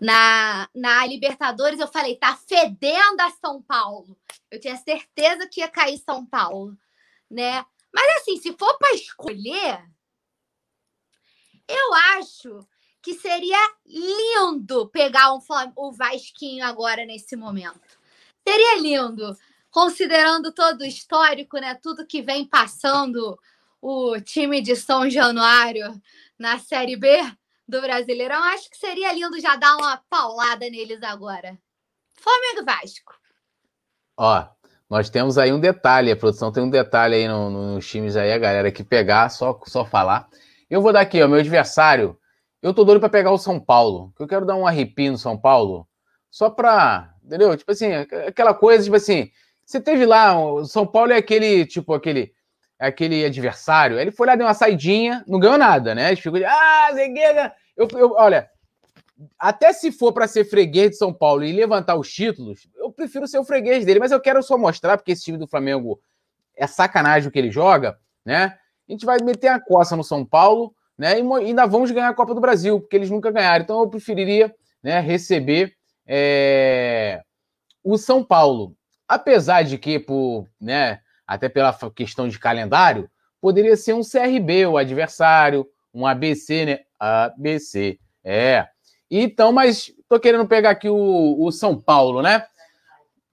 [0.00, 4.18] Na, na Libertadores, eu falei, tá fedendo a São Paulo.
[4.50, 6.76] Eu tinha certeza que ia cair São Paulo,
[7.30, 7.64] né?
[7.94, 9.80] Mas assim, se for para escolher,
[11.68, 12.66] Eu acho
[13.02, 15.40] que seria lindo pegar um,
[15.76, 17.98] o Vasquinho agora nesse momento.
[18.46, 19.36] Seria lindo,
[19.70, 21.74] considerando todo o histórico, né?
[21.74, 23.38] Tudo que vem passando
[23.80, 26.00] o time de São Januário
[26.38, 27.20] na Série B
[27.66, 28.42] do Brasileirão.
[28.44, 31.58] Acho que seria lindo já dar uma paulada neles agora.
[32.14, 33.14] Flamengo Vasco.
[34.16, 34.46] Ó,
[34.88, 38.16] nós temos aí um detalhe, a produção tem um detalhe aí no, no, nos times
[38.16, 40.28] aí, a galera que pegar, só, só falar.
[40.68, 42.19] Eu vou dar aqui, ó, meu adversário.
[42.62, 45.18] Eu tô doido para pegar o São Paulo, que eu quero dar um arrepio no
[45.18, 45.88] São Paulo,
[46.30, 47.56] só pra, entendeu?
[47.56, 49.30] Tipo assim, aquela coisa, tipo assim,
[49.64, 52.32] você teve lá, o São Paulo é aquele, tipo, aquele,
[52.78, 56.08] aquele adversário, ele foi lá, deu uma saidinha, não ganhou nada, né?
[56.08, 58.50] Ele ficou de, ah, Zegueira, eu, eu, olha,
[59.38, 63.26] até se for para ser freguês de São Paulo e levantar os títulos, eu prefiro
[63.26, 65.98] ser o freguês dele, mas eu quero só mostrar, porque esse time do Flamengo
[66.54, 68.58] é sacanagem o que ele joga, né?
[68.88, 71.18] A gente vai meter a coça no São Paulo, né?
[71.18, 73.64] E ainda vamos ganhar a Copa do Brasil, porque eles nunca ganharam.
[73.64, 75.72] Então eu preferiria né, receber
[76.06, 77.22] é,
[77.82, 78.76] o São Paulo.
[79.08, 83.10] Apesar de que, por, né, até pela questão de calendário,
[83.40, 86.80] poderia ser um CRB, o adversário, um ABC, né?
[86.98, 87.98] ABC.
[88.22, 88.68] É.
[89.10, 92.44] Então, mas tô querendo pegar aqui o, o São Paulo, né?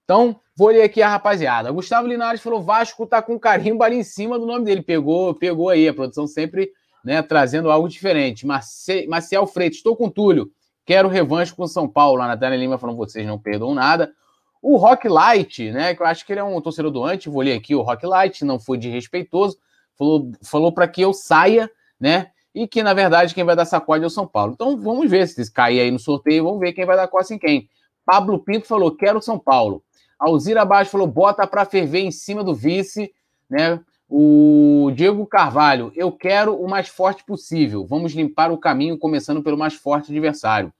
[0.04, 1.70] Então, vou ler aqui a rapaziada.
[1.70, 4.80] Gustavo Linares falou: Vasco tá com carimbo ali em cima do nome dele.
[4.80, 5.86] Pegou, pegou aí.
[5.86, 6.72] A produção sempre
[7.08, 8.46] né, trazendo algo diferente.
[8.46, 10.50] Marce, Marcial Freitas, estou com Túlio.
[10.84, 12.20] Quero revanche com São Paulo.
[12.20, 14.12] A Natália Lima falando: vocês não perdoam nada.
[14.60, 15.94] O Rock Light, né?
[15.94, 17.30] Que eu acho que ele é um torcedor doante.
[17.30, 19.56] Vou ler aqui o Rock Light, não foi de respeitoso.
[19.96, 22.30] Falou, falou para que eu saia, né?
[22.54, 24.52] e que, na verdade, quem vai dar sacode é o São Paulo.
[24.52, 27.38] Então, vamos ver se cair aí no sorteio, vamos ver quem vai dar costa em
[27.38, 27.68] quem.
[28.04, 29.82] Pablo Pinto falou, quero São Paulo.
[30.18, 33.12] Alzira Baixo falou, bota para ferver em cima do vice,
[33.48, 33.80] né?
[34.08, 37.86] O Diego Carvalho, eu quero o mais forte possível.
[37.86, 40.72] Vamos limpar o caminho, começando pelo mais forte adversário.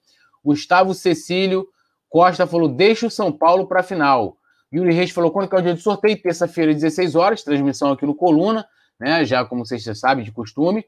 [0.42, 1.68] Gustavo Cecílio
[2.08, 4.38] Costa falou, deixa o São Paulo para a final.
[4.72, 6.20] Yuri Reis falou, quando que é o dia de sorteio?
[6.20, 8.66] Terça-feira, 16 horas, transmissão aqui no Coluna,
[8.98, 9.24] né?
[9.24, 10.84] Já como vocês já sabem, de costume.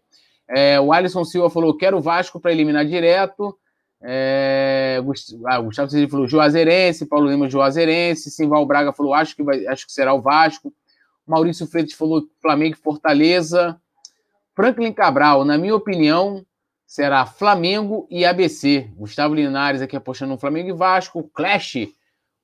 [0.49, 3.57] É, o Alisson Silva falou: quero o Vasco para eliminar direto.
[4.03, 5.01] É,
[5.47, 9.87] ah, Gustavo Silva falou Juazeirense, Paulo Lima Juazeirense, Simval Braga falou: acho que, vai, acho
[9.87, 10.73] que será o Vasco.
[11.31, 13.81] Maurício Freitas falou Flamengo e Fortaleza.
[14.53, 16.45] Franklin Cabral, na minha opinião,
[16.85, 18.91] será Flamengo e ABC.
[18.97, 21.31] Gustavo Linares aqui apostando no Flamengo e Vasco.
[21.33, 21.87] Clash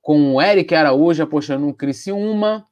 [0.01, 2.65] com o Eric Araújo apostando no Criciúma.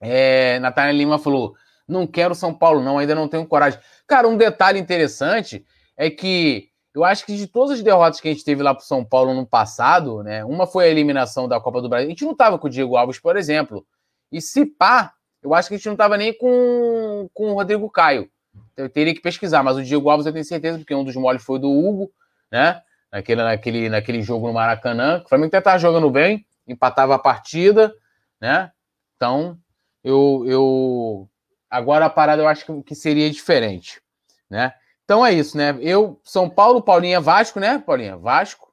[0.00, 1.54] É, Natália Lima falou:
[1.86, 3.78] não quero São Paulo, não, ainda não tenho coragem.
[4.06, 5.62] Cara, um detalhe interessante
[5.94, 8.82] é que eu acho que de todas as derrotas que a gente teve lá para
[8.82, 10.42] São Paulo no passado, né?
[10.42, 12.06] Uma foi a eliminação da Copa do Brasil.
[12.06, 13.86] A gente não estava com o Diego Alves, por exemplo.
[14.32, 15.12] E se pá,
[15.44, 18.28] eu acho que a gente não estava nem com, com o Rodrigo Caio.
[18.76, 21.42] Eu teria que pesquisar, mas o Diego Alves eu tenho certeza, porque um dos moles
[21.42, 22.10] foi do Hugo,
[22.50, 22.80] né?
[23.12, 25.22] Naquele, naquele, naquele jogo no Maracanã.
[25.24, 27.94] O Flamengo até estava jogando bem, empatava a partida,
[28.40, 28.72] né?
[29.16, 29.56] Então,
[30.02, 31.28] eu, eu
[31.74, 34.00] Agora a parada eu acho que seria diferente,
[34.48, 34.72] né?
[35.04, 35.76] Então é isso, né?
[35.80, 38.16] Eu, São Paulo, Paulinha, Vasco, né, Paulinha?
[38.16, 38.63] Vasco.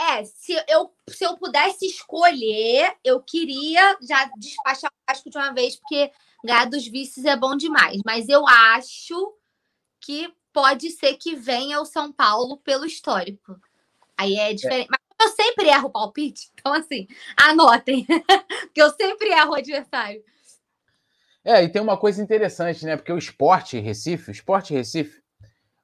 [0.00, 5.52] É, se eu, se eu pudesse escolher, eu queria já despachar o Vasco de uma
[5.52, 6.10] vez, porque
[6.42, 8.00] ganhar dos vices é bom demais.
[8.02, 9.34] Mas eu acho
[10.00, 13.60] que pode ser que venha o São Paulo pelo histórico.
[14.16, 14.86] Aí é diferente.
[14.86, 14.88] É.
[14.90, 17.06] Mas eu sempre erro o palpite, então assim,
[17.36, 18.06] anotem,
[18.72, 20.24] que eu sempre erro o adversário.
[21.44, 22.96] É, e tem uma coisa interessante, né?
[22.96, 25.19] Porque o Esporte Recife, o Esporte Recife,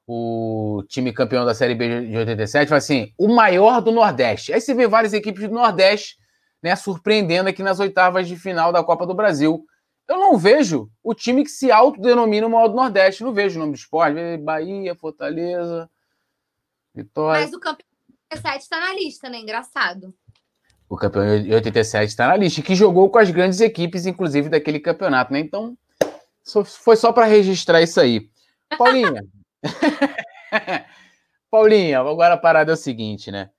[0.06, 4.52] o time campeão da Série B de 87, fala assim, o maior do Nordeste.
[4.52, 6.16] Aí você vê várias equipes do Nordeste,
[6.62, 9.66] né, surpreendendo aqui nas oitavas de final da Copa do Brasil.
[10.08, 13.24] Eu não vejo o time que se autodenomina o maior do Nordeste.
[13.24, 14.36] Não vejo o nome do esporte.
[14.36, 15.90] Bahia, Fortaleza,
[16.94, 17.42] Vitória.
[17.42, 17.86] Mas o campeão
[18.32, 19.38] 87 está na lista, né?
[19.38, 20.14] Engraçado.
[20.88, 24.78] O campeão de 87 está na lista, que jogou com as grandes equipes, inclusive daquele
[24.78, 25.40] campeonato, né?
[25.40, 25.76] Então,
[26.64, 28.30] foi só para registrar isso aí.
[28.78, 29.26] Paulinha.
[31.50, 33.50] Paulinha, agora a parada é o seguinte, né?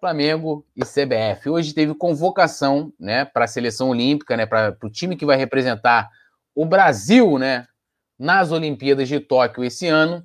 [0.00, 1.48] Flamengo e CBF.
[1.48, 6.10] Hoje teve convocação, né, para a seleção olímpica, né, para o time que vai representar
[6.54, 7.66] o Brasil, né,
[8.18, 10.22] nas Olimpíadas de Tóquio esse ano.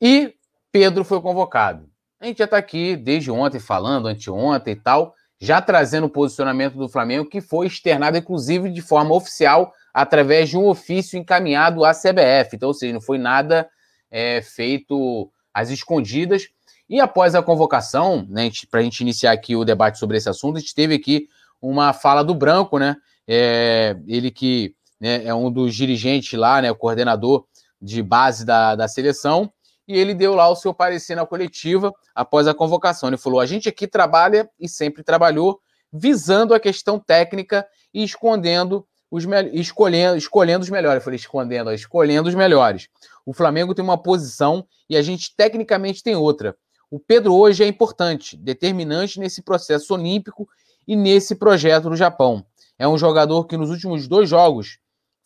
[0.00, 0.34] E
[0.70, 1.90] Pedro foi convocado.
[2.20, 6.74] A gente já está aqui desde ontem falando, anteontem e tal já trazendo o posicionamento
[6.74, 11.92] do Flamengo, que foi externado, inclusive, de forma oficial, através de um ofício encaminhado à
[11.92, 12.54] CBF.
[12.56, 13.68] Então, ou seja, não foi nada
[14.10, 16.48] é, feito às escondidas.
[16.88, 20.56] E após a convocação, né, para a gente iniciar aqui o debate sobre esse assunto,
[20.56, 21.28] a gente teve aqui
[21.60, 22.96] uma fala do Branco, né?
[23.26, 27.44] É, ele que né, é um dos dirigentes lá, né, o coordenador
[27.80, 29.52] de base da, da seleção,
[29.86, 33.08] e ele deu lá o seu parecer na coletiva após a convocação.
[33.08, 35.60] Ele falou: a gente aqui trabalha e sempre trabalhou
[35.92, 41.00] visando a questão técnica e escondendo os escolhendo, escolhendo os melhores.
[41.00, 42.88] Eu falei escondendo, escolhendo os melhores.
[43.24, 46.56] O Flamengo tem uma posição e a gente tecnicamente tem outra.
[46.90, 50.48] O Pedro hoje é importante, determinante nesse processo olímpico
[50.86, 52.44] e nesse projeto no Japão.
[52.78, 54.78] É um jogador que nos últimos dois jogos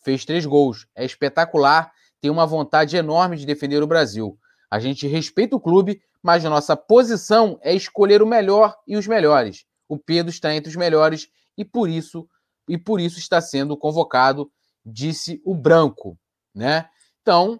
[0.03, 0.87] fez três gols.
[0.95, 4.37] É espetacular, tem uma vontade enorme de defender o Brasil.
[4.69, 9.65] A gente respeita o clube, mas nossa posição é escolher o melhor e os melhores.
[9.87, 12.27] O Pedro está entre os melhores e por isso
[12.67, 14.51] e por isso está sendo convocado,
[14.85, 16.17] disse o Branco,
[16.53, 16.87] né?
[17.21, 17.59] Então,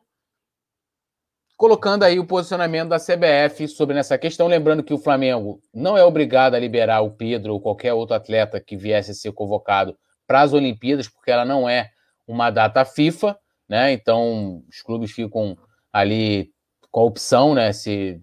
[1.56, 6.04] colocando aí o posicionamento da CBF sobre essa questão, lembrando que o Flamengo não é
[6.04, 9.98] obrigado a liberar o Pedro ou qualquer outro atleta que viesse a ser convocado
[10.28, 11.92] para as Olimpíadas, porque ela não é
[12.28, 13.92] uma data FIFA, né?
[13.94, 15.58] Então, os clubes ficam
[15.92, 16.52] ali
[16.92, 18.20] com a opção, né, se,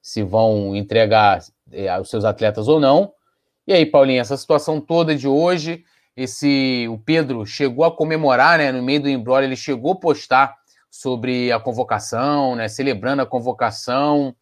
[0.00, 3.12] se vão entregar é, os seus atletas ou não.
[3.66, 5.84] E aí, Paulinho, essa situação toda de hoje,
[6.16, 10.56] esse o Pedro chegou a comemorar, né, no meio do embrólio, ele chegou a postar
[10.90, 14.34] sobre a convocação, né, celebrando a convocação.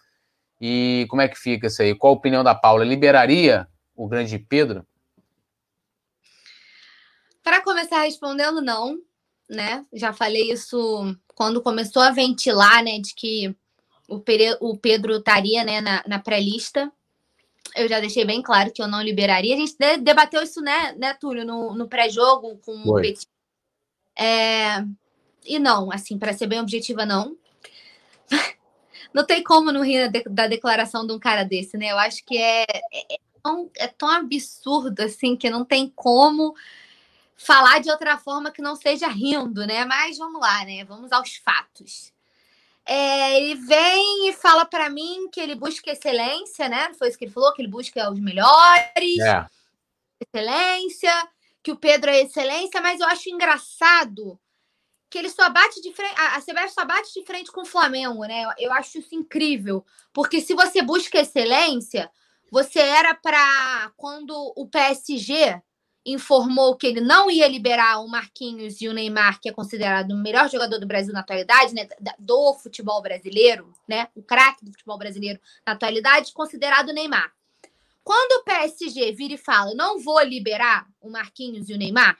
[0.61, 1.95] E como é que fica isso aí?
[1.95, 2.85] Qual a opinião da Paula?
[2.85, 4.86] Liberaria o grande Pedro?
[7.43, 8.99] Para começar respondendo, não,
[9.49, 9.85] né?
[9.93, 13.57] Já falei isso quando começou a ventilar, né, de que
[14.09, 14.23] o,
[14.61, 16.90] o Pedro estaria, né, na, na pré-lista.
[17.74, 19.55] Eu já deixei bem claro que eu não liberaria.
[19.55, 23.01] A gente debateu isso, né, né Túlio, no, no pré-jogo com Foi.
[23.01, 23.27] o Petit.
[24.19, 24.85] É...
[25.47, 27.36] E não, assim, para ser bem objetiva, não.
[29.15, 31.93] não tem como não rir da declaração de um cara desse, né?
[31.93, 36.55] Eu acho que é, é, é, tão, é tão absurdo, assim, que não tem como
[37.36, 39.85] falar de outra forma que não seja rindo, né?
[39.85, 40.85] Mas vamos lá, né?
[40.85, 42.12] Vamos aos fatos.
[42.90, 46.94] É, ele vem e fala para mim que ele busca excelência, né?
[46.94, 49.47] Foi isso que ele falou, que ele busca os melhores, é.
[50.19, 51.12] excelência,
[51.62, 54.40] que o Pedro é excelência, mas eu acho engraçado
[55.10, 58.24] que ele só bate de frente, a CBF só bate de frente com o Flamengo,
[58.24, 58.44] né?
[58.56, 62.10] Eu acho isso incrível, porque se você busca excelência,
[62.51, 65.60] você era para quando o PSG
[66.04, 70.16] informou que ele não ia liberar o Marquinhos e o Neymar, que é considerado o
[70.16, 71.86] melhor jogador do Brasil na atualidade, né,
[72.18, 77.32] do futebol brasileiro, né, o craque do futebol brasileiro na atualidade, considerado o Neymar.
[78.02, 82.18] Quando o PSG vira e fala, não vou liberar o Marquinhos e o Neymar,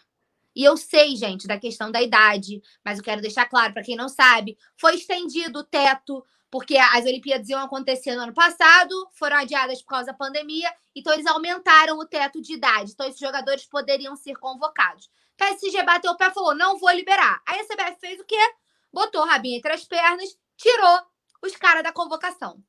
[0.55, 3.97] e eu sei, gente, da questão da idade, mas eu quero deixar claro para quem
[3.97, 9.37] não sabe, foi estendido o teto porque as Olimpíadas iam acontecer no ano passado, foram
[9.37, 12.93] adiadas por causa da pandemia, então eles aumentaram o teto de idade.
[12.93, 15.11] Então esses jogadores poderiam ser convocados.
[15.37, 17.41] PSG bateu o pé e falou: não vou liberar.
[17.47, 18.55] Aí a CBF fez o quê?
[18.93, 21.01] Botou o rabinho entre as pernas, tirou
[21.43, 22.63] os caras da convocação.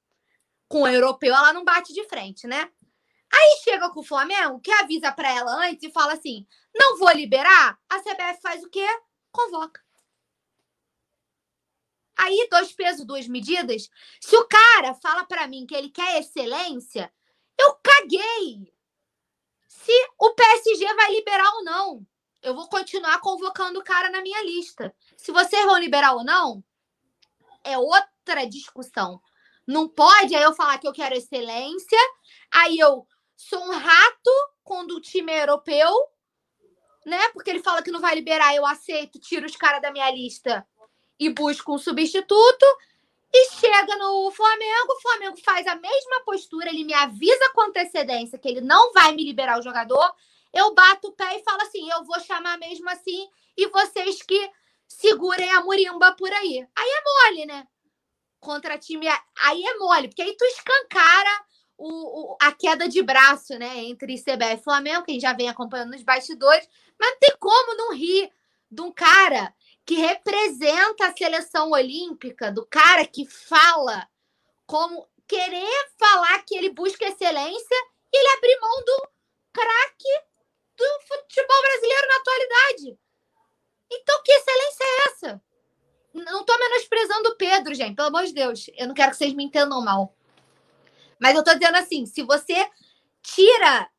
[0.67, 2.69] Com o europeu, ela não bate de frente, né?
[3.31, 6.45] Aí chega com o Flamengo, que avisa para ela antes e fala assim:
[6.75, 7.79] não vou liberar.
[7.89, 8.85] A CBF faz o quê?
[9.31, 9.81] Convoca.
[12.19, 13.89] Aí, dois pesos, duas medidas.
[14.19, 17.09] Se o cara fala para mim que ele quer excelência,
[17.57, 18.73] eu caguei.
[19.65, 22.05] Se o PSG vai liberar ou não,
[22.43, 24.93] eu vou continuar convocando o cara na minha lista.
[25.15, 26.61] Se vocês vão liberar ou não,
[27.63, 29.21] é outra discussão.
[29.65, 31.99] Não pode aí eu falar que eu quero excelência,
[32.51, 34.31] aí eu sou um rato
[34.61, 35.89] quando o time é europeu,
[37.05, 37.29] né?
[37.29, 40.67] Porque ele fala que não vai liberar, eu aceito, tiro os caras da minha lista
[41.19, 42.65] e busca um substituto.
[43.31, 48.39] E chega no Flamengo, o Flamengo faz a mesma postura, ele me avisa com antecedência
[48.39, 50.11] que ele não vai me liberar o jogador.
[50.51, 54.51] Eu bato o pé e falo assim: eu vou chamar mesmo assim, e vocês que
[54.87, 56.67] segurem a murimba por aí.
[56.75, 57.67] Aí é mole, né?
[58.39, 59.07] Contra time.
[59.41, 61.45] Aí é mole, porque aí tu escancara
[61.77, 63.77] o, o, a queda de braço, né?
[63.83, 66.67] Entre CBF e Flamengo, quem já vem acompanhando nos bastidores,
[66.99, 68.31] mas não tem como não rir
[68.71, 69.53] de um cara
[69.85, 74.07] que representa a seleção olímpica, do cara que fala
[74.65, 77.75] como querer falar que ele busca excelência
[78.11, 79.09] e ele abrir mão do
[79.51, 80.29] craque
[80.77, 82.99] do futebol brasileiro na atualidade.
[83.91, 85.41] Então, que excelência é essa?
[86.13, 88.69] Não estou menosprezando o Pedro, gente, pelo amor de Deus.
[88.75, 90.15] Eu não quero que vocês me entendam mal.
[91.19, 92.69] Mas eu estou dizendo assim: se você
[93.21, 93.89] tira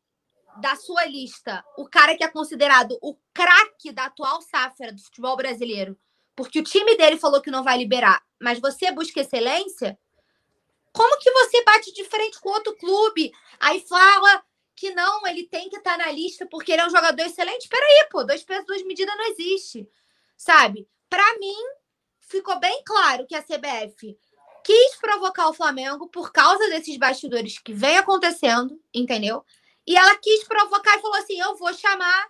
[0.60, 5.36] da sua lista o cara que é considerado o craque da atual safra do futebol
[5.36, 5.98] brasileiro,
[6.36, 9.98] porque o time dele falou que não vai liberar, mas você busca excelência,
[10.92, 13.32] como que você bate de frente com outro clube?
[13.58, 14.42] Aí fala
[14.74, 17.68] que não, ele tem que estar tá na lista porque ele é um jogador excelente.
[17.68, 19.88] Peraí, pô, dois pesos, duas medidas não existe.
[20.36, 20.88] Sabe?
[21.08, 21.56] Para mim,
[22.20, 24.18] ficou bem claro que a CBF
[24.64, 29.44] quis provocar o Flamengo por causa desses bastidores que vem acontecendo, entendeu?
[29.86, 32.28] E ela quis provocar e falou assim: eu vou chamar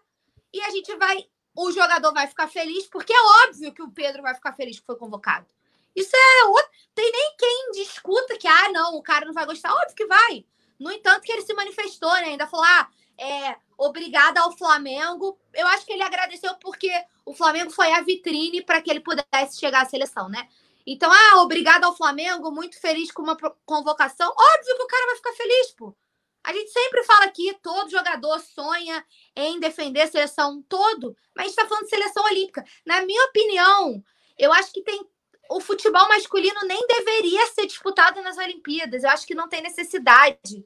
[0.53, 1.27] e a gente vai.
[1.55, 4.87] O jogador vai ficar feliz, porque é óbvio que o Pedro vai ficar feliz que
[4.87, 5.47] foi convocado.
[5.95, 6.71] Isso é outro.
[6.95, 9.73] Tem nem quem discuta que, ah, não, o cara não vai gostar.
[9.75, 10.47] Óbvio que vai.
[10.79, 12.27] No entanto, que ele se manifestou, né?
[12.27, 15.39] Ainda falou, ah, é, obrigada ao Flamengo.
[15.53, 16.91] Eu acho que ele agradeceu porque
[17.27, 20.49] o Flamengo foi a vitrine para que ele pudesse chegar à seleção, né?
[20.87, 23.37] Então, ah, obrigado ao Flamengo, muito feliz com uma
[23.67, 24.29] convocação.
[24.31, 25.95] Óbvio que o cara vai ficar feliz, pô.
[26.43, 29.05] A gente sempre fala aqui, todo jogador sonha
[29.37, 32.65] em defender a seleção todo, mas a gente está falando de seleção olímpica.
[32.85, 34.03] Na minha opinião,
[34.39, 35.05] eu acho que tem
[35.51, 39.03] o futebol masculino nem deveria ser disputado nas Olimpíadas.
[39.03, 40.65] Eu acho que não tem necessidade,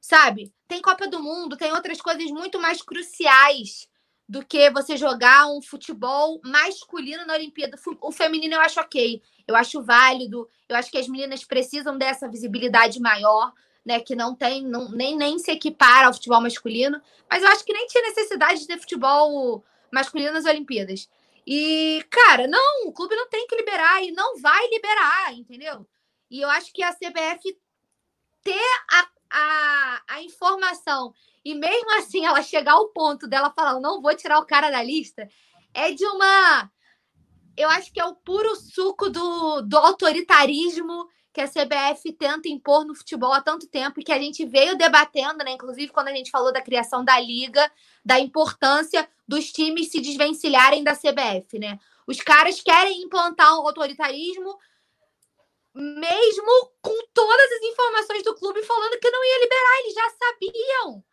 [0.00, 0.52] sabe?
[0.66, 3.86] Tem Copa do Mundo, tem outras coisas muito mais cruciais
[4.26, 7.78] do que você jogar um futebol masculino na Olimpíada.
[8.00, 12.28] O feminino eu acho ok, eu acho válido, eu acho que as meninas precisam dessa
[12.28, 13.52] visibilidade maior,
[13.84, 14.00] né?
[14.00, 17.72] Que não tem, não, nem, nem se equipara ao futebol masculino, mas eu acho que
[17.72, 21.08] nem tinha necessidade de ter futebol masculino nas Olimpíadas.
[21.46, 25.86] E, cara, não, o clube não tem que liberar e não vai liberar, entendeu?
[26.30, 27.56] E eu acho que a CBF
[28.42, 34.00] ter a, a, a informação e mesmo assim ela chegar ao ponto dela falar, não
[34.00, 35.28] vou tirar o cara da lista,
[35.74, 36.70] é de uma.
[37.56, 42.84] Eu acho que é o puro suco do, do autoritarismo que a CBF tenta impor
[42.84, 45.50] no futebol há tanto tempo e que a gente veio debatendo, né?
[45.50, 47.68] Inclusive, quando a gente falou da criação da liga,
[48.04, 51.76] da importância dos times se desvencilharem da CBF, né?
[52.06, 54.56] Os caras querem implantar um autoritarismo,
[55.74, 61.04] mesmo com todas as informações do clube falando que não ia liberar, eles já sabiam.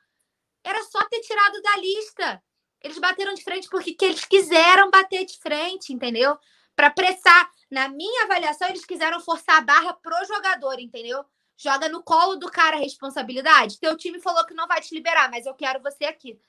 [0.64, 2.44] Era só ter tirado da lista.
[2.80, 6.38] Eles bateram de frente porque eles quiseram bater de frente, entendeu?
[6.76, 11.24] Para pressar na minha avaliação, eles quiseram forçar a barra pro jogador, entendeu?
[11.58, 13.80] Joga no colo do cara a responsabilidade.
[13.80, 16.40] Teu time falou que não vai te liberar, mas eu quero você aqui.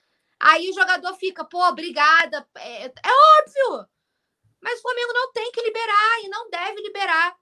[0.41, 2.47] Aí o jogador fica, pô, obrigada.
[2.57, 2.91] É, é
[3.41, 3.89] óbvio.
[4.61, 7.37] Mas o Flamengo não tem que liberar e não deve liberar.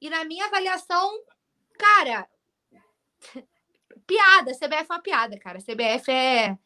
[0.00, 1.10] E na minha avaliação,
[1.78, 2.28] cara,
[4.06, 4.52] piada.
[4.52, 5.58] CBF é uma piada, cara.
[5.58, 6.56] CBF é.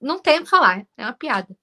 [0.00, 0.86] Não tem o que falar.
[0.96, 1.56] É uma piada.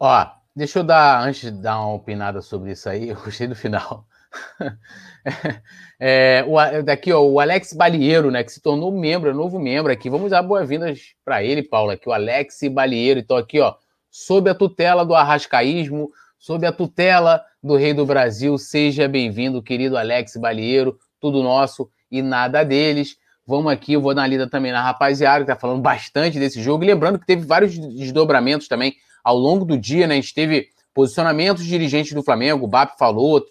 [0.00, 0.26] Ó,
[0.56, 4.06] Deixa eu dar, antes de dar uma opinada sobre isso aí, eu gostei do final.
[5.98, 10.08] é, o, daqui, ó, o Alex Balieiro, né, que se tornou membro, novo membro aqui.
[10.08, 13.18] Vamos dar boas-vindas para ele, Paulo, aqui, o Alex Balieiro.
[13.18, 13.74] Então, aqui, ó,
[14.08, 16.08] sob a tutela do arrascaísmo,
[16.38, 22.22] sob a tutela do Rei do Brasil, seja bem-vindo, querido Alex Balieiro, tudo nosso e
[22.22, 23.16] nada deles.
[23.44, 26.62] Vamos aqui, eu vou dar uma lida também na rapaziada, que tá falando bastante desse
[26.62, 26.84] jogo.
[26.84, 28.94] E lembrando que teve vários desdobramentos também
[29.24, 30.14] ao longo do dia, né?
[30.14, 33.42] A gente teve posicionamentos dirigentes do Flamengo, o BAP falou,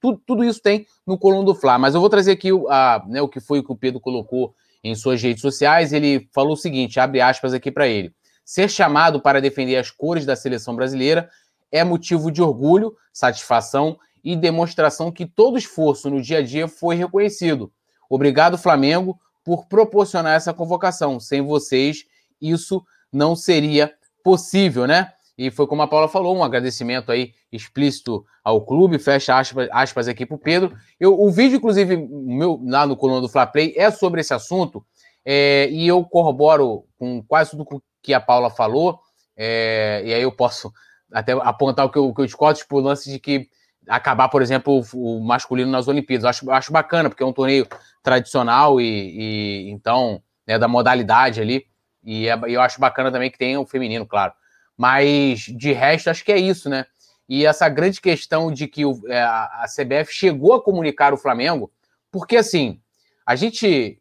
[0.00, 1.78] tudo, tudo isso tem no coluna do Fla.
[1.78, 4.54] Mas eu vou trazer aqui a, né, o que foi que o Pedro colocou
[4.84, 5.92] em suas redes sociais.
[5.92, 8.12] Ele falou o seguinte: abre aspas aqui para ele.
[8.44, 11.30] Ser chamado para defender as cores da seleção brasileira
[11.70, 16.96] é motivo de orgulho, satisfação e demonstração que todo esforço no dia a dia foi
[16.96, 17.72] reconhecido.
[18.10, 21.18] Obrigado, Flamengo, por proporcionar essa convocação.
[21.18, 22.04] Sem vocês,
[22.40, 23.92] isso não seria
[24.22, 25.12] possível, né?
[25.36, 30.08] E foi como a Paula falou, um agradecimento aí explícito ao clube, fecha aspas, aspas
[30.08, 30.76] aqui para o Pedro.
[31.00, 34.84] Eu, o vídeo, inclusive, meu, lá no coluna do Fla Play é sobre esse assunto,
[35.24, 39.00] é, e eu corroboro com quase tudo que a Paula falou,
[39.36, 40.72] é, e aí eu posso
[41.12, 43.48] até apontar o que eu, que eu discordo, tipo, o lance de que
[43.88, 46.24] acabar, por exemplo, o, masculino nas Olimpíadas.
[46.24, 47.66] Eu acho, acho bacana, porque é um torneio
[48.02, 51.66] tradicional e, e então, né, da modalidade ali,
[52.04, 54.32] e é, eu acho bacana também que tem o feminino, claro.
[54.76, 56.86] Mas de resto, acho que é isso, né?
[57.28, 61.70] E essa grande questão de que é, a CBF chegou a comunicar o Flamengo,
[62.10, 62.80] porque assim,
[63.26, 63.98] a gente,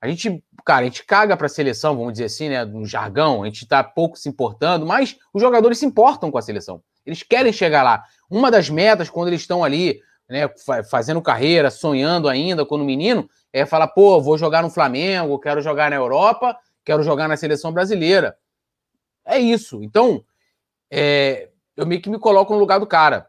[0.00, 2.64] a gente, cara, a gente caga para a seleção, vamos dizer assim, né?
[2.64, 6.42] No jargão, a gente está pouco se importando, mas os jogadores se importam com a
[6.42, 6.82] seleção.
[7.06, 8.04] Eles querem chegar lá.
[8.28, 10.48] Uma das metas, quando eles estão ali, né,
[10.90, 15.90] fazendo carreira, sonhando ainda quando menino, é falar, pô, vou jogar no Flamengo, quero jogar
[15.90, 18.36] na Europa, quero jogar na seleção brasileira.
[19.24, 19.82] É isso.
[19.82, 20.24] Então,
[20.90, 23.28] é, eu meio que me coloco no lugar do cara.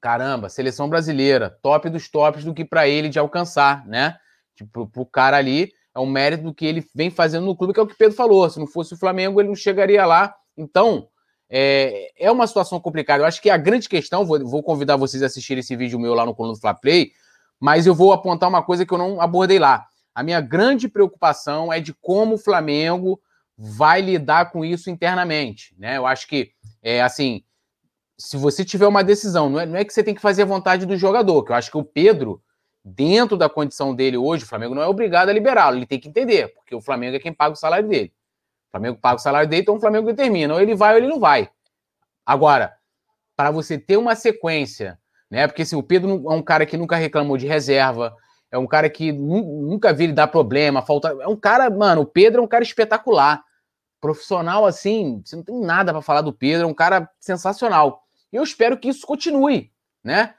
[0.00, 4.18] Caramba, seleção brasileira, top dos tops do que para ele de alcançar, né?
[4.54, 7.80] Tipo, pro cara ali, é um mérito do que ele vem fazendo no clube, que
[7.80, 8.48] é o que Pedro falou.
[8.50, 10.34] Se não fosse o Flamengo, ele não chegaria lá.
[10.56, 11.08] Então,
[11.48, 13.22] é, é uma situação complicada.
[13.22, 16.14] Eu acho que a grande questão, vou, vou convidar vocês a assistirem esse vídeo meu
[16.14, 17.12] lá no coluna do Fla Play,
[17.58, 19.86] mas eu vou apontar uma coisa que eu não abordei lá.
[20.14, 23.20] A minha grande preocupação é de como o Flamengo
[23.56, 25.96] vai lidar com isso internamente, né?
[25.96, 26.52] Eu acho que
[26.82, 27.44] é assim,
[28.18, 30.46] se você tiver uma decisão, não é, não é que você tem que fazer a
[30.46, 32.42] vontade do jogador, que eu acho que o Pedro,
[32.84, 36.08] dentro da condição dele hoje, o Flamengo não é obrigado a liberá-lo, ele tem que
[36.08, 38.12] entender, porque o Flamengo é quem paga o salário dele.
[38.68, 41.08] O Flamengo paga o salário dele, então o Flamengo determina, ou ele vai ou ele
[41.08, 41.48] não vai.
[42.26, 42.74] Agora,
[43.36, 44.98] para você ter uma sequência,
[45.30, 45.46] né?
[45.46, 48.14] Porque assim, o Pedro é um cara que nunca reclamou de reserva,
[48.54, 51.08] é um cara que nunca vi ele dar problema, falta.
[51.20, 53.42] É um cara, mano, o Pedro é um cara espetacular.
[54.00, 58.04] Profissional, assim, você não tem nada para falar do Pedro, é um cara sensacional.
[58.32, 59.72] E eu espero que isso continue,
[60.04, 60.34] né?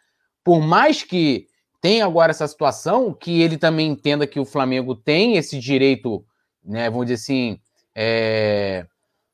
[0.46, 1.48] Por mais que
[1.82, 6.26] tenha agora essa situação, que ele também entenda que o Flamengo tem esse direito,
[6.64, 6.90] né?
[6.90, 7.60] Vamos dizer assim,
[7.94, 8.86] é,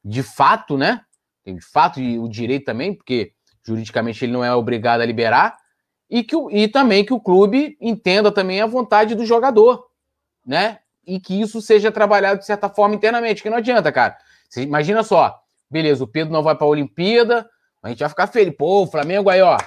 [0.03, 1.01] de fato, né?
[1.43, 3.33] Tem de fato o direito também, porque
[3.63, 5.55] juridicamente ele não é obrigado a liberar,
[6.11, 9.88] e, que, e também que o clube entenda também a vontade do jogador,
[10.45, 10.79] né?
[11.07, 14.17] E que isso seja trabalhado de certa forma internamente, que não adianta, cara.
[14.49, 15.39] Você imagina só,
[15.69, 17.49] beleza, o Pedro não vai para a Olimpíada,
[17.81, 18.53] a gente vai ficar feliz.
[18.57, 19.57] Pô, o Flamengo aí, ó,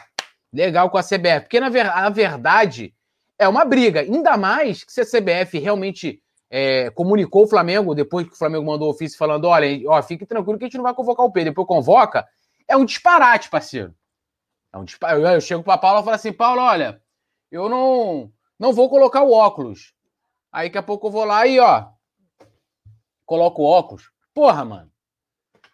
[0.53, 1.41] legal com a CBF.
[1.41, 2.95] Porque na ver, a verdade
[3.39, 8.29] é uma briga, ainda mais que se a CBF realmente é, comunicou o Flamengo, depois
[8.29, 10.85] que o Flamengo mandou o ofício falando: olha, ó, fique tranquilo que a gente não
[10.85, 11.53] vai convocar o Pedro.
[11.53, 12.27] Depois convoca,
[12.69, 13.95] é um disparate, parceiro.
[14.75, 15.21] É um disparate.
[15.21, 17.01] Eu, eu chego pra Paula e falo assim: Paulo, olha,
[17.49, 19.95] eu não, não vou colocar o óculos.
[20.51, 21.91] Aí daqui a pouco eu vou lá e, ó,
[23.25, 24.11] coloco o óculos.
[24.35, 24.91] Porra, mano.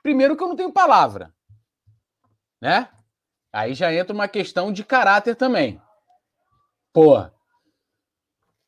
[0.02, 1.34] Primeiro que eu não tenho palavra.
[2.60, 2.88] Né?
[3.50, 5.80] Aí já entra uma questão de caráter também.
[6.92, 7.32] Porra.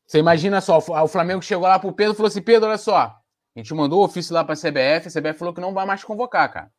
[0.07, 2.97] Você imagina só, o Flamengo chegou lá pro Pedro e falou assim: Pedro, olha só,
[2.97, 3.21] a
[3.55, 6.51] gente mandou o ofício lá pra CBF, a CBF falou que não vai mais convocar,
[6.51, 6.71] cara.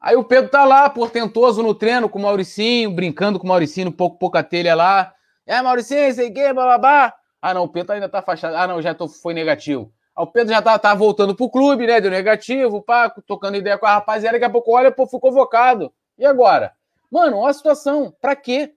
[0.00, 3.88] Aí o Pedro tá lá, portentoso no treino com o Mauricinho, brincando com o Mauricinho,
[3.88, 5.12] um pouco, pouca telha lá.
[5.44, 7.12] É, Mauricinho, sei o quê, bababá.
[7.42, 8.56] Ah, não, o Pedro ainda tá fachado.
[8.56, 9.92] Ah, não, já tô, foi negativo.
[10.16, 12.00] Aí o Pedro já tá, tá voltando pro clube, né?
[12.00, 14.34] Deu negativo, pá, tocando ideia com a rapaziada.
[14.34, 15.92] Daqui a pouco, olha, pô, fui convocado.
[16.16, 16.72] E agora?
[17.10, 18.14] Mano, olha a situação.
[18.20, 18.74] Pra quê?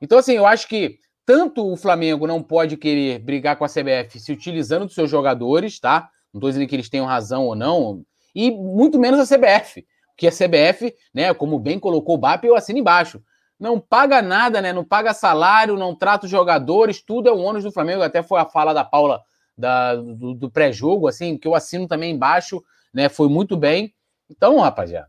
[0.00, 4.18] Então, assim, eu acho que tanto o Flamengo não pode querer brigar com a CBF
[4.18, 6.10] se utilizando dos seus jogadores, tá?
[6.32, 8.04] Não tô dizendo que eles tenham razão ou não,
[8.34, 9.84] e muito menos a CBF
[10.16, 13.22] que a CBF, né, como bem colocou o BAP, eu assino embaixo.
[13.58, 14.72] Não paga nada, né?
[14.72, 18.02] Não paga salário, não trata os jogadores, tudo é o ônus do Flamengo.
[18.02, 19.22] Até foi a fala da Paula
[19.56, 22.62] da, do, do pré-jogo, assim, que eu assino também embaixo,
[22.92, 23.08] né?
[23.08, 23.94] Foi muito bem.
[24.28, 25.08] Então, rapaziada,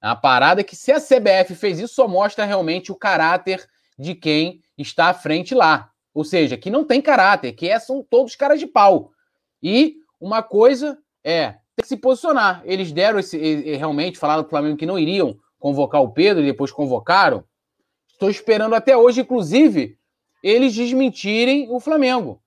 [0.00, 3.66] a parada é que se a CBF fez isso, só mostra realmente o caráter
[3.98, 5.90] de quem está à frente lá.
[6.12, 9.10] Ou seja, que não tem caráter, que é, são todos caras de pau.
[9.62, 12.62] E uma coisa é que se posicionar.
[12.64, 13.36] Eles deram esse,
[13.76, 17.44] realmente, falaram para o Flamengo que não iriam convocar o Pedro e depois convocaram.
[18.08, 19.98] Estou esperando até hoje, inclusive,
[20.42, 22.40] eles desmentirem o Flamengo.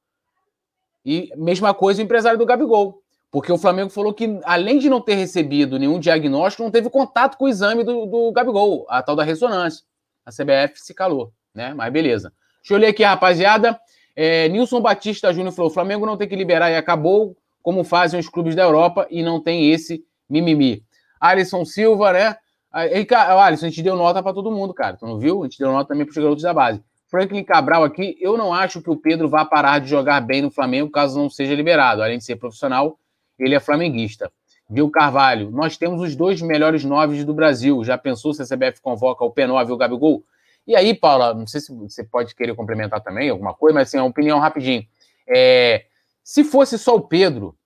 [1.05, 3.01] E mesma coisa o empresário do Gabigol.
[3.31, 7.37] Porque o Flamengo falou que, além de não ter recebido nenhum diagnóstico, não teve contato
[7.37, 9.83] com o exame do, do Gabigol, a tal da ressonância.
[10.25, 11.73] A CBF se calou, né?
[11.75, 12.33] Mas beleza.
[12.61, 13.79] Deixa eu ler aqui, rapaziada.
[14.15, 18.29] É, Nilson Batista Júnior falou: Flamengo não tem que liberar e acabou como fazem os
[18.29, 20.83] clubes da Europa e não tem esse mimimi.
[21.19, 22.37] Alisson Silva, né?
[22.71, 24.95] Aí, Alisson, a gente deu nota para todo mundo, cara.
[24.95, 25.41] Tu não viu?
[25.41, 26.81] A gente deu nota também para os garotos da base.
[27.09, 30.51] Franklin Cabral aqui, eu não acho que o Pedro vá parar de jogar bem no
[30.51, 32.03] Flamengo caso não seja liberado.
[32.03, 32.99] Além de ser profissional,
[33.37, 34.31] ele é flamenguista.
[34.69, 37.83] Viu Carvalho, nós temos os dois melhores noves do Brasil.
[37.83, 40.23] Já pensou se a CBF convoca o P9 e o Gabigol?
[40.67, 43.97] E aí, Paula, não sei se você pode querer complementar também alguma coisa, mas assim,
[43.97, 44.85] uma opinião rapidinho.
[45.27, 45.85] É,
[46.29, 47.57] se fosse só o Pedro,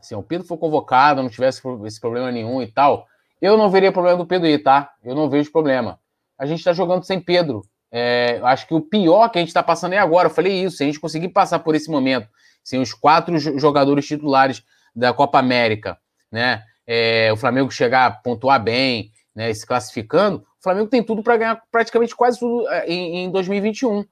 [0.00, 3.06] se o Pedro for convocado, não tivesse esse problema nenhum e tal,
[3.40, 4.92] eu não veria problema do Pedro ir, tá?
[5.00, 6.00] Eu não vejo problema.
[6.36, 7.62] A gente tá jogando sem Pedro.
[7.88, 10.26] É, acho que o pior que a gente tá passando é agora.
[10.26, 12.28] Eu falei isso, se a gente conseguir passar por esse momento,
[12.64, 15.96] sem os quatro jogadores titulares da Copa América,
[16.32, 16.64] né?
[16.84, 19.54] É, o Flamengo chegar a pontuar bem, né?
[19.54, 24.04] Se classificando, o Flamengo tem tudo para ganhar praticamente quase tudo é, em, em 2021.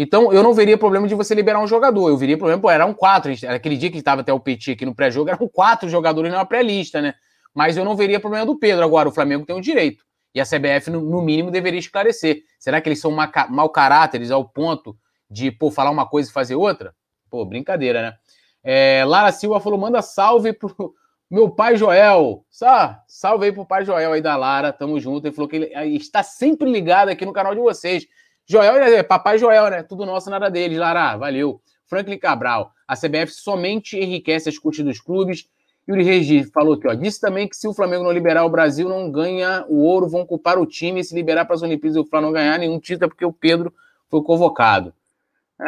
[0.00, 2.08] Então, eu não veria problema de você liberar um jogador.
[2.08, 3.32] Eu veria problema, pô, eram quatro.
[3.48, 7.02] Aquele dia que estava até o Petit aqui no pré-jogo, eram quatro jogadores na pré-lista,
[7.02, 7.14] né?
[7.52, 8.84] Mas eu não veria problema do Pedro.
[8.84, 10.04] Agora, o Flamengo tem o direito.
[10.32, 12.44] E a CBF, no, mínimo, deveria esclarecer.
[12.60, 13.10] Será que eles são
[13.50, 14.96] mau caráteres ao ponto
[15.28, 16.94] de, pô, falar uma coisa e fazer outra?
[17.28, 18.16] Pô, brincadeira, né?
[18.62, 20.94] É, Lara Silva falou: manda salve pro
[21.28, 22.44] meu pai Joel.
[22.48, 24.72] Sá, salve aí pro pai Joel aí da Lara.
[24.72, 25.26] Tamo junto.
[25.26, 28.06] Ele falou que ele está sempre ligado aqui no canal de vocês.
[28.50, 29.82] Joel, é papai Joel, né?
[29.82, 30.78] Tudo nosso, nada deles.
[30.78, 31.60] Lara, valeu.
[31.86, 35.48] Franklin Cabral, a CBF somente enriquece as custas dos clubes.
[35.86, 36.94] Yuri Reis falou aqui, ó.
[36.94, 40.24] Disse também que se o Flamengo não liberar o Brasil, não ganha o ouro, vão
[40.24, 41.00] culpar o time.
[41.00, 43.24] E se liberar para as Olimpíadas e o Flamengo não ganhar nenhum título, é porque
[43.24, 43.72] o Pedro
[44.08, 44.94] foi convocado.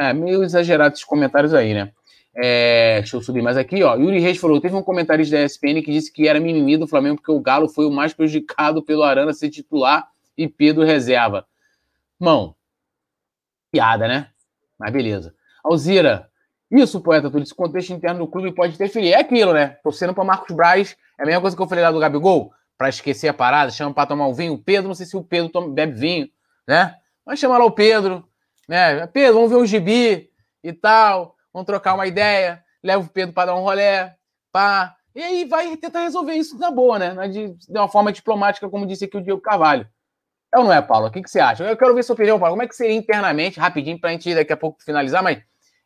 [0.00, 1.92] É, meio exagerado esses comentários aí, né?
[2.34, 3.94] É, deixa eu subir mais aqui, ó.
[3.96, 7.16] Yuri Reis falou: teve um comentarista da ESPN que disse que era mimimi do Flamengo
[7.16, 11.46] porque o Galo foi o mais prejudicado pelo Arana ser titular e Pedro reserva.
[12.18, 12.54] Mão,
[13.70, 14.28] piada, né?
[14.78, 15.34] Mas beleza.
[15.62, 16.30] Alzira,
[16.70, 19.12] isso, poeta, tudo esse contexto interno do clube pode interferir.
[19.12, 19.76] É aquilo, né?
[19.82, 22.88] Torcendo para Marcos Braz, é a mesma coisa que eu falei lá do Gabigol, para
[22.88, 24.54] esquecer a parada, chama para tomar um vinho.
[24.54, 26.28] O Pedro, não sei se o Pedro toma, bebe vinho,
[26.66, 26.94] né?
[27.26, 28.26] Mas chama lá o Pedro,
[28.68, 29.06] né?
[29.08, 30.30] Pedro, vamos ver um gibi
[30.62, 32.62] e tal, vamos trocar uma ideia.
[32.82, 34.14] Leva o Pedro para dar um rolé,
[34.52, 34.96] pá.
[35.14, 37.28] E aí vai tentar resolver isso na boa, né?
[37.28, 39.86] De, de uma forma diplomática, como disse aqui o Diego Carvalho.
[40.52, 41.06] É ou não é, Paulo?
[41.06, 41.64] O que, que você acha?
[41.64, 42.54] Eu quero ver sua opinião, Paulo.
[42.54, 45.38] Como é que seria internamente, rapidinho, para a gente daqui a pouco finalizar, mas.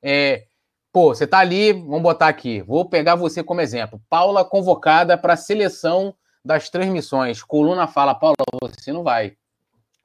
[0.03, 0.45] É,
[0.93, 2.62] pô, você tá ali, vamos botar aqui.
[2.62, 4.01] Vou pegar você como exemplo.
[4.09, 6.15] Paula convocada para a seleção
[6.45, 7.43] das transmissões.
[7.43, 9.36] Coluna fala, Paula, você não vai.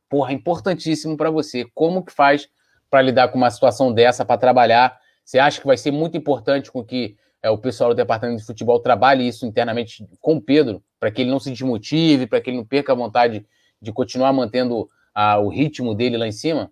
[0.09, 1.65] Porra, importantíssimo para você.
[1.73, 2.47] Como que faz
[2.89, 4.99] para lidar com uma situação dessa, para trabalhar?
[5.23, 8.45] Você acha que vai ser muito importante com que é, o pessoal do departamento de
[8.45, 12.49] futebol trabalhe isso internamente com o Pedro, para que ele não se desmotive, para que
[12.49, 13.45] ele não perca a vontade
[13.81, 16.71] de continuar mantendo a, o ritmo dele lá em cima?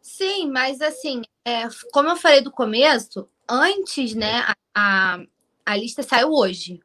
[0.00, 5.20] Sim, mas assim, é, como eu falei do começo, antes, né, a, a,
[5.64, 6.80] a lista saiu hoje.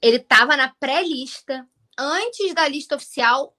[0.00, 1.66] Ele estava na pré-lista.
[1.96, 3.54] Antes da lista oficial,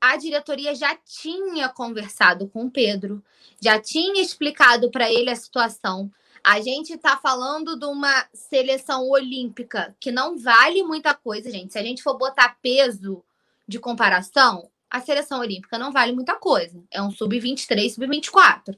[0.00, 3.22] a diretoria já tinha conversado com o Pedro,
[3.60, 6.10] já tinha explicado para ele a situação.
[6.42, 11.72] A gente está falando de uma seleção olímpica que não vale muita coisa, gente.
[11.72, 13.22] Se a gente for botar peso
[13.66, 16.84] de comparação, a seleção olímpica não vale muita coisa.
[16.90, 18.76] É um sub-23, sub-24.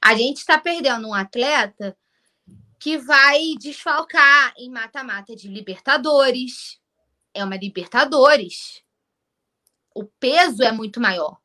[0.00, 1.96] A gente está perdendo um atleta
[2.78, 6.80] que vai desfalcar em mata-mata de Libertadores.
[7.32, 8.82] É uma Libertadores.
[9.94, 11.38] O peso é muito maior.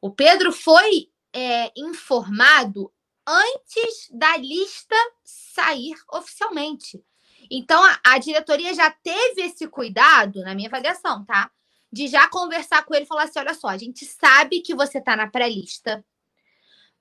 [0.00, 2.92] O Pedro foi é, informado
[3.26, 4.94] antes da lista
[5.24, 7.02] sair oficialmente.
[7.50, 11.50] Então, a, a, diretoria já teve esse cuidado, na minha avaliação, tá?
[11.92, 15.00] De já conversar com ele e falar assim: olha só, a gente sabe que você
[15.00, 16.04] tá na pré-lista,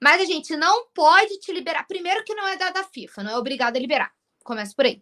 [0.02, 1.88] mas a gente não pode te liberar.
[1.88, 4.14] Primeiro, que não é da, da FIFA, não é obrigado a liberar.
[4.44, 5.02] Começa por aí.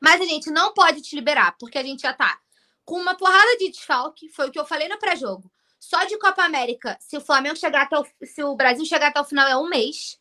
[0.00, 2.38] Mas a gente não pode te liberar, porque a gente já tá
[2.84, 5.50] com uma porrada de desfalque, foi o que eu falei no pré-jogo.
[5.78, 9.20] Só de Copa América, se o Flamengo chegar até o, se o Brasil chegar até
[9.20, 10.18] o final, é um mês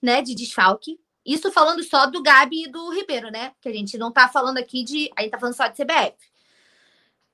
[0.00, 1.00] né, de desfalque.
[1.24, 3.52] Isso falando só do Gabi e do Ribeiro, né?
[3.60, 5.10] Que a gente não tá falando aqui de.
[5.16, 6.16] A gente tá falando só de CBF.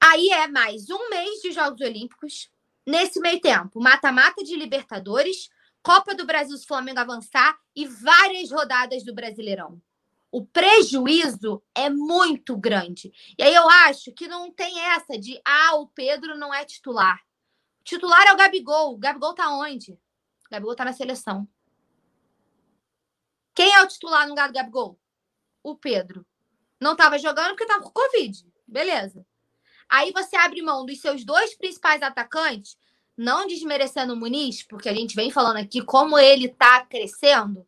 [0.01, 2.49] Aí é mais um mês de Jogos Olímpicos.
[2.87, 5.51] Nesse meio tempo, mata-mata de Libertadores,
[5.83, 9.83] Copa do Brasil se o Flamengo avançar e várias rodadas do Brasileirão.
[10.31, 13.13] O prejuízo é muito grande.
[13.37, 17.21] E aí eu acho que não tem essa de ah, o Pedro não é titular.
[17.81, 18.95] O titular é o Gabigol.
[18.95, 19.93] O Gabigol tá onde?
[19.93, 21.49] O Gabigol tá na seleção.
[23.53, 24.99] Quem é o titular no lugar do Gabigol?
[25.63, 26.25] O Pedro.
[26.81, 28.47] Não estava jogando porque estava com Covid.
[28.67, 29.27] Beleza.
[29.89, 32.77] Aí você abre mão dos seus dois principais atacantes,
[33.17, 37.67] não desmerecendo o Muniz, porque a gente vem falando aqui como ele está crescendo,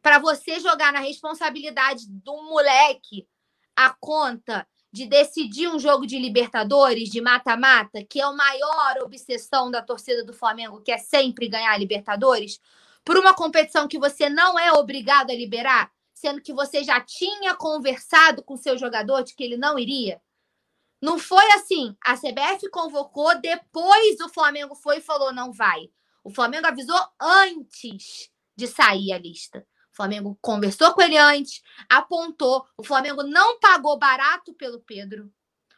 [0.00, 3.28] para você jogar na responsabilidade do moleque
[3.76, 9.70] a conta de decidir um jogo de Libertadores, de mata-mata, que é a maior obsessão
[9.70, 12.60] da torcida do Flamengo, que é sempre ganhar Libertadores,
[13.04, 17.54] por uma competição que você não é obrigado a liberar, sendo que você já tinha
[17.54, 20.20] conversado com seu jogador de que ele não iria?
[21.02, 21.96] Não foi assim.
[22.04, 25.90] A CBF convocou, depois o Flamengo foi e falou: não vai.
[26.22, 29.66] O Flamengo avisou antes de sair a lista.
[29.92, 31.60] O Flamengo conversou com ele antes,
[31.90, 32.64] apontou.
[32.78, 35.30] O Flamengo não pagou barato pelo Pedro.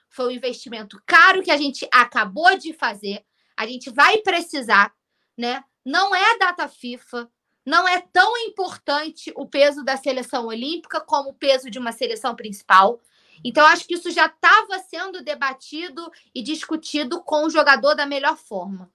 [0.09, 3.24] Foi um investimento caro que a gente acabou de fazer.
[3.56, 4.94] A gente vai precisar,
[5.36, 5.64] né?
[5.84, 7.30] não é data FIFA,
[7.64, 12.34] não é tão importante o peso da seleção olímpica como o peso de uma seleção
[12.34, 13.01] principal.
[13.43, 18.36] Então, acho que isso já estava sendo debatido e discutido com o jogador da melhor
[18.36, 18.90] forma.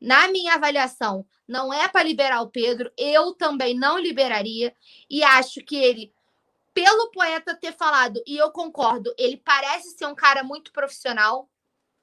[0.00, 4.74] Na minha avaliação, não é para liberar o Pedro, eu também não liberaria,
[5.08, 6.12] e acho que ele,
[6.74, 11.48] pelo poeta ter falado, e eu concordo, ele parece ser um cara muito profissional,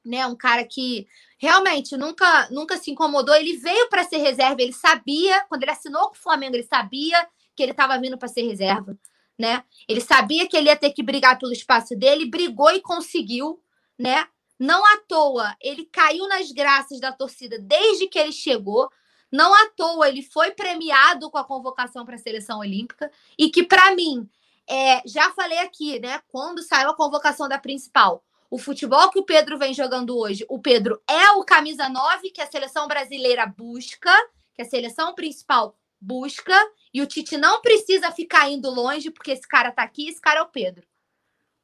[0.03, 0.26] né?
[0.26, 1.07] Um cara que
[1.38, 3.35] realmente nunca, nunca se incomodou.
[3.35, 7.27] Ele veio para ser reserva, ele sabia, quando ele assinou com o Flamengo, ele sabia
[7.55, 8.97] que ele estava vindo para ser reserva,
[9.41, 9.63] né?
[9.88, 13.59] Ele sabia que ele ia ter que brigar pelo espaço dele, brigou e conseguiu,
[13.97, 14.27] né?
[14.59, 18.91] Não à toa, ele caiu nas graças da torcida desde que ele chegou.
[19.31, 23.63] Não à toa, ele foi premiado com a convocação para a seleção olímpica e que
[23.63, 24.30] para mim,
[24.69, 26.22] é, já falei aqui, né?
[26.27, 30.59] Quando saiu a convocação da principal, o futebol que o Pedro vem jogando hoje, o
[30.59, 34.13] Pedro é o camisa 9 que a seleção brasileira busca,
[34.53, 36.53] que a seleção principal busca,
[36.93, 40.39] e o Tite não precisa ficar indo longe, porque esse cara tá aqui, esse cara
[40.39, 40.85] é o Pedro.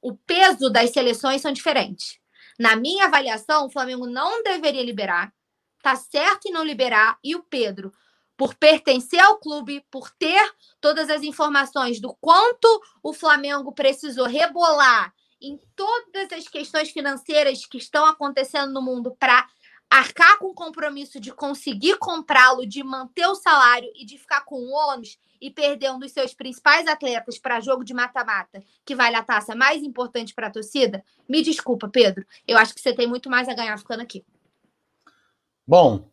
[0.01, 2.19] O peso das seleções são diferentes.
[2.59, 5.33] Na minha avaliação, o Flamengo não deveria liberar.
[5.81, 7.17] Tá certo em não liberar.
[7.23, 7.91] E o Pedro,
[8.35, 12.67] por pertencer ao clube, por ter todas as informações do quanto
[13.01, 19.47] o Flamengo precisou rebolar em todas as questões financeiras que estão acontecendo no mundo para
[19.89, 24.55] arcar com o compromisso de conseguir comprá-lo, de manter o salário e de ficar com
[24.55, 29.15] o ônus e perder um dos seus principais atletas para jogo de mata-mata, que vale
[29.15, 32.25] a taça mais importante para a torcida, me desculpa, Pedro.
[32.47, 34.25] Eu acho que você tem muito mais a ganhar ficando aqui.
[35.65, 36.09] Bom,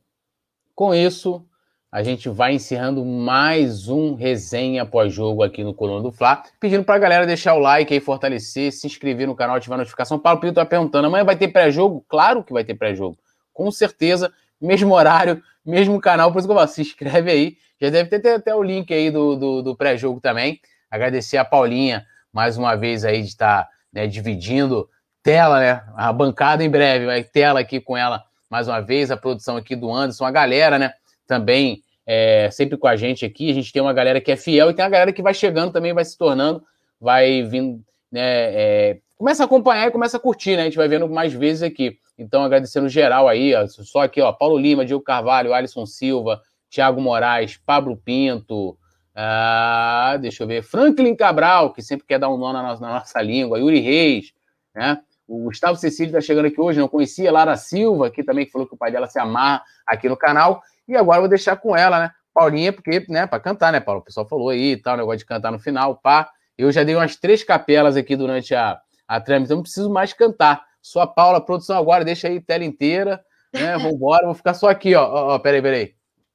[0.75, 1.47] com isso,
[1.91, 6.43] a gente vai encerrando mais um resenha pós-jogo aqui no Coluna do Fla.
[6.59, 9.83] Pedindo para a galera deixar o like aí, fortalecer, se inscrever no canal, ativar a
[9.83, 10.19] notificação.
[10.19, 12.05] Paulo Pinto está perguntando: amanhã vai ter pré-jogo?
[12.09, 13.17] Claro que vai ter pré-jogo.
[13.55, 16.31] Com certeza, mesmo horário, mesmo canal.
[16.31, 18.93] Por isso que eu falo, se inscreve aí já deve ter, ter até o link
[18.93, 20.61] aí do, do, do pré-jogo também.
[20.91, 24.89] Agradecer a Paulinha mais uma vez aí de estar né, dividindo
[25.23, 25.83] tela, né?
[25.97, 29.75] A bancada em breve, vai tela aqui com ela mais uma vez, a produção aqui
[29.75, 30.93] do Anderson, a galera, né?
[31.27, 33.51] Também é, sempre com a gente aqui.
[33.51, 35.73] A gente tem uma galera que é fiel e tem a galera que vai chegando
[35.73, 36.63] também, vai se tornando,
[37.01, 38.21] vai vindo, né?
[38.23, 40.63] É, começa a acompanhar e começa a curtir, né?
[40.63, 41.99] A gente vai vendo mais vezes aqui.
[42.19, 47.01] Então, agradecendo geral aí, ó, só aqui, ó, Paulo Lima, Diego Carvalho, Alisson Silva, Thiago
[47.01, 48.77] Moraes, Pablo Pinto,
[49.15, 52.95] ah, deixa eu ver, Franklin Cabral, que sempre quer dar um nó na nossa, na
[52.95, 54.33] nossa língua, Yuri Reis,
[54.75, 55.01] né?
[55.27, 58.75] O Gustavo Cecílio está chegando aqui hoje, não conhecia, Lara Silva, que também falou que
[58.75, 60.63] o pai dela se amarra aqui no canal.
[60.87, 62.11] E agora eu vou deixar com ela, né?
[62.35, 64.01] Paulinha, porque, né, para cantar, né, Paulo?
[64.01, 66.29] O pessoal falou aí e tal, negócio de cantar no final, pá.
[66.59, 68.79] Eu já dei umas três capelas aqui durante a,
[69.09, 70.67] a então não preciso mais cantar.
[70.81, 73.77] Só a Paula, produção agora, deixa aí tela inteira, né?
[73.79, 75.03] Vambora, vou ficar só aqui, ó.
[75.03, 75.95] ó, ó peraí, peraí.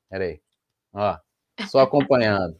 [0.10, 0.42] Peraí.
[0.94, 1.18] Ó,
[1.68, 2.58] só acompanhando.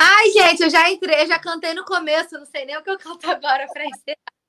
[0.00, 2.98] Ai, gente, eu já entrei, já cantei no começo, não sei nem o que eu
[2.98, 4.41] canto agora para encerrar.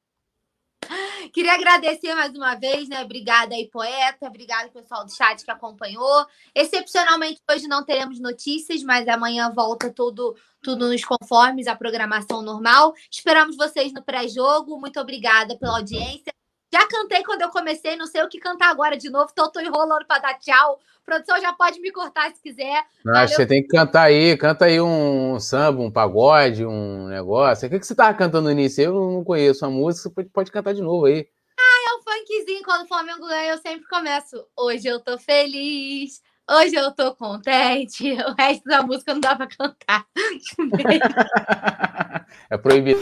[1.34, 3.01] Queria agradecer mais uma vez, né?
[3.03, 4.27] Obrigada aí, poeta.
[4.27, 6.26] Obrigada, pessoal do chat que acompanhou.
[6.53, 12.93] Excepcionalmente, hoje não teremos notícias, mas amanhã volta tudo, tudo nos conformes, a programação normal.
[13.10, 14.80] Esperamos vocês no pré-jogo.
[14.80, 16.34] Muito obrigada pela audiência.
[16.73, 19.59] Já cantei quando eu comecei, não sei o que cantar agora de novo, então tô
[19.59, 20.79] enrolando para dar tchau.
[21.05, 22.83] produção já pode me cortar se quiser.
[23.05, 27.67] Não, você tem que cantar aí, canta aí um samba, um pagode, um negócio.
[27.67, 28.85] O que, que você tava cantando no início?
[28.85, 31.27] Eu não conheço a música, você pode, pode cantar de novo aí.
[31.55, 34.43] Ah, é um funkzinho, quando o Flamengo ganha, eu sempre começo.
[34.57, 38.13] Hoje eu tô feliz, hoje eu tô contente.
[38.13, 40.07] O resto da música não dá pra cantar.
[42.49, 42.99] é proibido.